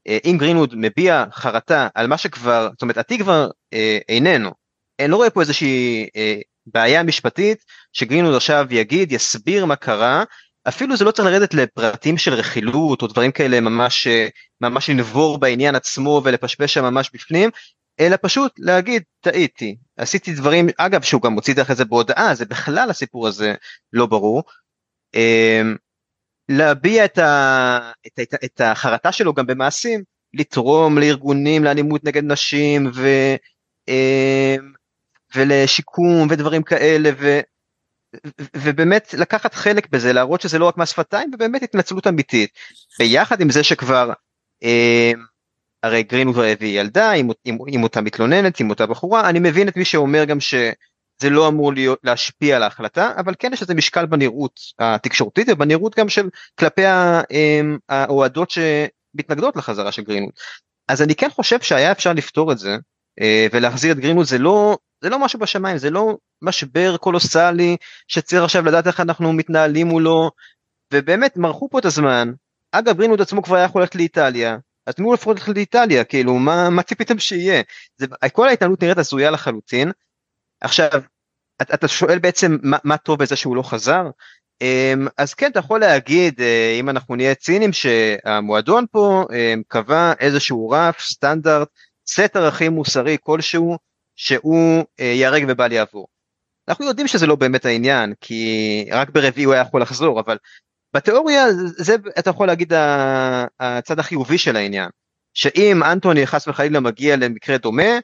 אה, 0.07 0.17
גרינווד 0.37 0.73
מביע 0.77 1.25
חרטה 1.31 1.87
על 1.95 2.07
מה 2.07 2.17
שכבר, 2.17 2.69
זאת 2.71 2.81
אומרת 2.81 2.97
התיק 2.97 3.21
כבר 3.21 3.49
אה, 3.73 3.97
איננו, 4.09 4.51
אני 4.99 5.11
לא 5.11 5.15
רואה 5.15 5.29
פה 5.29 5.41
איזושהי 5.41 6.07
אה, 6.15 6.35
בעיה 6.65 7.03
משפטית 7.03 7.65
שגרינווד 7.93 8.35
עכשיו 8.35 8.67
יגיד, 8.69 9.11
יסביר 9.11 9.65
מה 9.65 9.75
קרה, 9.75 10.23
אפילו 10.67 10.97
זה 10.97 11.05
לא 11.05 11.11
צריך 11.11 11.27
לרדת 11.27 11.53
לפרטים 11.53 12.17
של 12.17 12.33
רכילות 12.33 13.01
או 13.01 13.07
דברים 13.07 13.31
כאלה 13.31 13.59
ממש, 13.59 14.07
אה, 14.07 14.27
ממש 14.61 14.89
לנבור 14.89 15.37
בעניין 15.37 15.75
עצמו 15.75 16.21
ולפשפש 16.23 16.73
שם 16.73 16.83
ממש 16.83 17.09
בפנים, 17.13 17.49
אלא 17.99 18.17
פשוט 18.21 18.51
להגיד 18.57 19.03
טעיתי, 19.21 19.75
עשיתי 19.97 20.33
דברים, 20.33 20.67
אגב 20.77 21.01
שהוא 21.01 21.21
גם 21.21 21.33
מוציא 21.33 21.53
דרך 21.53 21.73
זה 21.73 21.85
בהודעה, 21.85 22.35
זה 22.35 22.45
בכלל 22.45 22.89
הסיפור 22.89 23.27
הזה 23.27 23.53
לא 23.93 24.05
ברור. 24.05 24.43
אה, 25.15 25.61
להביע 26.49 27.05
את, 27.05 27.17
ה, 27.17 27.91
את, 28.07 28.19
את, 28.19 28.33
את 28.45 28.61
החרטה 28.61 29.11
שלו 29.11 29.33
גם 29.33 29.47
במעשים, 29.47 30.03
לתרום 30.33 30.97
לארגונים 30.97 31.63
לאלימות 31.63 32.03
נגד 32.03 32.23
נשים 32.23 32.91
ו, 32.95 33.07
אה, 33.89 34.55
ולשיקום 35.35 36.27
ודברים 36.29 36.63
כאלה 36.63 37.09
ו, 37.19 37.39
ובאמת 38.55 39.13
לקחת 39.13 39.53
חלק 39.53 39.89
בזה 39.89 40.13
להראות 40.13 40.41
שזה 40.41 40.59
לא 40.59 40.67
רק 40.67 40.77
מס 40.77 40.89
שפתיים 40.89 41.31
ובאמת 41.33 41.63
התנצלות 41.63 42.07
אמיתית 42.07 42.49
ביחד 42.99 43.41
עם 43.41 43.49
זה 43.49 43.63
שכבר 43.63 44.13
אה, 44.63 45.11
הרי 45.83 46.03
גרין 46.03 46.33
כבר 46.33 46.43
הביא 46.43 46.79
ילדה 46.79 47.11
עם, 47.11 47.29
עם, 47.45 47.57
עם 47.67 47.83
אותה 47.83 48.01
מתלוננת 48.01 48.59
עם 48.59 48.69
אותה 48.69 48.85
בחורה 48.85 49.29
אני 49.29 49.39
מבין 49.39 49.67
את 49.67 49.77
מי 49.77 49.85
שאומר 49.85 50.23
גם 50.25 50.39
ש... 50.39 50.55
זה 51.21 51.29
לא 51.29 51.47
אמור 51.47 51.73
להיות, 51.73 51.99
להשפיע 52.03 52.55
על 52.55 52.63
ההחלטה, 52.63 53.11
אבל 53.17 53.33
כן 53.39 53.53
יש 53.53 53.61
לזה 53.61 53.73
משקל 53.73 54.05
בנראות 54.05 54.59
התקשורתית 54.79 55.47
ובנראות 55.51 55.95
גם 55.95 56.09
של 56.09 56.29
כלפי 56.59 56.81
אמ, 57.31 57.77
האוהדות 57.89 58.49
שמתנגדות 58.49 59.55
לחזרה 59.55 59.91
של 59.91 60.01
גרינווד. 60.01 60.31
אז 60.87 61.01
אני 61.01 61.15
כן 61.15 61.29
חושב 61.29 61.61
שהיה 61.61 61.91
אפשר 61.91 62.13
לפתור 62.13 62.51
את 62.51 62.57
זה 62.57 62.77
אה, 63.21 63.47
ולהחזיר 63.51 63.91
את 63.91 63.97
גרינווד 63.99 64.25
זה 64.25 64.37
לא 64.37 64.77
זה 65.03 65.09
לא 65.09 65.19
משהו 65.19 65.39
בשמיים 65.39 65.77
זה 65.77 65.89
לא 65.89 66.17
משבר 66.41 66.97
קולוסלי 66.97 67.77
שצריך 68.07 68.43
עכשיו 68.43 68.65
לדעת 68.65 68.87
איך 68.87 68.99
אנחנו 68.99 69.33
מתנהלים 69.33 69.87
מולו. 69.87 70.31
ובאמת 70.93 71.37
מרחו 71.37 71.69
פה 71.69 71.79
את 71.79 71.85
הזמן. 71.85 72.31
אגב 72.71 72.97
גרינווד 72.97 73.21
עצמו 73.21 73.43
כבר 73.43 73.55
היה 73.55 73.65
יכול 73.65 73.81
ללכת 73.81 73.95
לאיטליה 73.95 74.57
אז 74.85 74.95
תנו 74.95 75.13
לפחות 75.13 75.37
ללכת 75.37 75.55
לאיטליה 75.55 76.03
כאילו 76.03 76.33
מה 76.33 76.69
מה 76.69 76.83
ציפיתם 76.83 77.19
שיהיה 77.19 77.61
זה, 77.97 78.05
כל 78.31 78.47
ההתנהלות 78.47 78.83
נראית 78.83 78.97
הזויה 78.97 79.31
לחלוטין 79.31 79.91
עכשיו 80.61 81.01
אתה 81.61 81.87
שואל 81.87 82.19
בעצם 82.19 82.57
מה, 82.63 82.77
מה 82.83 82.97
טוב 82.97 83.19
בזה 83.19 83.35
שהוא 83.35 83.55
לא 83.55 83.63
חזר? 83.63 84.03
אמ, 84.61 85.07
אז 85.17 85.33
כן 85.33 85.51
אתה 85.51 85.59
יכול 85.59 85.79
להגיד 85.79 86.41
אה, 86.41 86.77
אם 86.79 86.89
אנחנו 86.89 87.15
נהיה 87.15 87.35
ציניים 87.35 87.73
שהמועדון 87.73 88.85
פה 88.91 89.25
אמ, 89.33 89.61
קבע 89.67 90.13
איזשהו 90.19 90.69
רף 90.69 90.99
סטנדרט 91.01 91.67
סט 92.07 92.35
ערכים 92.35 92.73
מוסרי 92.73 93.17
כלשהו 93.21 93.77
שהוא 94.15 94.83
אה, 94.99 95.05
ייהרג 95.05 95.45
ובל 95.47 95.71
יעבור. 95.71 96.07
אנחנו 96.67 96.85
יודעים 96.85 97.07
שזה 97.07 97.27
לא 97.27 97.35
באמת 97.35 97.65
העניין 97.65 98.13
כי 98.21 98.85
רק 98.91 99.09
ברביעי 99.09 99.45
הוא 99.45 99.53
היה 99.53 99.61
יכול 99.61 99.81
לחזור 99.81 100.19
אבל 100.19 100.37
בתיאוריה 100.93 101.45
זה 101.77 101.95
אתה 102.19 102.29
יכול 102.29 102.47
להגיד 102.47 102.73
הצד 103.59 103.99
החיובי 103.99 104.37
של 104.37 104.55
העניין. 104.55 104.89
שאם 105.33 105.83
אנטוני 105.83 106.27
חס 106.27 106.47
וחלילה 106.47 106.79
מגיע 106.79 107.15
למקרה 107.15 107.57
דומה 107.57 107.99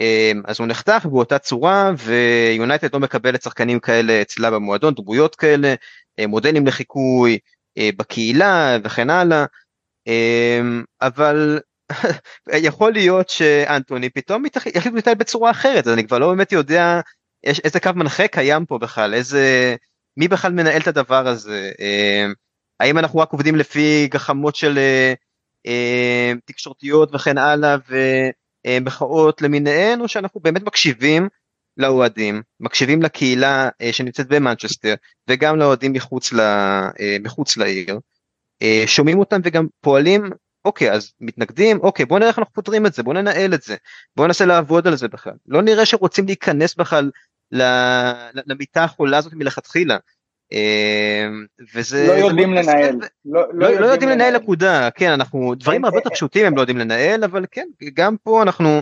אמ, 0.00 0.42
אז 0.44 0.60
הוא 0.60 0.66
נחתך 0.66 1.06
באותה 1.06 1.38
צורה 1.38 1.92
ויונייטד 1.98 2.94
לא 2.94 3.00
מקבלת 3.00 3.42
שחקנים 3.42 3.80
כאלה 3.80 4.22
אצלה 4.22 4.50
במועדון, 4.50 4.94
דמויות 4.94 5.34
כאלה, 5.34 5.74
אה, 6.18 6.26
מודלים 6.26 6.66
לחיקוי 6.66 7.38
אה, 7.78 7.90
בקהילה 7.96 8.78
וכן 8.84 9.10
הלאה, 9.10 9.44
אמ, 10.06 10.84
אבל 11.02 11.60
יכול 12.68 12.92
להיות 12.92 13.28
שאנטוני 13.28 14.10
פתאום 14.10 14.44
יחליט 14.74 14.94
להתנהל 14.94 15.16
בצורה 15.16 15.50
אחרת, 15.50 15.86
אז 15.86 15.92
אני 15.92 16.06
כבר 16.06 16.18
לא 16.18 16.28
באמת 16.28 16.52
יודע 16.52 17.00
איזה 17.44 17.80
קו 17.80 17.90
מנחה 17.94 18.28
קיים 18.28 18.66
פה 18.66 18.78
בכלל, 18.78 19.14
איזה, 19.14 19.76
מי 20.16 20.28
בכלל 20.28 20.52
מנהל 20.52 20.80
את 20.80 20.86
הדבר 20.86 21.28
הזה, 21.28 21.70
אמ, 21.78 22.32
האם 22.80 22.98
אנחנו 22.98 23.18
רק 23.18 23.32
עובדים 23.32 23.56
לפי 23.56 24.08
גחמות 24.10 24.56
של 24.56 24.78
אה, 25.66 26.32
תקשורתיות 26.44 27.14
וכן 27.14 27.38
הלאה, 27.38 27.76
ו... 27.88 27.96
אה, 28.66 28.78
למיניהן, 29.40 30.00
או 30.00 30.08
שאנחנו 30.08 30.40
באמת 30.40 30.62
מקשיבים 30.62 31.28
לאוהדים, 31.76 32.42
מקשיבים 32.60 33.02
לקהילה 33.02 33.68
אה, 33.80 33.92
שנמצאת 33.92 34.28
במנצ'סטר, 34.28 34.94
וגם 35.28 35.58
לאוהדים 35.58 35.92
מחוץ, 35.92 36.32
ל, 36.32 36.40
מחוץ 37.20 37.56
לעיר, 37.56 37.98
שומעים 38.86 39.18
אותם 39.18 39.40
וגם 39.44 39.66
פועלים, 39.80 40.30
אוקיי, 40.64 40.92
אז 40.92 41.12
מתנגדים, 41.20 41.80
אוקיי, 41.80 42.06
בוא 42.06 42.18
נראה 42.18 42.30
איך 42.30 42.38
אנחנו 42.38 42.54
פותרים 42.54 42.86
את 42.86 42.94
זה, 42.94 43.02
בוא 43.02 43.14
ננהל 43.14 43.54
את 43.54 43.62
זה, 43.62 43.76
בוא 44.16 44.26
ננסה 44.26 44.46
לעבוד 44.46 44.86
על 44.86 44.96
זה 44.96 45.08
בכלל. 45.08 45.32
לא 45.46 45.62
נראה 45.62 45.86
שרוצים 45.86 46.26
להיכנס 46.26 46.74
בכלל 46.74 47.10
למיטה 47.52 48.84
החולה 48.84 49.18
הזאת 49.18 49.32
מלכתחילה. 49.32 49.96
וזה... 51.74 52.06
לא 52.08 52.12
יודעים 52.12 52.54
לנהל. 52.54 52.96
לא, 53.24 53.42
לא, 53.52 53.80
לא 53.80 53.86
יודעים 53.86 54.10
לנהל 54.10 54.36
נקודה, 54.36 54.90
כן, 54.90 55.10
אנחנו, 55.10 55.54
דברים 55.54 55.84
הרבה 55.84 55.98
יותר 55.98 56.10
פשוטים 56.10 56.46
הם 56.46 56.56
לא 56.56 56.60
יודעים 56.60 56.78
לנהל, 56.78 57.24
אבל 57.24 57.46
כן, 57.50 57.66
גם 57.94 58.16
פה 58.16 58.42
אנחנו, 58.42 58.80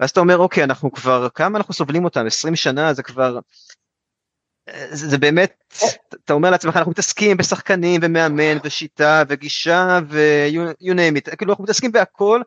ואז 0.00 0.10
אתה 0.10 0.20
אומר, 0.20 0.38
אוקיי, 0.38 0.64
אנחנו 0.64 0.92
כבר, 0.92 1.28
כמה 1.34 1.58
אנחנו 1.58 1.74
סובלים 1.74 2.04
אותם, 2.04 2.26
20 2.26 2.56
שנה, 2.56 2.92
זה 2.94 3.02
כבר, 3.02 3.38
זה, 4.90 5.08
זה 5.08 5.18
באמת, 5.18 5.74
אתה 6.24 6.32
אומר 6.32 6.50
לעצמך, 6.50 6.76
אנחנו 6.76 6.90
מתעסקים 6.90 7.36
בשחקנים 7.36 8.00
ומאמן 8.04 8.58
ושיטה 8.64 9.22
וגישה 9.28 9.98
ו-you 10.08 10.92
name 10.92 11.16
it, 11.18 11.36
כאילו 11.36 11.52
אנחנו 11.52 11.64
מתעסקים 11.64 11.92
בהכל, 11.92 12.42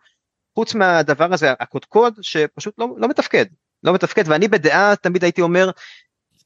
חוץ 0.56 0.76
מהדבר 0.76 1.34
הזה, 1.34 1.52
הקודקוד, 1.60 2.14
שפשוט 2.22 2.74
לא, 2.78 2.88
לא 2.98 3.08
מתפקד, 3.08 3.46
לא 3.84 3.94
מתפקד, 3.94 4.24
ואני 4.28 4.48
בדעה 4.48 4.96
תמיד 4.96 5.24
הייתי 5.24 5.42
אומר, 5.42 5.72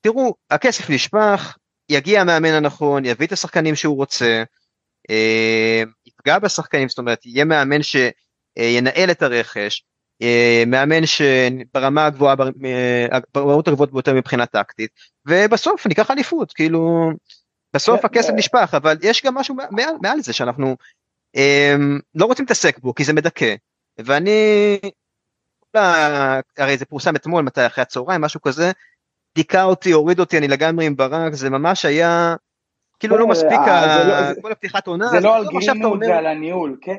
תראו, 0.02 0.36
הכסף 0.50 0.90
נשפך, 0.90 1.58
יגיע 1.90 2.22
המאמן 2.22 2.54
הנכון, 2.54 3.06
יביא 3.06 3.28
את 3.28 3.32
השחקנים 3.32 3.76
שהוא 3.76 3.96
רוצה, 3.96 4.44
אה, 5.10 5.84
יפגע 6.06 6.40
בשחקנים, 6.40 6.90
זאת 6.90 6.98
אומרת, 6.98 7.26
יהיה 7.26 7.46
מאמן 7.46 7.80
שינהל 7.84 9.12
את 9.12 9.22
הרכש, 9.22 9.84
אה, 10.22 10.64
מאמן 10.68 11.06
שברמה 11.06 12.06
הגבוהה, 12.06 12.36
אה, 12.66 13.20
ברמות 13.34 13.68
הגבוהות 13.68 13.92
ביותר 13.92 14.14
מבחינה 14.14 14.46
טקטית, 14.46 14.92
ובסוף 15.28 15.88
ניקח 15.88 16.12
אליפות, 16.12 16.54
כאילו, 16.54 17.12
בסוף 17.76 18.06
הכסף 18.06 18.34
נשפך, 18.36 18.74
אבל 18.78 18.98
יש 19.02 19.26
גם 19.26 19.36
משהו 19.36 19.56
מעל, 19.72 19.96
מעל 20.02 20.22
זה 20.22 20.34
שאנחנו 20.34 20.76
לא 22.16 22.26
רוצים 22.26 22.46
להתעסק 22.46 22.80
בו, 22.80 22.96
כי 22.96 23.04
זה 23.04 23.14
מדכא, 23.14 23.56
ואני, 23.98 24.80
הרי 26.57 26.78
זה 26.78 26.86
פורסם 26.86 27.15
אתמול, 27.15 27.43
מתי 27.43 27.65
אחרי 27.65 27.82
הצהריים, 27.82 28.21
משהו 28.21 28.41
כזה, 28.41 28.71
דיכא 29.36 29.63
אותי, 29.63 29.91
הוריד 29.91 30.19
אותי, 30.19 30.38
אני 30.38 30.47
לגמרי 30.47 30.86
עם 30.86 30.95
ברק, 30.95 31.34
זה 31.34 31.49
ממש 31.49 31.86
היה, 31.86 32.36
כאילו 32.99 33.17
לא 33.17 33.28
מספיק 33.28 33.59
לא- 33.59 34.41
כל 34.41 34.51
הפתיחת 34.51 34.88
עונה. 34.88 35.07
זה 35.07 35.19
לא 35.19 35.36
על 35.36 35.45
גילימות, 35.47 35.99
זה 36.05 36.17
על 36.17 36.26
הניהול, 36.26 36.78
כן? 36.82 36.97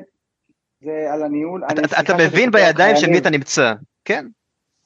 זה 0.81 1.07
על 1.13 1.23
הניהול. 1.23 1.63
אתה 1.99 2.13
מבין 2.17 2.51
בידיים 2.51 2.95
של 2.95 3.09
מי 3.09 3.17
אתה 3.17 3.29
נמצא, 3.29 3.73
כן. 4.05 4.25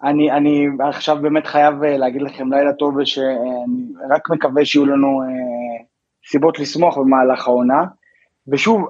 אני, 0.03 0.31
אני 0.31 0.67
עכשיו 0.89 1.21
באמת 1.21 1.47
חייב 1.47 1.83
אה, 1.83 1.97
להגיד 1.97 2.21
לכם 2.21 2.53
לילה 2.53 2.73
טוב, 2.73 2.97
ושאני 2.97 3.93
רק 4.09 4.29
מקווה 4.29 4.65
שיהיו 4.65 4.85
לנו 4.85 5.21
אה, 5.21 5.27
סיבות 6.29 6.59
לשמוח 6.59 6.97
במהלך 6.97 7.47
העונה. 7.47 7.83
ושוב, 8.47 8.87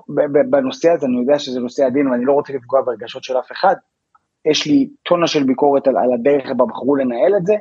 בנושא 0.50 0.90
הזה, 0.90 1.06
אני 1.06 1.20
יודע 1.20 1.40
שזה 1.40 1.60
נושא 1.60 1.86
עדין 1.86 2.08
ואני 2.08 2.26
לא 2.26 2.34
רוצה 2.34 2.54
לפגוע 2.54 2.82
ברגשות 2.82 3.24
של 3.24 3.40
אף 3.40 3.52
אחד, 3.52 3.76
יש 4.46 4.68
לי 4.68 4.90
טונה 5.04 5.28
של 5.28 5.44
ביקורת 5.44 5.88
על, 5.88 5.98
על 5.98 6.14
הדרך 6.14 6.52
בה 6.58 6.66
בחרו 6.66 6.96
לנהל 6.96 7.36
את 7.38 7.46
זה, 7.46 7.56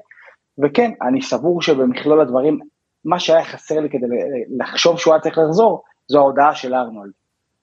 וכן, 0.63 0.91
אני 1.03 1.23
סבור 1.23 1.63
שבמכלול 1.63 2.21
הדברים, 2.21 2.59
מה 3.05 3.21
שהיה 3.21 3.45
חסר 3.45 3.81
לי 3.81 3.91
כדי 3.91 4.07
לחשוב 4.59 4.99
שהוא 4.99 5.15
היה 5.15 5.21
צריך 5.21 5.39
לחזור, 5.39 5.83
זו 6.09 6.19
ההודעה 6.19 6.55
של 6.55 6.75
ארנולד. 6.75 7.13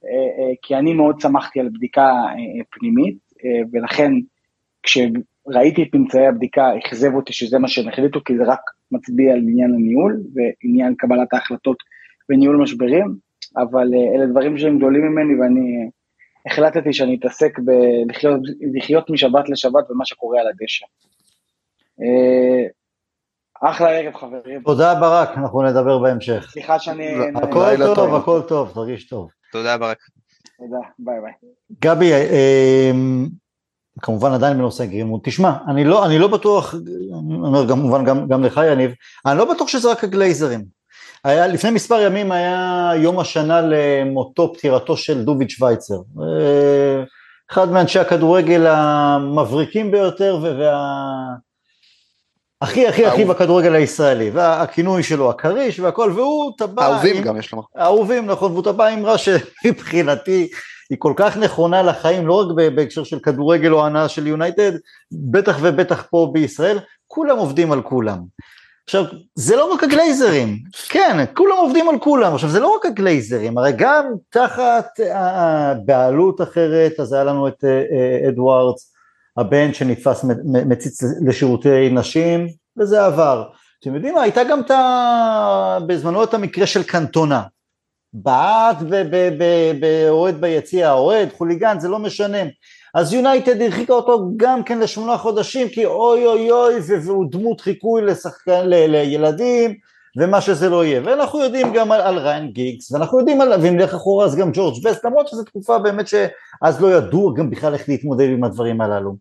אה, 0.06 0.10
אה, 0.10 0.54
כי 0.62 0.76
אני 0.76 0.94
מאוד 0.94 1.20
שמחתי 1.20 1.60
על 1.60 1.70
בדיקה 1.70 2.02
אה, 2.02 2.64
פנימית, 2.72 3.18
ולכן 3.72 4.12
כשראיתי 4.84 5.84
את 5.84 5.96
ממצאי 5.96 6.28
הבדיקה, 6.28 6.78
אכזב 6.78 7.14
אותי 7.14 7.34
שזה 7.34 7.60
מה 7.60 7.68
שהם 7.68 7.88
החליטו, 7.88 8.24
כי 8.24 8.38
זה 8.38 8.44
רק 8.44 8.60
מצביע 8.92 9.34
על 9.34 9.40
עניין 9.40 9.74
הניהול 9.74 10.22
ועניין 10.34 10.96
קבלת 10.98 11.34
ההחלטות 11.34 11.78
וניהול 12.30 12.58
משברים, 12.58 13.16
אבל 13.58 13.88
אלה 14.16 14.26
דברים 14.26 14.58
שהם 14.58 14.78
גדולים 14.78 15.02
ממני 15.02 15.36
ואני 15.36 15.90
החלטתי 16.46 16.94
שאני 16.94 17.18
אתעסק 17.20 17.60
בלחיות 18.74 19.10
משבת 19.10 19.50
לשבת 19.50 19.92
ומה 19.92 20.06
שקורה 20.06 20.42
על 20.42 20.48
הדשא. 20.48 20.86
אחלה 23.62 23.90
ערב 23.90 24.14
חברים. 24.14 24.62
תודה 24.62 24.96
ברק, 24.96 25.30
אנחנו 25.38 25.62
נדבר 25.62 26.00
בהמשך. 26.00 26.48
סליחה 26.52 26.80
שאני... 26.80 27.08
הכל 27.36 27.96
טוב, 27.96 28.16
הכל 28.16 28.42
טוב, 28.48 28.72
תרגיש 28.74 29.08
טוב. 29.08 29.30
תודה 29.52 29.78
ברק. 29.78 29.98
תודה, 30.58 30.88
ביי 31.00 31.22
ביי. 31.22 31.32
גבי, 31.82 32.12
אמ, 32.14 33.28
כמובן 34.02 34.32
עדיין 34.32 34.58
בנושא 34.58 34.86
גרימות, 34.86 35.22
תשמע, 35.24 35.52
אני 35.68 35.84
לא, 35.84 36.06
אני 36.06 36.20
לא 36.20 36.28
בטוח, 36.28 36.76
אני 36.76 37.36
אומר 37.36 37.68
כמובן 37.68 38.06
גם, 38.06 38.28
גם 38.28 38.44
לך 38.44 38.62
יניב, 38.72 38.92
אני 39.26 39.38
לא 39.38 39.54
בטוח 39.54 39.68
שזה 39.68 39.92
רק 39.92 40.04
הגלייזרים. 40.04 40.66
היה, 41.26 41.48
לפני 41.48 41.72
מספר 41.72 42.02
ימים 42.02 42.32
היה 42.32 42.92
יום 42.96 43.20
השנה 43.20 43.62
למותו, 43.62 44.54
פטירתו 44.54 44.98
של 44.98 45.24
דוביד 45.24 45.50
שווייצר. 45.50 45.96
אה, 45.96 47.04
אחד 47.52 47.72
מאנשי 47.72 48.00
הכדורגל 48.00 48.66
המבריקים 48.68 49.92
ביותר 49.92 50.40
וה... 50.42 50.76
הכי 52.62 52.88
הכי 52.88 53.06
הכי 53.06 53.26
בכדורגל 53.26 53.76
הישראלי, 53.76 54.30
והכינוי 54.30 55.04
שלו 55.04 55.30
הכריש 55.30 55.80
והכל, 55.80 56.12
והוא 56.16 56.54
טבע... 56.58 56.86
אהובים 56.86 57.22
גם 57.22 57.38
יש 57.38 57.52
לומר. 57.52 57.64
אהובים, 57.80 58.26
נכון, 58.26 58.52
והוא 58.52 58.64
טבע 58.64 58.94
אמרה 58.94 59.16
שמבחינתי 59.18 60.48
היא 60.90 60.98
כל 61.00 61.14
כך 61.16 61.38
נכונה 61.38 61.82
לחיים, 61.82 62.28
לא 62.28 62.34
רק 62.34 62.48
בהקשר 62.76 63.04
של 63.04 63.20
כדורגל 63.20 63.74
או 63.74 63.86
הנאה 63.86 64.08
של 64.08 64.28
יונייטד, 64.28 64.72
בטח 65.12 65.58
ובטח 65.62 66.06
פה 66.10 66.30
בישראל, 66.34 66.80
כולם 67.08 67.38
עובדים 67.38 67.72
על 67.72 67.82
כולם. 67.82 68.20
עכשיו, 68.86 69.06
זה 69.36 69.56
לא 69.56 69.74
רק 69.74 69.84
הגלייזרים, 69.84 70.58
כן, 70.90 71.26
כולם 71.34 71.58
עובדים 71.58 71.90
על 71.90 72.00
כולם, 72.00 72.34
עכשיו 72.34 72.50
זה 72.50 72.60
לא 72.60 72.76
רק 72.76 72.86
הגלייזרים, 72.86 73.58
הרי 73.58 73.72
גם 73.78 74.06
תחת 74.30 74.88
בעלות 75.86 76.42
אחרת, 76.42 77.00
אז 77.00 77.14
היה 77.14 77.24
לנו 77.24 77.48
את 77.48 77.64
אה, 77.64 77.70
אה, 77.70 78.30
אדוארדס, 78.30 78.94
הבן 79.38 79.74
שנתפס 79.74 80.26
מציץ 80.46 81.04
לשירותי 81.28 81.90
נשים, 81.90 82.48
וזה 82.78 83.06
עבר. 83.06 83.44
אתם 83.80 83.96
יודעים 83.96 84.14
מה, 84.14 84.22
הייתה 84.22 84.44
גם 84.44 84.60
את 84.60 84.72
ה... 84.72 85.78
בזמנו 85.88 86.24
את 86.24 86.34
המקרה 86.34 86.68
של 86.68 86.84
קנטונה. 86.84 87.44
בעט 88.14 88.78
באוהד 89.80 90.42
ביציע, 90.42 90.92
אוהד, 90.92 91.30
חוליגן, 91.38 91.80
זה 91.80 91.88
לא 91.88 92.00
משנה. 92.00 92.38
אז 92.96 93.14
יונייטד 93.14 93.62
הרחיקה 93.62 93.94
אותו 93.94 94.30
גם 94.38 94.64
כן 94.64 94.80
לשמונה 94.80 95.18
חודשים, 95.18 95.70
כי 95.70 95.86
אוי 95.86 96.26
אוי 96.26 96.52
אוי, 96.52 96.74
והוא 97.06 97.26
דמות 97.32 97.62
חיקוי 97.62 98.02
לשחקן, 98.02 98.66
ל, 98.66 98.74
לילדים, 98.92 99.76
ומה 100.18 100.42
שזה 100.42 100.70
לא 100.70 100.86
יהיה. 100.86 101.02
ואנחנו 101.06 101.40
יודעים 101.40 101.74
גם 101.74 101.92
על, 101.92 102.02
על 102.02 102.18
ריין 102.18 102.52
גיגס, 102.52 102.92
ואנחנו 102.92 103.20
יודעים 103.20 103.42
על, 103.42 103.54
ואם 103.62 103.76
נלך 103.78 103.94
אחורה 103.94 104.26
אז 104.26 104.36
גם 104.36 104.52
ג'ורג' 104.54 104.84
בסט, 104.84 105.06
למרות 105.06 105.28
שזו 105.28 105.44
תקופה 105.44 105.80
באמת 105.80 106.08
שאז 106.08 106.82
לא 106.82 106.92
ידעו 106.92 107.34
גם 107.34 107.50
בכלל 107.50 107.74
איך 107.74 107.90
להתמודד 107.90 108.30
עם 108.30 108.44
הדברים 108.44 108.82
הללו. 108.82 109.16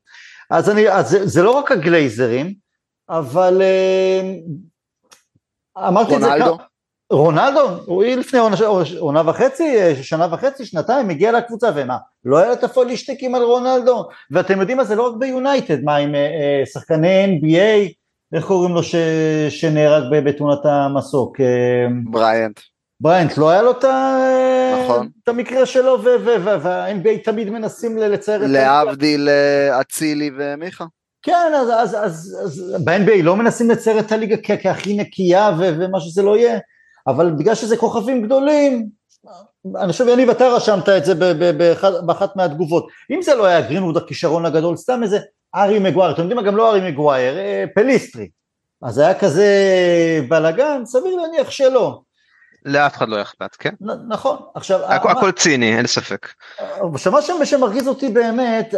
אז, 0.51 0.71
אני, 0.71 0.91
אז 0.91 1.09
זה, 1.09 1.27
זה 1.27 1.43
לא 1.43 1.51
רק 1.51 1.73
הגלייזרים, 1.73 2.55
אבל 3.09 3.63
אה, 3.63 4.35
אמרתי 5.89 6.17
את 6.17 6.21
זה 6.21 6.27
ככה. 6.41 6.51
רונלדו, 7.13 7.69
הוא 7.87 8.05
לפני 8.05 8.39
עונה, 8.39 8.57
עונה 8.99 9.23
וחצי, 9.31 9.95
שנה 10.03 10.29
וחצי, 10.31 10.67
שנתיים, 10.67 11.11
הגיע 11.11 11.33
לקבוצה, 11.33 11.71
ומה, 11.75 11.97
לא 12.25 12.39
היה 12.39 12.53
איפה 12.63 12.85
להשתיקים 12.85 13.35
על 13.35 13.43
רונלדו, 13.43 14.09
ואתם 14.31 14.61
יודעים 14.61 14.79
מה, 14.79 14.85
זה 14.85 14.95
לא 14.95 15.09
רק 15.09 15.15
ביונייטד, 15.19 15.85
מה 15.85 15.97
עם 15.97 16.15
אה, 16.15 16.21
אה, 16.21 16.67
שחקני 16.67 17.41
NBA, 17.41 17.93
איך 18.37 18.45
קוראים 18.47 18.75
לו 18.75 18.83
ש... 18.83 18.95
שנהרג 19.49 20.25
בתאונת 20.25 20.61
המסוק? 20.65 21.41
אה, 21.41 21.87
בריאנט. 22.05 22.61
בריאנט, 23.01 23.37
לא 23.37 23.51
היה 23.51 23.63
לו 23.63 23.71
את, 23.71 23.85
נכון. 24.85 25.09
את 25.23 25.29
המקרה 25.29 25.67
שלו, 25.67 26.03
וה-NBA 26.63 27.25
תמיד 27.25 27.51
מנסים 27.51 27.99
לצייר 27.99 28.45
את... 28.45 28.51
להבדיל 28.51 29.29
אצילי 29.81 30.31
ומיכה. 30.39 30.85
כן, 31.23 31.53
אז, 31.57 31.69
אז, 31.69 31.97
אז, 32.01 32.37
אז 32.45 32.85
ב-NBA 32.85 33.23
לא 33.23 33.37
מנסים 33.37 33.71
לצייר 33.71 33.99
את 33.99 34.13
הליגה 34.13 34.37
כהכי 34.37 34.97
נקייה 34.97 35.51
ומה 35.59 36.01
שזה 36.01 36.23
לא 36.23 36.37
יהיה, 36.37 36.59
אבל 37.07 37.31
בגלל 37.31 37.55
שזה 37.55 37.77
כוכבים 37.77 38.23
גדולים, 38.23 38.89
אני 39.77 39.93
חושב 39.93 40.09
יניב 40.09 40.31
אתה 40.31 40.49
רשמת 40.49 40.89
את 40.89 41.05
זה 41.05 41.15
באחת 42.07 42.37
מהתגובות, 42.37 42.87
אם 43.11 43.23
זה 43.23 43.35
לא 43.35 43.45
היה 43.45 43.61
גרינווד 43.61 43.97
הכישרון 43.97 44.47
הגדול, 44.47 44.77
סתם 44.77 45.03
איזה 45.03 45.19
הארי 45.55 45.79
מגווייר, 45.79 46.11
אתם 46.11 46.23
יודעים 46.23 46.37
מה 46.37 46.43
גם 46.43 46.57
לא 46.57 46.71
הארי 46.71 46.91
מגווייר, 46.91 47.39
אה, 47.39 47.65
פליסטרי, 47.75 48.29
אז 48.83 48.99
היה 48.99 49.19
כזה 49.19 49.49
בלאגן, 50.29 50.83
סביר 50.85 51.17
להניח 51.17 51.51
שלא. 51.51 52.01
לאף 52.65 52.97
אחד 52.97 53.09
לא 53.09 53.23
אכפת, 53.23 53.57
כן? 53.57 53.75
נכון, 54.09 54.37
עכשיו... 54.55 54.81
הכל 54.93 55.33
ציני, 55.33 55.77
אין 55.77 55.87
ספק. 55.87 56.29
עכשיו 56.95 57.13
מה 57.39 57.47
שמרגיז 57.47 57.89
אותי 57.89 58.09
באמת, 58.09 58.75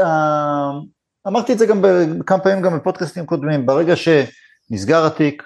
אמרתי 1.26 1.53
את 1.53 1.59
זה 1.59 1.66
גם 1.66 1.84
כמה 2.26 2.39
פעמים 2.39 2.62
גם 2.62 2.78
בפודקאסטים 2.78 3.26
קודמים, 3.26 3.66
ברגע 3.66 3.95
שנסגר 3.97 5.07
התיק, 5.07 5.43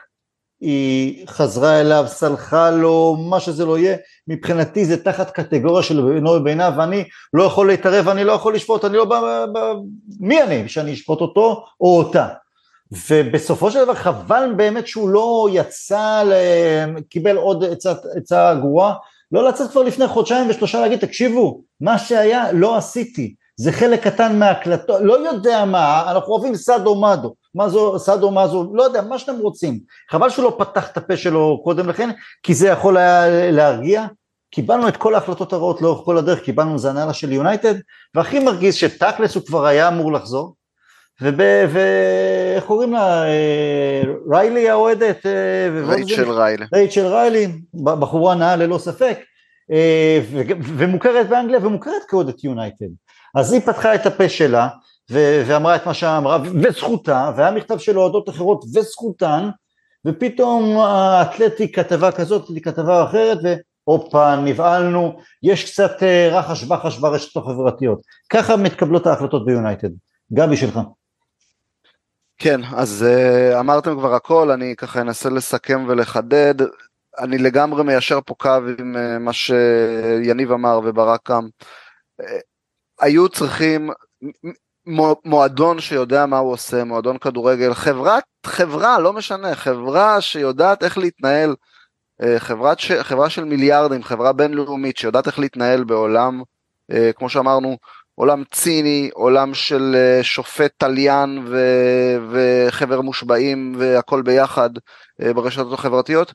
היא 0.61 1.27
חזרה 1.27 1.81
אליו, 1.81 2.05
סלחה 2.07 2.71
לו, 2.71 3.17
מה 3.29 3.41
שזה 3.41 3.65
לא 3.65 3.79
יהיה, 3.79 3.97
מבחינתי 4.29 4.85
זה 4.85 5.05
תחת 5.05 5.31
קטגוריה 5.31 5.83
של 5.83 6.03
בינו 6.03 6.31
ובינה, 6.31 6.71
ואני 6.77 7.05
לא 7.33 7.43
יכול 7.43 7.67
להתערב, 7.67 8.09
אני 8.09 8.25
לא 8.25 8.33
יכול 8.33 8.55
לשפוט, 8.55 8.85
אני 8.85 8.97
לא 8.97 9.05
בא, 9.05 9.47
בא, 9.53 9.73
מי 10.21 10.43
אני 10.43 10.69
שאני 10.69 10.93
אשפוט 10.93 11.21
אותו 11.21 11.65
או 11.81 11.99
אותה. 11.99 12.29
ובסופו 13.09 13.71
של 13.71 13.85
דבר 13.85 13.95
חבל 13.95 14.53
באמת 14.57 14.87
שהוא 14.87 15.09
לא 15.09 15.49
יצא, 15.53 16.23
קיבל 17.09 17.37
עוד 17.37 17.65
עצה 18.17 18.55
גרועה, 18.55 18.95
לא 19.33 19.49
לצאת 19.49 19.71
כבר 19.71 19.83
לפני 19.83 20.07
חודשיים 20.09 20.51
ושלושה 20.51 20.81
להגיד, 20.81 20.99
תקשיבו, 20.99 21.63
מה 21.81 21.99
שהיה 21.99 22.53
לא 22.53 22.77
עשיתי, 22.77 23.35
זה 23.61 23.73
חלק 23.73 24.03
קטן 24.05 24.39
מההקלטות, 24.39 25.01
לא 25.03 25.29
יודע 25.29 25.65
מה, 25.65 26.11
אנחנו 26.11 26.33
אוהבים 26.33 26.55
סאדו 26.55 27.01
מדו, 27.01 27.35
מה 27.55 27.69
זו 27.69 27.99
סאדו 27.99 28.31
מה 28.31 28.49
זו, 28.49 28.71
לא 28.75 28.83
יודע, 28.83 29.03
מה 29.03 29.19
שאתם 29.19 29.39
רוצים. 29.39 29.81
חבל 30.11 30.31
שהוא 30.31 30.45
לא 30.45 30.57
פתח 30.59 30.91
את 30.91 30.97
הפה 30.97 31.17
שלו 31.17 31.61
קודם 31.65 31.89
לכן, 31.89 32.11
כי 32.43 32.55
זה 32.55 32.69
יכול 32.69 32.97
היה 32.97 33.51
להרגיע. 33.51 34.07
קיבלנו 34.51 34.89
את 34.89 34.97
כל 34.97 35.15
ההחלטות 35.15 35.53
הרעות 35.53 35.83
לאורך 35.83 36.05
כל 36.05 36.19
הדרך, 36.19 36.41
קיבלנו 36.41 36.77
הנהלה 36.89 37.13
של 37.13 37.33
יונייטד, 37.33 37.75
והכי 38.15 38.39
מרגיז 38.39 38.75
שתכלס 38.75 39.35
הוא 39.35 39.43
כבר 39.47 39.67
היה 39.67 39.89
אמור 39.89 40.13
לחזור, 40.13 40.55
ואיך 41.21 42.65
קוראים 42.67 42.93
לה, 42.93 43.25
אה, 43.25 44.03
ריילי 44.33 44.71
האוהדת, 44.71 45.27
אה, 45.27 45.83
רייצ'ל 45.87 46.31
ריילי, 46.31 46.65
רייצ'ל 46.75 47.07
ריילי, 47.07 47.49
בחורה 47.75 48.35
נאה 48.35 48.57
ללא 48.57 48.79
ספק, 48.79 49.19
אה, 49.73 50.21
ומוכרת 50.77 51.29
באנגליה 51.29 51.59
ומוכרת 51.63 52.03
כאוהדת 52.09 52.45
יונייטד. 52.45 52.87
אז 53.35 53.53
היא 53.53 53.61
פתחה 53.61 53.95
את 53.95 54.07
הפה 54.07 54.29
שלה 54.29 54.69
ואמרה 55.11 55.77
את 55.77 55.87
מה 55.87 55.95
שאמרה, 55.95 56.39
וזכותה, 56.63 57.31
והיה 57.37 57.51
מכתב 57.51 57.79
של 57.79 57.99
אוהדות 57.99 58.29
אחרות 58.29 58.65
וזכותן, 58.75 59.49
ופתאום 60.07 60.79
האתלטי 60.79 61.73
כתבה 61.73 62.13
כזאת, 62.13 62.49
כתבה 62.63 63.05
אחרת, 63.05 63.39
והופה, 63.87 64.37
נבהלנו, 64.37 65.21
יש 65.43 65.73
קצת 65.73 66.03
רחש 66.31 66.65
בחש 66.65 66.99
ברשתות 66.99 67.43
החברתיות. 67.43 68.01
ככה 68.31 68.57
מתקבלות 68.57 69.07
ההחלטות 69.07 69.47
ביונייטד. 69.47 69.89
גבי 70.33 70.57
שלך. 70.57 70.81
כן, 72.39 72.61
אז 72.77 73.07
uh, 73.09 73.61
אמרתם 73.61 73.99
כבר 73.99 74.15
הכל, 74.15 74.51
אני 74.51 74.75
ככה 74.77 75.01
אנסה 75.01 75.31
לסכם 75.31 75.85
ולחדד. 75.89 76.55
אני 77.19 77.39
לגמרי 77.39 77.85
מיישר 77.85 78.19
פה 78.27 78.35
קו 78.35 78.59
עם 78.79 78.97
uh, 78.97 79.19
מה 79.19 79.33
שיניב 79.33 80.53
אמר 80.53 80.81
וברק 80.85 81.21
קם. 81.23 81.47
היו 83.01 83.29
צריכים 83.29 83.91
מועדון 85.25 85.81
שיודע 85.81 86.27
מה 86.27 86.39
הוא 86.39 86.53
עושה, 86.53 86.85
מועדון 86.85 87.19
כדורגל, 87.19 87.75
חברת, 87.75 88.25
חברה, 88.47 88.99
לא 88.99 89.13
משנה, 89.13 89.55
חברה 89.55 90.21
שיודעת 90.21 90.85
איך 90.85 90.99
להתנהל, 90.99 91.55
uh, 92.23 92.25
חברת 92.39 92.79
חברה 93.03 93.31
של 93.31 93.45
מיליארדים, 93.45 94.03
חברה 94.03 94.33
בינלאומית 94.33 94.97
שיודעת 94.97 95.27
איך 95.27 95.39
להתנהל 95.39 95.85
בעולם, 95.85 96.43
uh, 96.93 96.95
כמו 97.15 97.29
שאמרנו, 97.29 97.77
עולם 98.21 98.43
ציני, 98.53 99.11
עולם 99.15 99.55
של 99.55 99.97
אה, 99.97 100.23
שופט 100.23 100.73
תליין 100.77 101.45
ו- 101.47 102.17
וחבר 102.31 103.01
מושבעים 103.01 103.75
והכל 103.79 104.23
ביחד 104.23 104.71
אה, 105.23 105.33
ברשתות 105.33 105.73
החברתיות. 105.73 106.33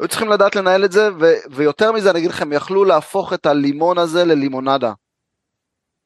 היו 0.00 0.08
צריכים 0.08 0.28
לדעת 0.28 0.56
לנהל 0.56 0.84
את 0.84 0.92
זה, 0.92 1.08
ו- 1.20 1.34
ויותר 1.50 1.92
מזה 1.92 2.10
אני 2.10 2.18
אגיד 2.18 2.30
לכם, 2.30 2.52
יכלו 2.52 2.84
להפוך 2.84 3.32
את 3.32 3.46
הלימון 3.46 3.98
הזה 3.98 4.24
ללימונדה. 4.24 4.92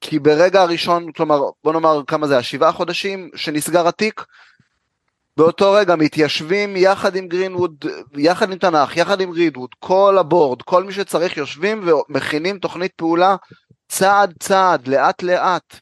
כי 0.01 0.19
ברגע 0.19 0.63
הראשון, 0.63 1.13
כלומר, 1.13 1.41
בוא 1.65 1.73
נאמר 1.73 2.03
כמה 2.07 2.27
זה, 2.27 2.39
השבעה 2.39 2.73
חודשים 2.73 3.31
שנסגר 3.35 3.89
התיק, 3.89 4.25
באותו 5.37 5.73
רגע 5.73 5.97
מתיישבים 5.97 6.77
יחד 6.77 7.17
עם 7.17 7.29
גרינווד, 7.29 7.85
יחד 8.17 8.53
עם 8.53 8.59
תנ"ך, 8.59 8.97
יחד 8.97 9.21
עם 9.21 9.31
רידווד, 9.31 9.71
כל 9.79 10.17
הבורד, 10.19 10.63
כל 10.63 10.85
מי 10.85 10.93
שצריך 10.93 11.37
יושבים 11.37 11.89
ומכינים 11.89 12.59
תוכנית 12.59 12.93
פעולה 12.97 13.37
צעד 13.89 14.35
צעד, 14.39 14.89
לאט 14.89 15.23
לאט. 15.23 15.77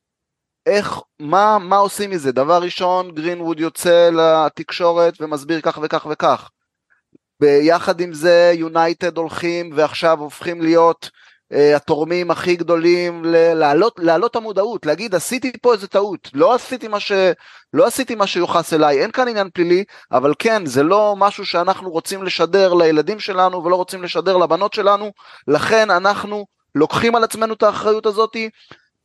איך, 0.67 1.01
מה, 1.21 1.59
מה 1.59 1.77
עושים 1.77 2.11
מזה? 2.11 2.33
דבר 2.33 2.63
ראשון, 2.63 3.15
גרינווד 3.15 3.61
יוצא 3.61 4.11
לתקשורת 4.11 5.15
ומסביר 5.21 5.61
כך 5.61 5.79
וכך 5.83 6.07
וכך. 6.11 6.51
ביחד 7.41 8.01
עם 8.01 8.13
זה 8.13 8.53
יונייטד 8.55 9.17
הולכים 9.17 9.71
ועכשיו 9.75 10.21
הופכים 10.21 10.63
להיות 10.63 11.11
התורמים 11.77 12.31
הכי 12.31 12.57
גדולים 12.57 13.23
להעלות, 13.55 13.95
להעלות 13.99 14.37
המודעות, 14.37 14.87
להגיד 14.87 15.15
עשיתי 15.15 15.53
פה 15.63 15.73
איזה 15.73 15.87
טעות, 15.87 16.31
לא 16.35 16.55
עשיתי 16.55 16.89
מה, 16.89 17.01
ש, 17.01 17.13
לא 17.73 17.87
עשיתי 17.87 18.15
מה 18.15 18.27
שיוחס 18.27 18.73
אליי, 18.73 19.03
אין 19.03 19.11
כאן 19.11 19.29
עניין 19.29 19.49
פלילי, 19.55 19.85
אבל 20.13 20.35
כן, 20.39 20.67
זה 20.67 20.83
לא 20.83 21.15
משהו 21.19 21.47
שאנחנו 21.47 21.91
רוצים 21.91 22.23
לשדר 22.23 22.75
לילדים 22.75 23.21
שלנו 23.21 23.65
ולא 23.65 23.77
רוצים 23.77 24.03
לשדר 24.03 24.37
לבנות 24.37 24.73
שלנו, 24.73 25.13
לכן 25.49 25.91
אנחנו 25.91 26.47
לוקחים 26.75 27.15
על 27.15 27.25
עצמנו 27.25 27.55
את 27.55 27.63
האחריות 27.63 28.07
הזאתי 28.07 28.51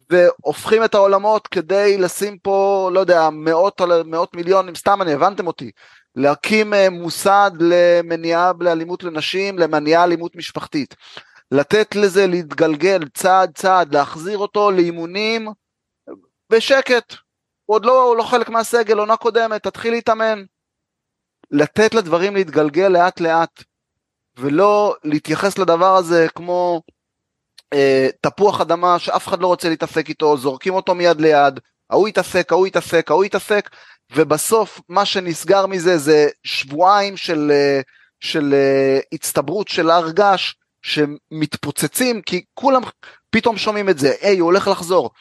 והופכים 0.09 0.83
את 0.83 0.95
העולמות 0.95 1.47
כדי 1.47 1.97
לשים 1.97 2.37
פה, 2.37 2.89
לא 2.93 2.99
יודע, 2.99 3.29
מאות, 3.31 3.81
מאות 4.05 4.35
מיליונים, 4.35 4.75
סתם 4.75 5.01
אני, 5.01 5.13
הבנתם 5.13 5.47
אותי, 5.47 5.71
להקים 6.15 6.73
אה, 6.73 6.89
מוסד 6.89 7.51
למניעה 7.59 8.51
לאלימות 8.59 9.03
לנשים, 9.03 9.59
למניעה 9.59 10.03
אלימות 10.03 10.35
משפחתית. 10.35 10.95
לתת 11.53 11.95
לזה 11.95 12.27
להתגלגל 12.27 12.99
צעד 13.13 13.51
צעד, 13.55 13.95
להחזיר 13.95 14.37
אותו 14.37 14.71
לאימונים 14.71 15.47
בשקט. 16.49 17.13
הוא 17.65 17.75
עוד 17.75 17.85
לא, 17.85 18.03
הוא 18.03 18.15
לא 18.15 18.23
חלק 18.23 18.49
מהסגל, 18.49 18.97
עונה 18.97 19.17
קודמת, 19.17 19.63
תתחיל 19.63 19.93
להתאמן. 19.93 20.43
לתת 21.51 21.93
לדברים 21.93 22.35
להתגלגל 22.35 22.87
לאט 22.87 23.19
לאט, 23.19 23.63
ולא 24.37 24.95
להתייחס 25.03 25.57
לדבר 25.57 25.95
הזה 25.95 26.27
כמו 26.35 26.81
אה, 27.73 28.07
תפוח 28.21 28.61
אדמה 28.61 28.99
שאף 28.99 29.27
אחד 29.27 29.39
לא 29.41 29.47
רוצה 29.47 29.69
להתעסק 29.69 30.09
איתו, 30.09 30.37
זורקים 30.37 30.73
אותו 30.73 30.95
מיד 30.95 31.21
ליד, 31.21 31.59
ההוא 31.89 32.07
יתעסק, 32.07 32.51
ההוא 32.51 32.67
יתעסק, 32.67 33.11
ההוא 33.11 33.25
יתעסק, 33.25 33.69
ובסוף 34.15 34.81
מה 34.89 35.05
שנסגר 35.05 35.65
מזה 35.65 35.97
זה 35.97 36.27
שבועיים 36.43 37.17
של, 37.17 37.51
אה, 37.51 37.81
של 38.19 38.53
אה, 38.53 38.99
הצטברות 39.13 39.67
של 39.67 39.89
הר 39.89 40.11
געש 40.11 40.53
שמתפוצצים 40.83 42.21
כי 42.21 42.43
כולם 42.53 42.81
פתאום 43.29 43.57
שומעים 43.57 43.89
את 43.89 43.99
זה, 43.99 44.13
היי 44.21 44.39
הוא 44.39 44.45
הולך 44.45 44.67
לחזור. 44.67 45.11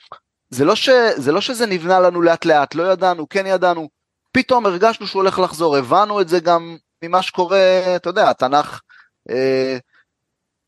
זה 0.51 0.65
לא, 0.65 0.77
ש, 0.77 0.89
זה 1.17 1.33
לא 1.33 1.41
שזה 1.41 1.67
נבנה 1.67 2.01
לנו 2.01 2.23
לאט 2.23 2.45
לאט, 2.45 2.75
לא 2.75 2.93
ידענו, 2.93 3.29
כן 3.29 3.47
ידענו, 3.47 3.89
פתאום 4.33 4.67
הרגשנו 4.67 5.07
שהוא 5.07 5.23
הולך 5.23 5.39
לחזור, 5.39 5.77
הבנו 5.77 6.21
את 6.21 6.29
זה 6.29 6.41
גם 6.41 6.77
ממה 7.03 7.23
שקורה, 7.23 7.83
אתה 7.97 8.09
יודע, 8.09 8.31
התנ"ך 8.31 8.81
אה, 9.31 9.79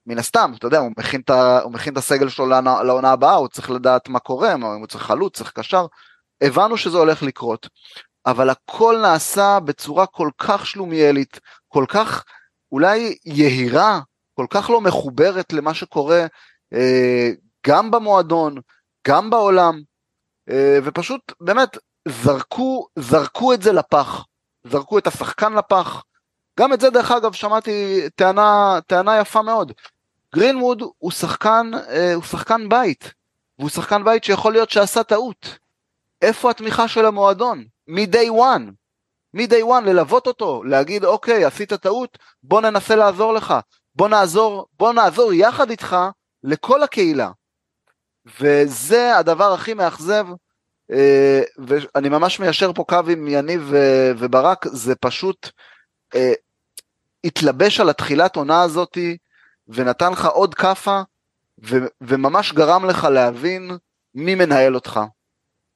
מן 0.06 0.18
הסתם, 0.18 0.52
אתה 0.58 0.66
יודע, 0.66 0.78
הוא 0.78 0.92
מכין 0.96 1.92
את, 1.92 1.96
הסגל 1.96 2.28
שלו 2.28 2.46
לעונה, 2.84 3.10
הבאה, 3.10 3.34
הוא 3.34 3.48
צריך 3.48 3.70
לדעת 3.70 4.08
מה 4.08 4.18
קורה, 4.18 4.54
אם 4.54 4.62
הוא 4.62 4.86
צריך 4.86 5.04
חלוץ, 5.04 5.36
צריך 5.36 5.52
קשר, 5.52 5.86
הבנו 6.40 6.76
שזה 6.76 6.98
הולך 6.98 7.22
לקרות, 7.22 7.68
אבל 8.26 8.50
הכל 8.50 8.98
נעשה 9.02 9.60
בצורה 9.60 10.06
כל 10.06 10.30
כך 10.38 10.66
שלומיאלית, 10.66 11.40
כל 11.68 11.84
כך 11.88 12.24
אולי 12.72 13.16
יהירה, 13.24 14.00
כל 14.34 14.46
כך 14.50 14.70
לא 14.70 14.80
מחוברת 14.80 15.52
למה 15.52 15.74
שקורה 15.74 16.26
אה, 16.72 17.30
גם 17.66 17.90
במועדון, 17.90 18.54
גם 19.08 19.30
בעולם, 19.30 19.80
אה, 20.50 20.78
ופשוט 20.84 21.32
באמת 21.40 21.78
זרקו, 22.08 22.86
זרקו 22.98 23.52
את 23.52 23.62
זה 23.62 23.72
לפח, 23.72 24.24
זרקו 24.64 24.98
את 24.98 25.06
השחקן 25.06 25.52
לפח, 25.52 26.02
גם 26.60 26.72
את 26.72 26.80
זה 26.80 26.90
דרך 26.90 27.10
אגב 27.10 27.32
שמעתי 27.32 28.00
טענה, 28.14 28.78
טענה 28.86 29.18
יפה 29.18 29.42
מאוד, 29.42 29.72
גרינווד 30.34 30.82
הוא 30.98 31.10
שחקן, 31.10 31.70
אה, 31.88 32.14
הוא 32.14 32.22
שחקן 32.22 32.68
בית, 32.68 33.12
והוא 33.58 33.70
שחקן 33.70 34.04
בית 34.04 34.24
שיכול 34.24 34.52
להיות 34.52 34.70
שעשה 34.70 35.02
טעות. 35.02 35.58
איפה 36.22 36.50
התמיכה 36.50 36.88
של 36.88 37.06
המועדון? 37.06 37.64
מ-day 37.88 38.30
one. 38.30 38.70
מ-day 39.34 39.64
one 39.64 39.84
ללוות 39.84 40.26
אותו, 40.26 40.64
להגיד 40.64 41.04
אוקיי 41.04 41.44
עשית 41.44 41.72
טעות, 41.72 42.18
בוא 42.42 42.60
ננסה 42.60 42.96
לעזור 42.96 43.32
לך, 43.34 43.54
בוא 43.94 44.08
נעזור, 44.08 44.66
בוא 44.78 44.92
נעזור 44.92 45.32
יחד 45.32 45.70
איתך 45.70 45.96
לכל 46.44 46.82
הקהילה. 46.82 47.30
וזה 48.40 49.16
הדבר 49.16 49.52
הכי 49.52 49.74
מאכזב, 49.74 50.26
אה, 50.90 51.42
ואני 51.58 52.08
ממש 52.08 52.40
מיישר 52.40 52.72
פה 52.72 52.84
קו 52.88 53.00
עם 53.10 53.28
יניב 53.28 53.72
וברק, 54.18 54.66
זה 54.68 54.94
פשוט 54.94 55.48
אה, 56.14 56.32
התלבש 57.24 57.80
על 57.80 57.88
התחילת 57.88 58.36
עונה 58.36 58.62
הזאתי 58.62 59.16
ונתן 59.68 60.12
לך 60.12 60.26
עוד 60.26 60.54
כאפה, 60.54 61.00
וממש 62.00 62.52
גרם 62.52 62.84
לך 62.84 63.04
להבין 63.04 63.70
מי 64.14 64.34
מנהל 64.34 64.74
אותך. 64.74 65.00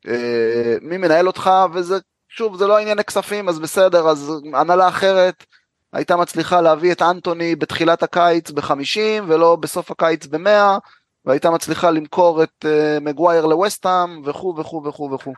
אה, 0.09 0.77
מי 0.81 0.97
מנהל 0.97 1.27
אותך, 1.27 1.51
וזה, 1.75 1.99
שוב, 2.29 2.57
זה 2.57 2.67
לא 2.67 2.79
ענייני 2.79 3.05
כספים, 3.05 3.49
אז 3.49 3.59
בסדר, 3.59 4.09
אז 4.09 4.33
הנהלה 4.55 4.89
אחרת 4.89 5.45
הייתה 5.93 6.17
מצליחה 6.17 6.61
להביא 6.61 6.93
את 6.93 7.03
אנטוני 7.03 7.57
בתחילת 7.57 8.03
הקיץ 8.03 8.51
ב-50 8.51 9.23
ולא 9.29 9.57
בסוף 9.57 9.91
הקיץ 9.91 10.27
ב-100, 10.27 10.81
והייתה 11.25 11.51
מצליחה 11.51 11.91
למכור 11.91 12.43
את 12.43 12.65
uh, 12.65 13.01
מגווייר 13.01 13.47
לווסטהאם 13.47 14.23
וכו' 14.25 14.55
וכו' 14.59 14.85
וכו' 14.85 15.11
וכו'. 15.13 15.33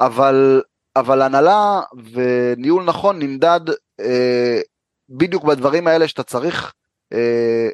אבל, 0.00 0.62
אבל 0.96 1.22
הנהלה 1.22 1.80
וניהול 2.12 2.84
נכון 2.84 3.18
נמדד 3.18 3.60
uh, 4.00 4.04
בדיוק 5.08 5.44
בדברים 5.44 5.86
האלה 5.86 6.08
שאתה 6.08 6.22
צריך 6.22 6.72
אה, 7.12 7.68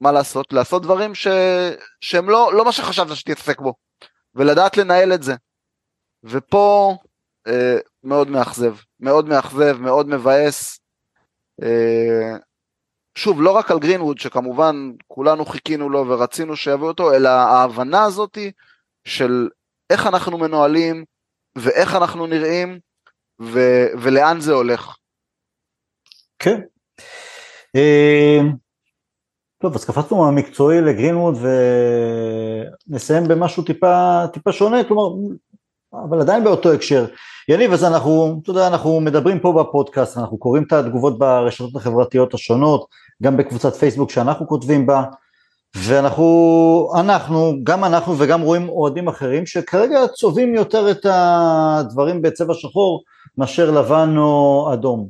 מה 0.00 0.12
לעשות? 0.12 0.52
לעשות 0.52 0.82
דברים 0.82 1.14
ש... 1.14 1.26
שהם 2.00 2.30
לא, 2.30 2.50
לא 2.54 2.64
מה 2.64 2.72
שחשבת 2.72 3.16
שתתעסק 3.16 3.60
בו, 3.60 3.74
ולדעת 4.34 4.76
לנהל 4.76 5.12
את 5.12 5.22
זה. 5.22 5.34
ופה 6.24 6.96
אה, 7.46 7.78
מאוד 8.04 8.28
מאכזב, 8.28 8.74
מאוד 9.00 9.28
מאכזב, 9.28 9.76
מאוד 9.80 10.08
מבאס. 10.08 10.78
אה, 11.62 12.36
שוב, 13.14 13.42
לא 13.42 13.50
רק 13.50 13.70
על 13.70 13.78
גרינווד, 13.78 14.18
שכמובן 14.18 14.76
כולנו 15.06 15.44
חיכינו 15.44 15.90
לו 15.90 16.08
ורצינו 16.08 16.56
שיביאו 16.56 16.88
אותו, 16.88 17.14
אלא 17.14 17.28
ההבנה 17.28 18.04
הזאתי 18.04 18.52
של 19.04 19.48
איך 19.90 20.06
אנחנו 20.06 20.38
מנוהלים 20.38 21.04
ואיך 21.56 21.94
אנחנו 21.94 22.26
נראים 22.26 22.78
ו- 23.42 23.86
ולאן 24.02 24.40
זה 24.40 24.52
הולך. 24.52 24.96
כן. 26.38 26.60
אה, 27.76 28.40
טוב, 29.58 29.74
אז 29.74 29.84
קפצנו 29.84 30.18
מהמקצועי 30.18 30.80
לגרינווד 30.80 31.34
ונסיים 32.88 33.28
במשהו 33.28 33.62
טיפה, 33.62 34.22
טיפה 34.32 34.52
שונה, 34.52 34.84
כלומר, 34.84 35.34
אבל 35.94 36.20
עדיין 36.20 36.44
באותו 36.44 36.72
הקשר. 36.72 37.06
יניב, 37.48 37.72
אז 37.72 37.84
אנחנו, 37.84 38.40
אתה 38.42 38.50
יודע, 38.50 38.66
אנחנו 38.66 39.00
מדברים 39.00 39.40
פה 39.40 39.52
בפודקאסט, 39.52 40.18
אנחנו 40.18 40.38
קוראים 40.38 40.62
את 40.62 40.72
התגובות 40.72 41.18
ברשתות 41.18 41.76
החברתיות 41.76 42.34
השונות, 42.34 42.86
גם 43.22 43.36
בקבוצת 43.36 43.74
פייסבוק 43.74 44.10
שאנחנו 44.10 44.48
כותבים 44.48 44.86
בה, 44.86 45.02
ואנחנו, 45.76 46.92
אנחנו, 47.00 47.54
גם 47.62 47.84
אנחנו 47.84 48.18
וגם 48.18 48.40
רואים 48.40 48.68
אוהדים 48.68 49.08
אחרים 49.08 49.46
שכרגע 49.46 50.06
צובעים 50.14 50.54
יותר 50.54 50.90
את 50.90 51.06
הדברים 51.10 52.22
בצבע 52.22 52.54
שחור 52.54 53.02
מאשר 53.38 53.70
לבן 53.70 54.14
או 54.16 54.70
אדום. 54.72 55.08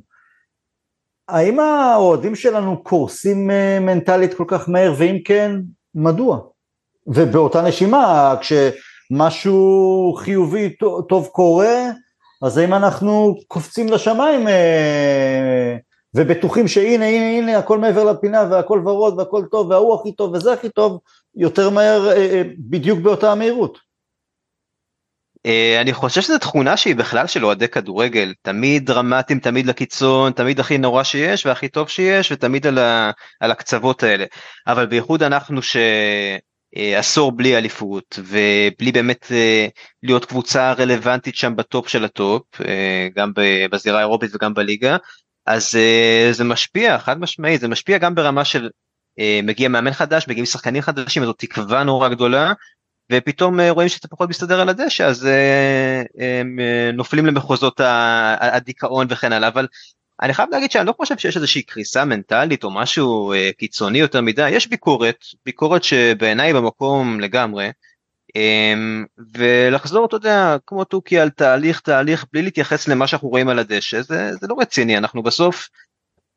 האם 1.29 1.61
האוהדים 1.61 2.35
שלנו 2.35 2.83
קורסים 2.83 3.51
אה, 3.51 3.79
מנטלית 3.81 4.35
כל 4.35 4.45
כך 4.47 4.69
מהר, 4.69 4.95
ואם 4.97 5.19
כן, 5.25 5.57
מדוע? 5.95 6.39
ובאותה 7.07 7.63
נשימה, 7.63 8.35
כשמשהו 9.13 10.15
חיובי 10.19 10.77
טוב 11.09 11.29
קורה, 11.33 11.91
אז 12.43 12.59
האם 12.59 12.75
אנחנו 12.75 13.37
קופצים 13.49 13.89
לשמיים 13.89 14.49
אה, 14.49 15.77
ובטוחים 16.15 16.69
שהנה 16.69 17.07
הנה 17.07 17.39
הנה 17.39 17.59
הכל 17.59 17.79
מעבר 17.79 18.05
לפינה 18.05 18.45
והכל 18.51 18.83
ורוד 18.85 19.19
והכל 19.19 19.45
טוב 19.51 19.71
וההוא 19.71 20.01
הכי 20.01 20.13
טוב 20.13 20.35
וזה 20.35 20.53
הכי 20.53 20.69
טוב 20.69 21.01
יותר 21.37 21.71
מהר 21.71 22.11
אה, 22.11 22.43
בדיוק 22.59 22.99
באותה 22.99 23.33
המהירות. 23.33 23.79
אה, 25.47 25.81
אני 25.81 25.93
חושב 25.93 26.21
שזו 26.21 26.39
תכונה 26.39 26.77
שהיא 26.77 26.97
בכלל 26.97 27.27
של 27.27 27.45
אוהדי 27.45 27.69
כדורגל, 27.69 28.35
תמיד 28.43 28.87
דרמטיים, 28.87 29.39
תמיד 29.39 29.67
לקיצון, 29.67 30.33
תמיד 30.33 30.61
הכי 30.61 30.79
נורא 30.79 31.03
שיש 31.03 31.47
והכי 31.47 31.69
טוב 31.69 31.89
שיש 31.89 32.33
ותמיד 32.33 32.67
על, 32.67 32.79
ה, 32.79 33.11
על 33.41 33.51
הקצוות 33.51 34.03
האלה. 34.03 34.25
אבל 34.67 34.87
בייחוד 34.87 35.23
אנחנו 35.23 35.63
שעשור 36.75 37.33
בלי 37.33 37.57
אליפות 37.57 38.19
ובלי 38.19 38.93
באמת 38.93 39.27
אה, 39.31 39.67
להיות 40.03 40.25
קבוצה 40.25 40.73
רלוונטית 40.73 41.37
שם 41.37 41.57
ב 41.57 41.65
top 41.65 41.89
של 41.89 42.05
ה 42.05 42.12
top, 42.12 42.43
אה, 42.61 43.09
גם 43.17 43.33
בזירה 43.71 43.99
האירופית 43.99 44.35
וגם 44.35 44.55
בליגה, 44.55 44.97
אז 45.47 45.71
זה 46.33 46.45
משפיע, 46.45 46.99
חד 46.99 47.21
משמעית, 47.21 47.61
זה 47.61 47.69
משפיע 47.69 47.99
גם 47.99 48.15
ברמה 48.15 48.45
של 48.45 48.71
מגיע 49.43 49.69
מאמן 49.69 49.93
חדש, 49.93 50.29
מגיעים 50.29 50.47
שחקנים 50.47 50.83
חדשים, 50.83 51.25
זו 51.25 51.33
תקווה 51.33 51.85
נורא 51.85 52.09
גדולה. 52.09 52.53
ופתאום 53.13 53.61
אה, 53.61 53.71
רואים 53.71 53.89
שאתה 53.89 54.09
פחות 54.09 54.29
מסתדר 54.29 54.61
על 54.61 54.69
הדשא 54.69 55.05
אז 55.05 55.27
אה, 55.27 56.03
הם 56.19 56.59
אה, 56.61 56.91
נופלים 56.93 57.27
למחוזות 57.27 57.81
הדיכאון 58.41 59.07
וכן 59.11 59.33
הלאה 59.33 59.49
אבל 59.49 59.67
אני 60.23 60.35
חייב 60.35 60.49
להגיד 60.53 60.71
שאני 60.71 60.87
לא 60.87 60.95
חושב 60.97 61.19
שיש 61.19 61.37
איזושהי 61.37 61.63
קריסה 61.63 62.05
מנטלית 62.05 62.65
או 62.65 62.71
משהו 62.71 63.33
קיצוני 63.59 63.99
יותר 63.99 64.21
מדי. 64.21 64.51
יש 64.51 64.69
ביקורת 64.69 65.25
ביקורת 65.47 65.85
שבעיניי 65.85 66.53
במקום 66.53 67.21
לגמרי. 67.21 67.71
ולחזור 69.35 70.07
אתה 70.07 70.17
יודע 70.17 70.57
כמו 70.67 70.85
תוכי 70.85 71.19
על 71.19 71.31
תהליך 71.31 71.81
תהליך 71.81 72.25
בלי 72.33 72.43
להתייחס 72.43 72.89
למה 72.89 73.07
שאנחנו 73.07 73.29
רואים 73.29 73.49
על 73.49 73.59
הדשא 73.59 74.03
זה, 74.03 74.33
זה 74.41 74.47
לא 74.47 74.57
רציני. 74.59 74.99
אנחנו 74.99 75.23
בסוף 75.23 75.69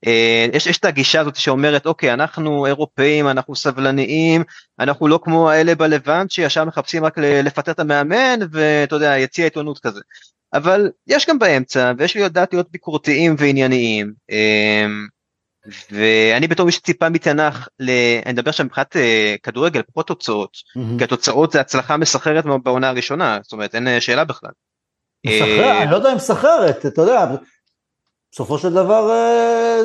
אה, 0.07 0.45
יש, 0.53 0.67
יש 0.67 0.77
את 0.77 0.85
הגישה 0.85 1.21
הזאת 1.21 1.35
שאומרת 1.35 1.85
אוקיי 1.85 2.13
אנחנו 2.13 2.65
אירופאים 2.65 3.27
אנחנו 3.27 3.55
סבלניים 3.55 4.43
אנחנו 4.79 5.07
לא 5.07 5.19
כמו 5.23 5.49
האלה 5.49 5.75
בלבנט 5.75 6.31
שישר 6.31 6.65
מחפשים 6.65 7.05
רק 7.05 7.17
לפטר 7.17 7.71
את 7.71 7.79
המאמן 7.79 8.39
ואתה 8.51 8.95
יודע 8.95 9.17
יציע 9.17 9.45
עיתונות 9.45 9.79
כזה 9.79 10.01
אבל 10.57 10.91
יש 11.07 11.29
גם 11.29 11.39
באמצע 11.39 11.91
ויש 11.97 12.15
לי 12.15 12.23
לדעת 12.23 12.53
להיות 12.53 12.71
ביקורתיים 12.71 13.35
וענייניים 13.37 14.13
אה, 14.31 14.85
ואני 15.91 16.47
בתור 16.47 16.65
מי 16.65 16.71
שציפה 16.71 17.09
מתנ"ך 17.09 17.67
אני 18.25 18.33
מדבר 18.33 18.51
שם 18.51 18.65
מבחינת 18.65 18.95
אה, 18.95 19.35
כדורגל 19.43 19.81
פחות 19.81 20.07
תוצאות 20.07 20.51
mm-hmm. 20.53 20.97
כי 20.97 21.03
התוצאות 21.03 21.51
זה 21.51 21.61
הצלחה 21.61 21.97
מסחררת 21.97 22.45
בעונה 22.63 22.89
הראשונה 22.89 23.39
זאת 23.43 23.53
אומרת 23.53 23.75
אין 23.75 23.99
שאלה 23.99 24.23
בכלל. 24.23 24.51
מסחררת, 25.25 25.81
אני 25.81 25.91
לא 25.91 25.95
יודע 25.95 26.11
אם 26.11 26.15
מסחררת, 26.15 26.85
אתה 26.85 27.01
יודע, 27.01 27.25
בסופו 28.35 28.57
של 28.57 28.69
דבר 28.69 29.11
אה, 29.11 29.81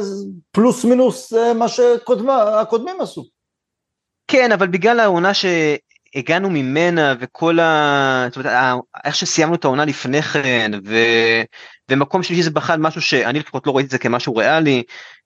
פלוס 0.50 0.84
מינוס 0.84 1.32
אה, 1.32 1.54
מה 1.54 1.68
שהקודמים 1.68 3.00
עשו. 3.00 3.24
כן, 4.28 4.52
אבל 4.52 4.66
בגלל 4.66 5.00
העונה 5.00 5.34
שהגענו 6.14 6.50
ממנה 6.50 7.14
וכל 7.20 7.58
ה... 7.60 8.26
זאת 8.28 8.36
אומרת, 8.36 8.80
איך 9.04 9.14
שסיימנו 9.14 9.54
את 9.54 9.64
העונה 9.64 9.84
לפני 9.84 10.22
כן, 10.22 10.70
ו... 10.86 10.96
ומקום 11.90 12.22
שלישי 12.22 12.42
זה 12.42 12.50
בכלל 12.50 12.80
משהו 12.80 13.02
שאני 13.02 13.38
לפחות 13.38 13.66
לא 13.66 13.76
ראיתי 13.76 13.86
את 13.86 13.90
זה 13.90 13.98
כמשהו 13.98 14.36
ריאלי. 14.36 14.82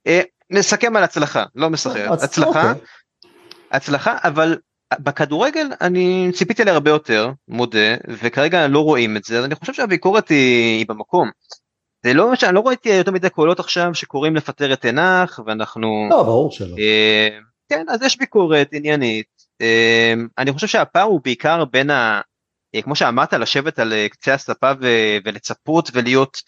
אה, 0.07 0.20
נסכם 0.51 0.97
על 0.97 1.05
הצלחה, 1.05 1.45
לא 1.55 1.70
מסחרר, 1.70 2.12
הצלחה, 2.12 2.70
אוקיי. 2.70 2.85
הצלחה, 3.70 4.16
אבל 4.24 4.59
בכדורגל 4.99 5.66
אני 5.80 6.30
ציפיתי 6.35 6.64
להרבה 6.64 6.91
יותר, 6.91 7.30
מודה, 7.49 7.95
וכרגע 8.09 8.68
לא 8.68 8.78
רואים 8.78 9.16
את 9.16 9.24
זה, 9.24 9.39
אז 9.39 9.45
אני 9.45 9.55
חושב 9.55 9.72
שהביקורת 9.72 10.28
היא, 10.28 10.78
היא 10.78 10.87
במקום. 10.89 11.30
זה 12.05 12.14
לא 12.14 12.35
שאני 12.35 12.55
לא 12.55 12.61
ראיתי 12.61 12.89
יותר 12.89 13.11
מדי 13.11 13.30
קולות 13.30 13.61
עכשיו 13.61 13.95
שקוראים 13.95 14.37
לפטר 14.37 14.72
את 14.72 14.80
תנח 14.80 15.41
ואנחנו 15.47 16.09
לא 16.11 16.22
ברור 16.22 16.51
שלא 16.51 16.76
אה, 16.78 17.28
כן 17.68 17.85
אז 17.89 18.03
יש 18.03 18.18
ביקורת 18.18 18.68
עניינית 18.72 19.26
אני 20.38 20.52
חושב 20.52 20.66
שהפער 20.66 21.02
הוא 21.02 21.20
בעיקר 21.24 21.64
בין 21.64 21.90
ה... 21.90 22.20
אה, 22.74 22.82
כמו 22.82 22.96
שאמרת 22.96 23.32
לשבת 23.32 23.78
על 23.78 23.92
אה, 23.92 24.08
קצה 24.08 24.34
הספה 24.34 24.72
ו, 24.80 24.86
ולצפות 25.24 25.90
ולהיות 25.92 26.42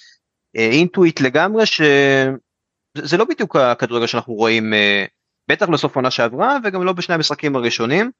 אה, 0.56 0.68
אינטואיט 0.70 1.20
לגמרי 1.20 1.66
שזה 1.66 3.16
לא 3.18 3.24
בדיוק 3.24 3.56
הכדורגל 3.56 4.06
שאנחנו 4.06 4.34
רואים 4.34 4.72
בטח 5.48 5.68
לסוף 5.68 5.96
עונה 5.96 6.10
שעברה 6.10 6.58
וגם 6.64 6.84
לא 6.84 6.92
בשני 6.92 7.14
המשחקים 7.14 7.56
הראשונים. 7.56 8.10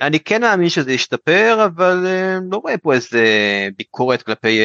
אני 0.00 0.20
כן 0.20 0.40
מאמין 0.40 0.68
שזה 0.68 0.92
ישתפר 0.92 1.64
אבל 1.64 2.06
לא 2.50 2.56
רואה 2.56 2.78
פה 2.78 2.94
איזה 2.94 3.24
ביקורת 3.76 4.22
כלפי 4.22 4.60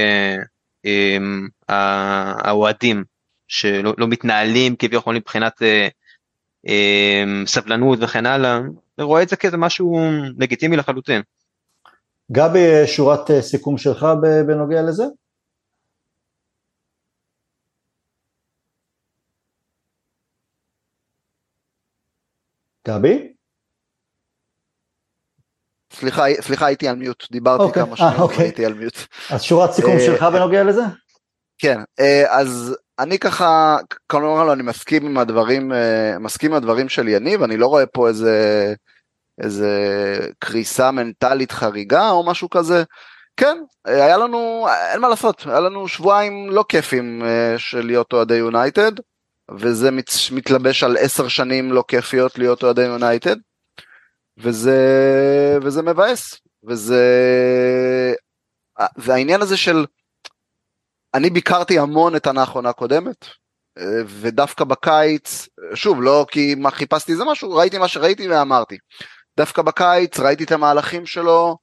אמ, 0.85 1.47
האוהדים 1.69 3.03
שלא 3.47 3.93
לא 3.97 4.07
מתנהלים 4.07 4.75
כביכול 4.75 5.15
מבחינת 5.15 5.61
אמ, 6.67 7.43
סבלנות 7.47 7.99
וכן 8.01 8.25
הלאה, 8.25 8.59
ורואה 8.99 9.23
את 9.23 9.29
זה 9.29 9.35
כאיזה 9.35 9.57
משהו 9.57 9.99
לגיטימי 10.37 10.77
לחלוטין. 10.77 11.21
גבי, 12.31 12.87
שורת 12.87 13.31
אה, 13.31 13.41
סיכום 13.41 13.77
שלך 13.77 14.05
בנוגע 14.47 14.81
לזה? 14.81 15.03
גבי? 22.87 23.33
סליחה, 25.93 26.23
סליחה 26.41 26.65
הייתי 26.65 26.87
על 26.87 26.95
מיוט, 26.95 27.31
דיברתי 27.31 27.63
okay. 27.63 27.65
אוקיי. 27.65 27.85
כמה 27.85 27.97
שניות, 27.97 28.15
okay. 28.17 28.21
אוקיי. 28.21 28.43
הייתי 28.43 28.65
על 28.65 28.73
מיוט. 28.73 28.97
אז 29.29 29.41
שורת 29.41 29.71
סיכום 29.71 29.91
אה, 29.91 30.05
שלך 30.05 30.23
בנוגע 30.23 30.63
לזה? 30.63 30.81
כן, 31.57 31.77
אה, 31.99 32.39
אז 32.39 32.75
אני 32.99 33.19
ככה, 33.19 33.77
כלומר 34.07 34.53
אני 34.53 34.63
מסכים 34.63 35.05
עם 35.05 35.17
הדברים, 35.17 35.73
אה, 35.73 36.19
מסכים 36.19 36.51
עם 36.51 36.57
הדברים 36.57 36.89
של 36.89 37.07
יניב, 37.07 37.43
אני 37.43 37.57
לא 37.57 37.67
רואה 37.67 37.85
פה 37.85 38.07
איזה, 38.07 38.73
איזה 39.41 39.69
קריסה 40.39 40.91
מנטלית 40.91 41.51
חריגה 41.51 42.09
או 42.09 42.25
משהו 42.25 42.49
כזה. 42.49 42.83
כן, 43.37 43.57
היה 43.85 44.17
לנו, 44.17 44.67
אין 44.91 45.01
מה 45.01 45.09
לעשות, 45.09 45.43
היה 45.45 45.59
לנו 45.59 45.87
שבועיים 45.87 46.49
לא 46.49 46.65
כיפים 46.69 47.23
של 47.57 47.85
להיות 47.85 48.13
אוהדי 48.13 48.35
יונייטד, 48.35 48.91
וזה 49.51 49.91
מת, 49.91 50.09
מתלבש 50.31 50.83
על 50.83 50.97
עשר 50.99 51.27
שנים 51.27 51.71
לא 51.71 51.83
כיפיות 51.87 52.39
להיות 52.39 52.63
אוהדי 52.63 52.81
יונייטד. 52.83 53.35
וזה, 54.37 54.77
וזה 55.61 55.81
מבאס, 55.81 56.41
וזה, 56.63 57.03
והעניין 58.97 59.41
הזה 59.41 59.57
של, 59.57 59.85
אני 61.18 61.30
ביקרתי 61.30 61.80
המון 61.80 62.15
את 62.15 62.26
העונה 62.26 62.41
האחרונה 62.41 62.70
הקודמת, 62.70 63.26
ודווקא 64.05 64.63
בקיץ, 64.63 65.47
שוב, 65.74 66.01
לא 66.01 66.26
כי 66.32 66.55
מה 66.55 66.72
חיפשתי 66.72 67.15
זה 67.15 67.26
משהו, 67.26 67.53
ראיתי 67.53 67.78
מה 67.78 67.88
שראיתי 67.88 68.30
ואמרתי. 68.30 68.78
דווקא 69.38 69.61
בקיץ 69.61 70.20
ראיתי 70.20 70.43
את 70.43 70.51
המהלכים 70.51 71.05
שלו, 71.05 71.57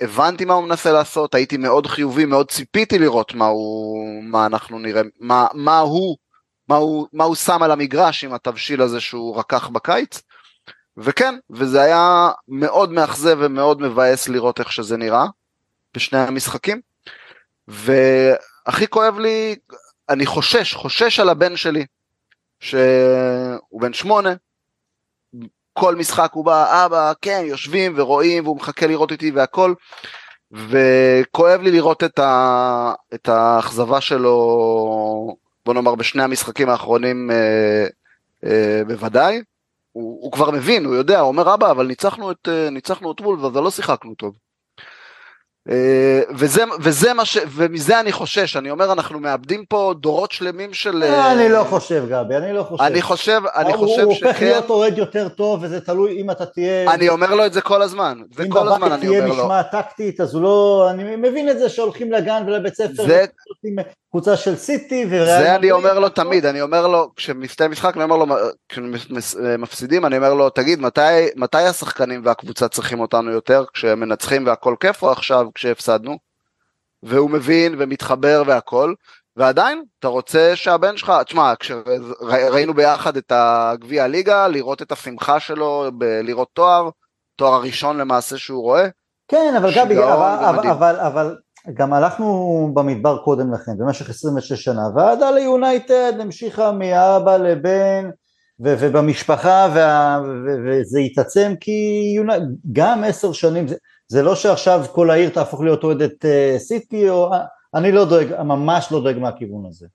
הבנתי 0.00 0.44
מה 0.44 0.54
הוא 0.54 0.64
מנסה 0.64 0.92
לעשות, 0.92 1.34
הייתי 1.34 1.56
מאוד 1.56 1.86
חיובי, 1.86 2.24
מאוד 2.24 2.50
ציפיתי 2.50 2.98
לראות 2.98 3.34
מה 3.34 3.46
הוא, 3.46 4.24
מה 4.24 4.46
אנחנו 4.46 4.78
נראה, 4.78 5.02
מה, 5.20 5.46
מה 5.54 5.78
הוא, 5.78 6.16
מה 6.68 6.76
הוא, 6.76 7.06
מה 7.12 7.24
הוא 7.24 7.34
שם 7.34 7.62
על 7.62 7.70
המגרש 7.70 8.24
עם 8.24 8.34
התבשיל 8.34 8.82
הזה 8.82 9.00
שהוא 9.00 9.36
רקח 9.36 9.68
בקיץ. 9.68 10.22
וכן, 10.96 11.34
וזה 11.50 11.82
היה 11.82 12.30
מאוד 12.48 12.92
מאכזב 12.92 13.36
ומאוד 13.40 13.82
מבאס 13.82 14.28
לראות 14.28 14.60
איך 14.60 14.72
שזה 14.72 14.96
נראה 14.96 15.26
בשני 15.94 16.18
המשחקים. 16.18 16.87
והכי 17.68 18.86
כואב 18.88 19.18
לי, 19.18 19.56
אני 20.08 20.26
חושש, 20.26 20.74
חושש 20.74 21.20
על 21.20 21.28
הבן 21.28 21.56
שלי, 21.56 21.86
שהוא 22.60 23.80
בן 23.80 23.92
שמונה, 23.92 24.34
כל 25.72 25.96
משחק 25.96 26.30
הוא 26.32 26.44
בא, 26.44 26.86
אבא, 26.86 27.12
כן, 27.22 27.42
יושבים 27.44 27.92
ורואים, 27.96 28.44
והוא 28.44 28.56
מחכה 28.56 28.86
לראות 28.86 29.12
איתי 29.12 29.30
והכל. 29.30 29.74
וכואב 30.52 31.60
לי 31.60 31.70
לראות 31.70 32.04
את, 32.04 32.18
ה... 32.18 32.92
את 33.14 33.28
האכזבה 33.28 34.00
שלו, 34.00 35.36
בוא 35.66 35.74
נאמר, 35.74 35.94
בשני 35.94 36.22
המשחקים 36.22 36.68
האחרונים 36.68 37.30
אה, 37.30 37.86
אה, 38.44 38.82
בוודאי. 38.86 39.42
הוא, 39.92 40.18
הוא 40.22 40.32
כבר 40.32 40.50
מבין, 40.50 40.84
הוא 40.84 40.94
יודע, 40.94 41.20
הוא 41.20 41.28
אומר, 41.28 41.54
אבא, 41.54 41.70
אבל 41.70 41.86
ניצחנו 41.86 42.30
את, 42.30 42.48
אה, 42.48 42.70
ניצחנו 42.70 43.12
את 43.12 43.20
וולף, 43.20 43.44
אבל 43.44 43.62
לא 43.62 43.70
שיחקנו 43.70 44.14
טוב. 44.14 44.34
אה, 45.70 45.74
וזה, 46.30 46.64
וזה 46.80 47.14
מה 47.14 47.24
ש... 47.24 47.38
ומזה 47.56 48.00
אני 48.00 48.12
חושש, 48.12 48.56
אני 48.56 48.70
אומר 48.70 48.92
אנחנו 48.92 49.20
מאבדים 49.20 49.64
פה 49.68 49.94
דורות 50.00 50.32
שלמים 50.32 50.72
של... 50.74 51.02
אה, 51.02 51.32
אני 51.32 51.48
לא 51.48 51.64
חושב 51.64 52.04
גבי, 52.10 52.36
אני 52.36 52.52
לא 52.52 52.62
חושב. 52.62 52.82
אני 52.84 53.02
חושב, 53.02 53.40
אני 53.54 53.72
חושב 53.72 54.02
הוא 54.02 54.14
שכן. 54.14 54.26
הופך 54.28 54.42
להיות 54.42 54.70
אוהד 54.70 54.98
יותר 54.98 55.28
טוב 55.28 55.60
וזה 55.62 55.80
תלוי 55.80 56.20
אם 56.22 56.30
אתה 56.30 56.46
תהיה... 56.46 56.94
אני 56.94 57.08
אומר 57.08 57.34
לו 57.34 57.46
את 57.46 57.52
זה 57.52 57.60
כל 57.60 57.82
הזמן, 57.82 58.18
זה 58.36 58.44
כל 58.50 58.68
הזמן 58.68 58.92
אני 58.92 59.08
אומר 59.08 59.18
אם 59.18 59.24
לו. 59.24 59.34
בבית 59.34 59.36
תהיה 59.36 59.44
משמעת 59.44 59.70
טקטית 59.70 60.20
אז 60.20 60.34
הוא 60.34 60.42
לא... 60.42 60.86
אני 60.90 61.16
מבין 61.16 61.48
את 61.48 61.58
זה 61.58 61.68
שהולכים 61.68 62.12
לגן 62.12 62.42
ולבית 62.46 62.74
ספר, 62.74 63.06
זה- 63.06 63.24
קבוצה 64.10 64.36
של 64.36 64.56
סיטי 64.56 65.04
וריאל 65.06 65.26
זה 65.26 65.48
אני 65.50 65.56
מדריד, 65.56 65.72
אומר 65.72 65.98
לו. 65.98 66.08
תמיד, 66.08 66.46
אני 66.46 66.62
אומר 66.62 66.86
לו, 66.86 67.10
כשמסתיים 67.16 67.70
משחק, 67.70 67.96
אני 67.96 68.04
אומר 68.04 68.16
לו, 68.16 68.26
כשמפסידים, 68.68 70.06
אני 70.06 70.16
אומר 70.16 70.34
לו, 70.34 70.50
תגיד, 70.50 70.80
מתי, 70.80 71.28
מתי 71.36 71.62
השחקנים 71.62 72.20
והקבוצה 72.24 72.68
צריכים 72.68 73.00
אותנו 73.00 73.30
יותר, 73.30 73.64
כשהם 73.74 74.00
מנצחים 74.00 74.46
והכל 74.46 74.74
כיף, 74.80 75.02
או 75.02 75.12
עכשיו 75.12 75.46
כשהפסדנו? 75.54 76.16
והוא 77.02 77.30
מבין 77.30 77.74
ומתחבר 77.78 78.42
והכל, 78.46 78.94
ועדיין, 79.36 79.82
אתה 79.98 80.08
רוצה 80.08 80.56
שהבן 80.56 80.96
שלך, 80.96 81.12
תשמע, 81.26 81.52
כשראינו 81.60 82.74
ביחד 82.74 83.16
את 83.16 83.32
הגביע 83.34 84.04
הליגה, 84.04 84.48
לראות 84.48 84.82
את 84.82 84.92
השמחה 84.92 85.40
שלו, 85.40 85.90
ב- 85.98 86.04
לראות 86.04 86.48
תואר, 86.52 86.88
תואר 87.36 87.52
הראשון 87.52 87.98
למעשה 87.98 88.38
שהוא 88.38 88.62
רואה, 88.62 88.88
כן, 89.28 89.54
אבל 89.58 89.74
גבי, 89.74 89.98
אבל, 89.98 90.44
אבל. 90.48 90.68
אבל, 90.68 90.96
אבל 90.96 91.36
גם 91.74 91.92
הלכנו 91.92 92.70
במדבר 92.74 93.18
קודם 93.18 93.54
לכן, 93.54 93.72
במשך 93.78 94.10
26 94.10 94.52
שנה, 94.52 94.82
והאהדה 94.94 95.30
ליונייטד 95.30 96.12
המשיכה 96.20 96.72
מאבא 96.72 97.36
לבן, 97.36 98.10
ו- 98.64 98.74
ובמשפחה, 98.80 99.68
וה- 99.74 100.20
ו- 100.24 100.56
וזה 100.66 100.98
התעצם 100.98 101.52
כי 101.60 102.12
יוני... 102.16 102.32
גם 102.72 103.04
עשר 103.04 103.32
שנים, 103.32 103.68
זה, 103.68 103.76
זה 104.08 104.22
לא 104.22 104.34
שעכשיו 104.34 104.84
כל 104.92 105.10
העיר 105.10 105.30
תהפוך 105.30 105.60
להיות 105.60 105.84
אוהדת 105.84 106.24
אה, 106.24 106.56
סיטי, 106.58 107.10
או... 107.10 107.30
אני 107.74 107.92
לא 107.92 108.04
דואג, 108.04 108.26
ממש 108.44 108.88
לא 108.90 109.00
דואג 109.00 109.18
מהכיוון 109.18 109.66
הזה. 109.68 109.86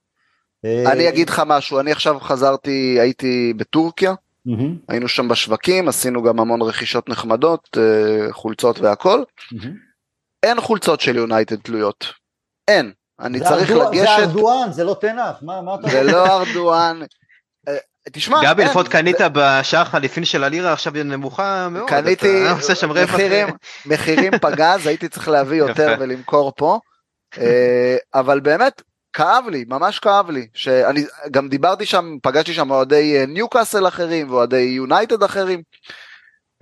אה, 0.66 0.92
אני 0.92 1.10
אגיד 1.10 1.30
לך 1.30 1.42
משהו, 1.46 1.80
אני 1.80 1.92
עכשיו 1.92 2.20
חזרתי, 2.20 2.98
הייתי 3.00 3.54
בטורקיה, 3.58 4.14
היינו 4.88 5.08
שם 5.08 5.28
בשווקים, 5.28 5.88
עשינו 5.88 6.24
גם 6.24 6.40
המון 6.40 6.62
רכישות 6.62 7.10
נחמדות, 7.10 7.78
אה, 7.78 8.34
חולצות 8.34 8.80
והכל. 8.80 9.24
אין 10.44 10.62
חולצות 10.62 11.02
של 11.02 11.16
יונייטד 11.16 11.56
תלויות. 11.56 12.06
אין. 12.68 12.92
אני 13.20 13.40
זה 13.40 13.46
צריך 13.46 13.72
ארדואן- 13.72 13.96
זה 13.96 14.02
לגשת, 14.02 14.20
ארדואן, 14.20 14.72
זה 14.72 14.84
לא 14.84 14.96
תנח, 15.02 15.36
מה, 15.42 15.62
מה 15.62 15.76
אתה... 15.76 15.90
זה 15.90 16.04
לא 16.04 16.26
ארדואן. 16.38 17.02
אה, 17.68 17.78
תשמע, 18.12 18.40
גבי, 18.44 18.62
אין, 18.62 18.70
לפחות 18.70 18.86
זה- 18.86 18.92
קנית 18.92 19.16
בשער 19.34 19.82
החליפין 19.82 20.26
של 20.26 20.44
הלירה, 20.44 20.74
עכשיו 20.74 20.96
היא 20.96 21.04
נמוכה 21.04 21.68
מאוד. 21.72 21.90
קניתי 21.90 22.44
אתה 22.46 22.52
עושה 22.52 22.76
שם 22.76 22.92
רווח. 22.92 23.14
מחירים, 23.14 23.48
מחירים 23.86 24.32
פגז, 24.42 24.88
הייתי 24.88 25.10
צריך 25.10 25.28
להביא 25.30 25.58
יותר 25.58 25.92
יפה. 25.94 26.04
ולמכור 26.04 26.54
פה. 26.58 26.80
אה, 27.38 27.96
אבל 28.14 28.40
באמת, 28.40 28.82
כאב 29.14 29.44
לי, 29.52 29.66
ממש 29.68 30.00
כאב 30.00 30.30
לי. 30.30 30.48
שאני 30.54 31.06
גם 31.32 31.50
דיברתי 31.50 31.86
שם, 31.86 32.18
פגשתי 32.24 32.54
שם 32.54 32.72
אוהדי 32.72 33.18
אה, 33.20 33.26
ניוקאסל 33.26 33.88
אחרים 33.88 34.30
ואוהדי 34.32 34.58
יונייטד 34.62 35.24
אחרים. 35.24 35.62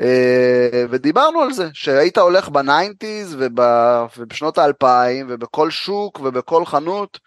אה, 0.02 0.86
ודיברנו 0.90 1.42
על 1.42 1.54
זה, 1.54 1.70
שהיית 1.74 2.18
הולך 2.18 2.50
ב 2.50 2.59
nineties 2.59 3.36
וב- 3.40 4.08
ובשנות 4.18 4.58
האלפיים 4.58 5.28
ובכל 5.30 5.70
שוק 5.70 6.20
ובכל 6.20 6.66
חנות, 6.66 7.20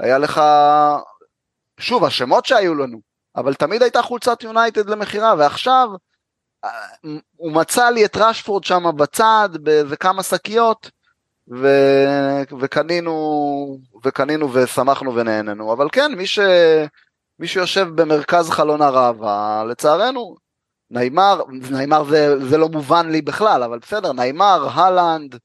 היה 0.00 0.18
לך, 0.18 0.40
שוב, 1.80 2.04
השמות 2.04 2.46
שהיו 2.46 2.74
לנו, 2.74 3.00
אבל 3.36 3.54
תמיד 3.54 3.82
הייתה 3.82 4.02
חולצת 4.02 4.42
יונייטד 4.42 4.90
למכירה, 4.90 5.34
ועכשיו 5.38 5.88
אה, 6.64 6.70
הוא 7.36 7.52
מצא 7.52 7.90
לי 7.90 8.04
את 8.04 8.16
רשפורד 8.16 8.64
שם 8.64 8.84
בצד 8.96 9.48
באיזה 9.62 9.96
כמה 9.96 10.22
שקיות, 10.22 10.90
ו... 11.50 11.68
וקנינו, 12.60 13.78
וקנינו 14.04 14.52
ושמחנו 14.52 15.14
ונהננו, 15.14 15.72
אבל 15.72 15.88
כן, 15.92 16.12
מי, 16.16 16.26
ש... 16.26 16.38
מי 17.38 17.46
שיושב 17.46 17.86
במרכז 17.94 18.50
חלון 18.50 18.82
הראווה, 18.82 19.64
לצערנו, 19.64 20.41
ניימר, 20.92 21.40
ניימר 21.70 22.04
זה, 22.04 22.46
זה 22.46 22.58
לא 22.58 22.68
מובן 22.68 23.10
לי 23.10 23.22
בכלל, 23.22 23.62
אבל 23.62 23.78
בסדר, 23.78 24.12
ניימר, 24.12 24.68
הלנד, 24.74 25.36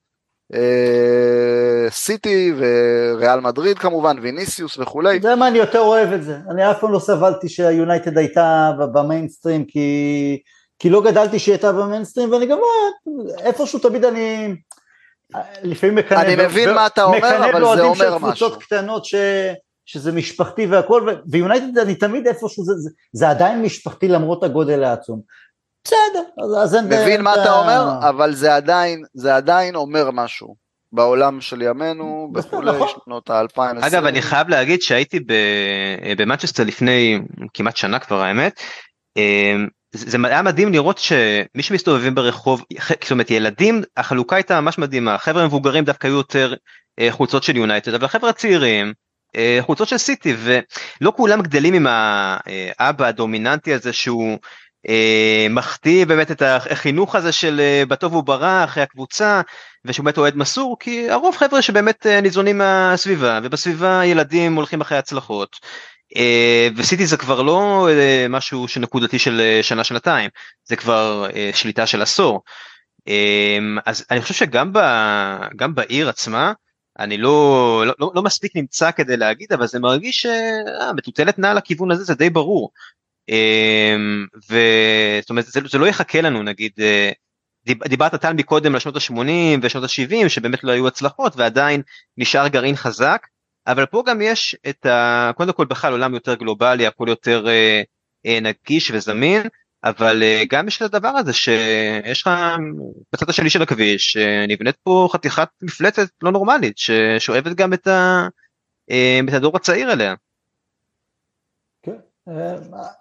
אה, 0.53 1.89
סיטי 1.89 2.53
וריאל 2.57 3.39
מדריד 3.39 3.79
כמובן, 3.79 4.17
ויניסיוס 4.21 4.77
וכולי. 4.79 5.17
אתה 5.17 5.27
יודע 5.27 5.35
מה, 5.35 5.47
אני 5.47 5.57
יותר 5.57 5.79
אוהב 5.79 6.13
את 6.13 6.23
זה. 6.23 6.37
אני 6.51 6.71
אף 6.71 6.79
פעם 6.79 6.91
לא 6.91 6.99
סבלתי 6.99 7.49
שהיונייטד 7.49 8.17
הייתה 8.17 8.71
במיינסטרים, 8.93 9.65
כי, 9.65 10.39
כי 10.79 10.89
לא 10.89 11.01
גדלתי 11.01 11.39
שהיא 11.39 11.53
הייתה 11.53 11.71
במיינסטרים, 11.71 12.31
ואני 12.31 12.45
גם 12.45 12.57
לא, 12.57 13.23
איפאיפשהו 13.39 13.79
תמיד 13.79 14.05
אני... 14.05 14.55
לפעמים 15.63 15.95
מקנא... 15.95 16.21
אני 16.21 16.35
ב- 16.35 16.41
מבין 16.41 16.69
ב- 16.69 16.73
מה 16.73 16.87
אתה 16.87 17.03
אומר, 17.03 17.17
מקנא 17.17 17.45
אבל 17.45 17.53
זה 17.53 17.59
באוהדים 17.59 17.95
של 17.95 18.05
אומר 18.05 18.17
קבוצות 18.17 18.51
משהו. 18.51 18.59
קטנות 18.59 19.05
ש... 19.05 19.15
שזה 19.87 20.11
משפחתי 20.11 20.65
והכל, 20.65 21.09
ויונייטד 21.31 21.77
אני 21.77 21.95
תמיד 21.95 22.27
איפשהו, 22.27 22.63
זה, 22.63 22.73
זה, 22.73 22.89
זה 23.13 23.29
עדיין 23.29 23.61
משפחתי 23.61 24.07
למרות 24.07 24.43
הגודל 24.43 24.83
העצום. 24.83 25.21
בסדר, 25.83 26.23
אז, 26.43 26.63
אז 26.63 26.75
אין... 26.75 26.85
מבין 26.85 27.21
מה 27.21 27.33
אתה 27.33 27.59
אומר, 27.59 28.09
אבל 28.09 28.33
זה 28.33 28.55
עדיין, 28.55 29.03
זה 29.13 29.35
עדיין 29.35 29.75
אומר 29.75 30.11
משהו. 30.11 30.67
בעולם 30.91 31.41
של 31.41 31.61
ימינו, 31.61 32.29
בכולי, 32.33 32.71
נכון. 32.71 32.87
שנות 33.05 33.29
האלפיים. 33.29 33.77
אגב, 33.77 34.05
אני 34.05 34.21
חייב 34.21 34.49
להגיד 34.49 34.81
שהייתי 34.81 35.19
במנצ'סטר 36.17 36.63
לפני 36.63 37.19
כמעט 37.53 37.77
שנה 37.77 37.99
כבר 37.99 38.21
האמת. 38.21 38.61
אה, 39.17 39.55
זה 39.91 40.17
היה 40.23 40.41
מדהים 40.41 40.73
לראות 40.73 40.97
שמי 40.97 41.63
שמסתובבים 41.63 42.15
ברחוב, 42.15 42.63
זאת 43.03 43.11
אומרת 43.11 43.31
ילדים, 43.31 43.81
החלוקה 43.97 44.35
הייתה 44.35 44.61
ממש 44.61 44.77
מדהימה, 44.77 45.15
החבר'ה 45.15 45.43
המבוגרים 45.43 45.83
דווקא 45.83 46.07
היו 46.07 46.15
יותר 46.15 46.53
אה, 46.99 47.07
חולצות 47.11 47.43
של 47.43 47.57
יונייטד, 47.57 47.93
אבל 47.93 48.05
החבר'ה 48.05 48.29
הצעירים, 48.29 48.93
חולצות 49.61 49.87
של 49.87 49.97
סיטי, 49.97 50.35
ולא 50.37 51.13
כולם 51.15 51.41
גדלים 51.41 51.73
עם 51.73 51.87
האבא 51.89 53.05
הדומיננטי 53.05 53.73
הזה 53.73 53.93
שהוא 53.93 54.37
אה, 54.89 55.47
מחטיא 55.49 56.05
באמת 56.05 56.31
את 56.31 56.41
החינוך 56.41 57.15
הזה 57.15 57.31
של 57.31 57.59
אה, 57.59 57.83
בטוב 57.87 58.15
וברע 58.15 58.63
אחרי 58.63 58.83
הקבוצה, 58.83 59.41
ושהוא 59.85 60.03
באמת 60.03 60.17
אוהד 60.17 60.37
מסור, 60.37 60.77
כי 60.79 61.09
הרוב 61.09 61.35
חבר'ה 61.37 61.61
שבאמת 61.61 62.05
אה, 62.05 62.21
ניזונים 62.21 62.57
מהסביבה, 62.57 63.39
ובסביבה 63.43 64.05
ילדים 64.05 64.55
הולכים 64.55 64.81
אחרי 64.81 64.97
הצלחות. 64.97 65.55
אה, 66.17 66.67
וסיטי 66.75 67.05
זה 67.05 67.17
כבר 67.17 67.41
לא 67.41 67.87
אה, 67.91 68.25
משהו 68.29 68.67
שנקודתי 68.67 69.19
של 69.19 69.39
אה, 69.39 69.63
שנה 69.63 69.83
שנתיים, 69.83 70.29
זה 70.65 70.75
כבר 70.75 71.27
אה, 71.35 71.49
שליטה 71.53 71.87
של 71.87 72.01
עשור. 72.01 72.41
אה, 73.07 73.57
אז 73.85 74.05
אני 74.11 74.21
חושב 74.21 74.33
שגם 74.33 74.73
ב, 74.73 74.79
בעיר 75.73 76.09
עצמה, 76.09 76.53
אני 76.99 77.17
לא, 77.17 77.83
לא, 77.87 77.93
לא, 77.99 78.11
לא 78.15 78.23
מספיק 78.23 78.55
נמצא 78.55 78.91
כדי 78.91 79.17
להגיד, 79.17 79.53
אבל 79.53 79.67
זה 79.67 79.79
מרגיש 79.79 80.25
שמטוטלת 80.25 81.39
נעה 81.39 81.53
לכיוון 81.53 81.91
הזה, 81.91 82.03
זה 82.03 82.15
די 82.15 82.29
ברור. 82.29 82.71
אה, 83.29 83.95
וזאת 84.49 85.29
אומרת, 85.29 85.45
זה, 85.45 85.59
זה 85.69 85.77
לא 85.77 85.87
יחכה 85.87 86.21
לנו, 86.21 86.43
נגיד, 86.43 86.71
אה, 86.79 87.11
דיב- 87.65 87.87
דיברת 87.87 88.15
טל 88.15 88.33
מקודם 88.33 88.73
על 88.73 88.79
שנות 88.79 88.95
ה-80 88.95 89.59
ושנות 89.61 89.83
ה-70 89.83 90.29
שבאמת 90.29 90.63
לא 90.63 90.71
היו 90.71 90.87
הצלחות 90.87 91.33
ועדיין 91.35 91.81
נשאר 92.17 92.47
גרעין 92.47 92.75
חזק 92.75 93.27
אבל 93.67 93.85
פה 93.85 94.03
גם 94.07 94.21
יש 94.21 94.55
את 94.69 94.85
ה... 94.85 95.31
קודם 95.35 95.53
כל 95.53 95.65
בכלל 95.65 95.91
עולם 95.91 96.13
יותר 96.13 96.35
גלובלי 96.35 96.87
הכל 96.87 97.05
יותר 97.09 97.47
אה, 97.47 97.81
אה, 98.25 98.39
נגיש 98.39 98.91
וזמין 98.91 99.41
אבל 99.89 100.23
אה, 100.23 100.43
גם 100.49 100.67
יש 100.67 100.77
את 100.77 100.81
הדבר 100.81 101.07
הזה 101.07 101.33
שיש 101.33 102.21
לך 102.21 102.29
בצד 103.13 103.29
השני 103.29 103.49
של 103.49 103.61
הכביש 103.61 104.17
אה, 104.17 104.45
נבנית 104.47 104.75
פה 104.83 105.07
חתיכת 105.11 105.47
מפלצת 105.61 106.07
לא 106.21 106.31
נורמלית 106.31 106.77
ששואבת 106.77 107.55
גם 107.55 107.73
את, 107.73 107.87
ה... 107.87 108.27
אה, 108.91 109.19
את 109.29 109.33
הדור 109.33 109.57
הצעיר 109.57 109.93
אליה. 109.93 110.15
אה, 112.29 112.55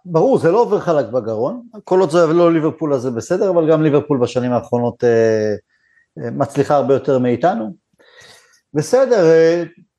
ברור, 0.04 0.38
זה 0.38 0.50
לא 0.50 0.60
עובר 0.60 0.80
חלק 0.80 1.06
בגרון, 1.06 1.62
כל 1.84 2.00
עוד 2.00 2.10
זה 2.10 2.26
לא 2.26 2.52
ליברפול 2.52 2.94
אז 2.94 3.00
זה 3.00 3.10
בסדר, 3.10 3.50
אבל 3.50 3.70
גם 3.70 3.82
ליברפול 3.82 4.18
בשנים 4.18 4.52
האחרונות 4.52 5.04
מצליחה 6.16 6.74
הרבה 6.74 6.94
יותר 6.94 7.18
מאיתנו. 7.18 7.76
בסדר, 8.74 9.24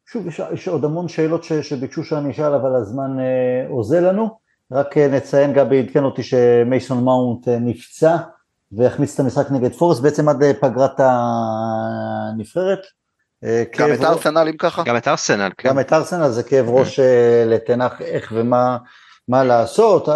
שוב, 0.06 0.28
יש, 0.28 0.42
יש 0.54 0.68
עוד 0.68 0.86
המון 0.86 1.08
שאלות 1.08 1.44
ש, 1.44 1.54
שביקשו 1.54 2.04
שאני 2.04 2.32
אשאל, 2.32 2.54
אבל 2.54 2.76
הזמן 2.76 3.18
אוזל 3.70 4.10
לנו. 4.10 4.47
רק 4.72 4.98
אה, 4.98 5.08
נציין, 5.08 5.54
גבי 5.54 5.80
עדכן 5.80 6.04
אותי 6.04 6.24
שמייסון 6.24 7.04
מאונט 7.04 7.48
אה, 7.48 7.60
נפצע 7.60 8.18
והחמיץ 8.72 9.14
את 9.14 9.20
המשחק 9.20 9.52
נגד 9.52 9.74
פורסט, 9.74 10.02
בעצם 10.02 10.30
עד 10.30 10.44
אה, 10.44 10.54
פגרת 10.54 11.00
הנבחרת. 11.00 12.80
גם 13.80 13.94
את 13.94 14.04
הארסנל 14.04 14.48
אם 14.48 14.58
ככה? 14.58 14.84
גם 14.84 14.98
את 14.98 15.08
ארסנל. 15.08 15.50
כן. 15.58 15.70
גם 15.70 15.80
את 15.80 15.94
ארסנל 15.94 16.30
זה 16.30 16.44
כאב 16.44 16.70
ראש 16.70 17.00
אה, 17.00 17.44
לתנח 17.48 18.02
איך 18.02 18.34
ומה 18.36 18.78
מה 19.28 19.44
לעשות, 19.44 20.10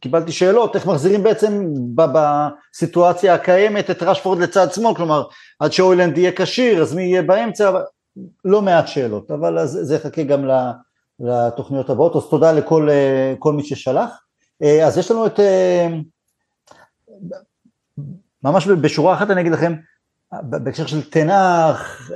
קיבלתי 0.00 0.32
שאלות 0.32 0.76
איך 0.76 0.86
מחזירים 0.86 1.22
בעצם 1.22 1.66
בסיטואציה 1.94 3.34
הקיימת 3.34 3.90
את 3.90 4.02
רשפורד 4.02 4.38
לצד 4.38 4.72
שמאל, 4.72 4.94
כלומר 4.94 5.24
עד 5.60 5.72
שאוילנד 5.72 6.18
יהיה 6.18 6.32
כשיר 6.36 6.82
אז 6.82 6.94
מי 6.94 7.02
יהיה 7.02 7.22
באמצע, 7.22 7.80
לא 8.44 8.62
מעט 8.62 8.88
שאלות, 8.88 9.30
אבל 9.30 9.66
זה 9.66 9.94
יחכה 9.94 10.22
גם 10.22 10.44
לתוכניות 11.20 11.90
הבאות, 11.90 12.16
אז 12.16 12.22
תודה 12.30 12.52
לכל 12.52 12.88
אה, 12.90 13.52
מי 13.52 13.64
ששלח. 13.64 14.24
אה, 14.62 14.86
אז 14.86 14.98
יש 14.98 15.10
לנו 15.10 15.26
את, 15.26 15.40
ממש 18.42 18.66
בשורה 18.66 19.14
אחת 19.14 19.30
אני 19.30 19.40
אגיד 19.40 19.52
לכם, 19.52 19.74
בהקשר 20.42 20.86
של 20.86 21.10
תנח, 21.10 22.10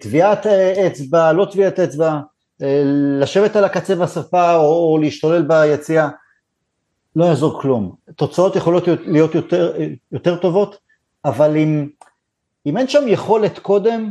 טביעת 0.00 0.46
אצבע, 0.86 1.32
לא 1.32 1.46
טביעת 1.52 1.80
אצבע, 1.80 2.20
לשבת 3.20 3.56
על 3.56 3.64
הקצה 3.64 3.94
בשפה 3.94 4.54
או, 4.54 4.62
או 4.62 4.98
להשתולל 4.98 5.42
ביציאה, 5.42 6.08
לא 7.16 7.24
יעזור 7.24 7.60
כלום. 7.62 7.94
תוצאות 8.16 8.56
יכולות 8.56 8.84
להיות 9.06 9.34
יותר, 9.34 9.76
יותר 10.12 10.36
טובות, 10.36 10.76
אבל 11.24 11.56
אם, 11.56 11.88
אם 12.66 12.76
אין 12.76 12.88
שם 12.88 13.08
יכולת 13.08 13.58
קודם, 13.58 14.10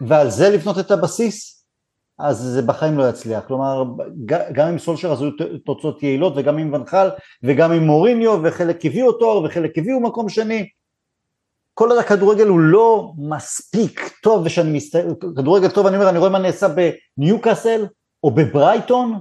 ועל 0.00 0.30
זה 0.30 0.50
לבנות 0.50 0.78
את 0.78 0.90
הבסיס, 0.90 1.57
אז 2.18 2.38
זה 2.38 2.62
בחיים 2.62 2.98
לא 2.98 3.08
יצליח. 3.08 3.44
כלומר, 3.46 3.84
גם 4.26 4.68
עם 4.68 4.78
סולשר 4.78 5.12
אז 5.12 5.22
היו 5.22 5.30
תוצאות 5.66 6.02
יעילות, 6.02 6.32
וגם 6.36 6.58
עם 6.58 6.72
ונחל, 6.74 7.08
וגם 7.42 7.72
עם 7.72 7.82
מוריניו, 7.82 8.40
וחלק 8.42 8.84
הביאו 8.84 9.12
תואר, 9.12 9.42
וחלק 9.44 9.78
הביאו 9.78 10.00
מקום 10.00 10.28
שני. 10.28 10.68
כל 11.74 11.90
עוד 11.90 11.98
הכדורגל 11.98 12.46
הוא 12.46 12.60
לא 12.60 13.12
מספיק 13.18 14.10
טוב, 14.22 14.42
ושאני 14.44 14.76
מסתכל, 14.76 15.14
כדורגל 15.36 15.68
טוב, 15.68 15.86
אני 15.86 15.96
אומר, 15.96 16.08
אני 16.08 16.18
רואה 16.18 16.30
מה 16.30 16.38
נעשה 16.38 16.66
בניוקאסל, 17.18 17.86
או 18.24 18.30
בברייטון, 18.30 19.20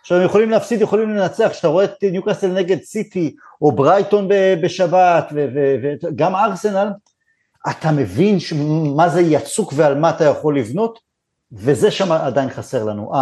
עכשיו 0.00 0.18
הם 0.18 0.24
יכולים 0.24 0.50
להפסיד, 0.50 0.80
יכולים 0.80 1.10
לנצח, 1.10 1.48
כשאתה 1.50 1.68
רואה 1.68 1.84
את 1.84 2.02
ניוקאסל 2.02 2.52
נגד 2.52 2.82
סיטי, 2.82 3.34
או 3.62 3.72
ברייטון 3.72 4.28
בשבת, 4.62 5.32
וגם 5.32 6.36
ארסנל, 6.36 6.88
אתה 7.70 7.92
מבין 7.92 8.38
מה 8.96 9.08
זה 9.08 9.20
יצוק 9.20 9.72
ועל 9.76 9.98
מה 9.98 10.10
אתה 10.10 10.24
יכול 10.24 10.58
לבנות, 10.58 11.09
וזה 11.52 11.90
שם 11.90 12.12
עדיין 12.12 12.50
חסר 12.50 12.84
לנו. 12.84 13.12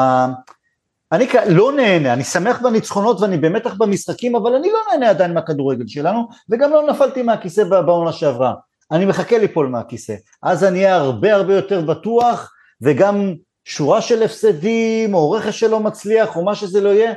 אני 1.13 1.29
לא 1.49 1.73
נהנה, 1.73 2.13
אני 2.13 2.25
שמח 2.25 2.61
בניצחונות 2.63 3.21
ואני 3.21 3.37
במתח 3.37 3.75
במשחקים, 3.75 4.37
אבל 4.37 4.55
אני 4.55 4.69
לא 4.69 4.79
נהנה 4.91 5.11
עדיין 5.11 5.35
מהכדורגל 5.35 5.87
שלנו, 5.87 6.29
וגם 6.51 6.71
לא 6.71 6.87
נפלתי 6.87 7.23
מהכיסא 7.23 7.65
בעונה 7.65 8.13
שעברה. 8.13 8.55
אני 8.93 9.05
מחכה 9.05 9.39
ליפול 9.39 9.69
מהכיסא. 9.69 10.15
אז 10.43 10.65
אני 10.65 10.85
אהיה 10.85 10.97
הרבה 10.97 11.35
הרבה 11.35 11.55
יותר 11.55 11.81
בטוח, 11.81 12.53
וגם 12.83 13.35
שורה 13.65 14.01
של 14.01 14.23
הפסדים, 14.23 15.15
או 15.15 15.31
רכש 15.31 15.61
שלא 15.61 15.81
מצליח, 15.81 16.37
או 16.37 16.45
מה 16.45 16.55
שזה 16.55 16.81
לא 16.81 16.89
יהיה, 16.89 17.13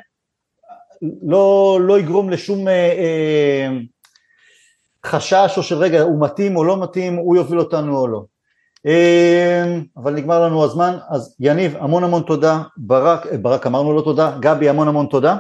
לא, 1.27 1.79
לא 1.81 1.99
יגרום 1.99 2.29
לשום 2.29 2.67
אה, 2.67 2.73
אה, 2.73 3.69
חשש 5.05 5.53
או 5.57 5.63
של 5.63 5.75
רגע, 5.75 6.01
הוא 6.01 6.21
מתאים 6.21 6.55
או 6.55 6.63
לא 6.63 6.83
מתאים, 6.83 7.15
הוא 7.15 7.35
יוביל 7.35 7.59
אותנו 7.59 7.97
או 7.97 8.07
לא. 8.07 8.23
אמ, 8.85 9.83
אבל 9.97 10.13
נגמר 10.13 10.45
לנו 10.45 10.63
הזמן, 10.63 10.97
אז 11.09 11.35
יניב 11.39 11.75
המון 11.79 12.03
המון 12.03 12.23
תודה, 12.23 12.61
ברק, 12.77 13.27
אה, 13.27 13.37
ברק 13.37 13.67
אמרנו 13.67 13.93
לו 13.93 14.01
תודה, 14.01 14.37
גבי 14.39 14.69
המון 14.69 14.87
המון 14.87 15.05
תודה. 15.05 15.37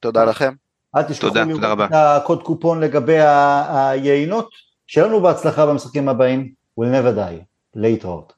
תודה 0.00 0.24
לכם. 0.24 0.52
אל 0.96 1.02
תשכחו 1.02 1.34
לראות 1.34 1.60
את 1.84 1.90
הקוד 1.92 2.42
קופון 2.42 2.80
לגבי 2.80 3.18
היינות, 3.18 4.50
שיהיה 4.86 5.06
לנו 5.06 5.20
בהצלחה 5.20 5.66
במשחקים 5.66 6.08
הבאים, 6.08 6.52
we'll 6.80 6.84
never 6.84 7.18
die, 7.18 7.44
להתראות. 7.74 8.32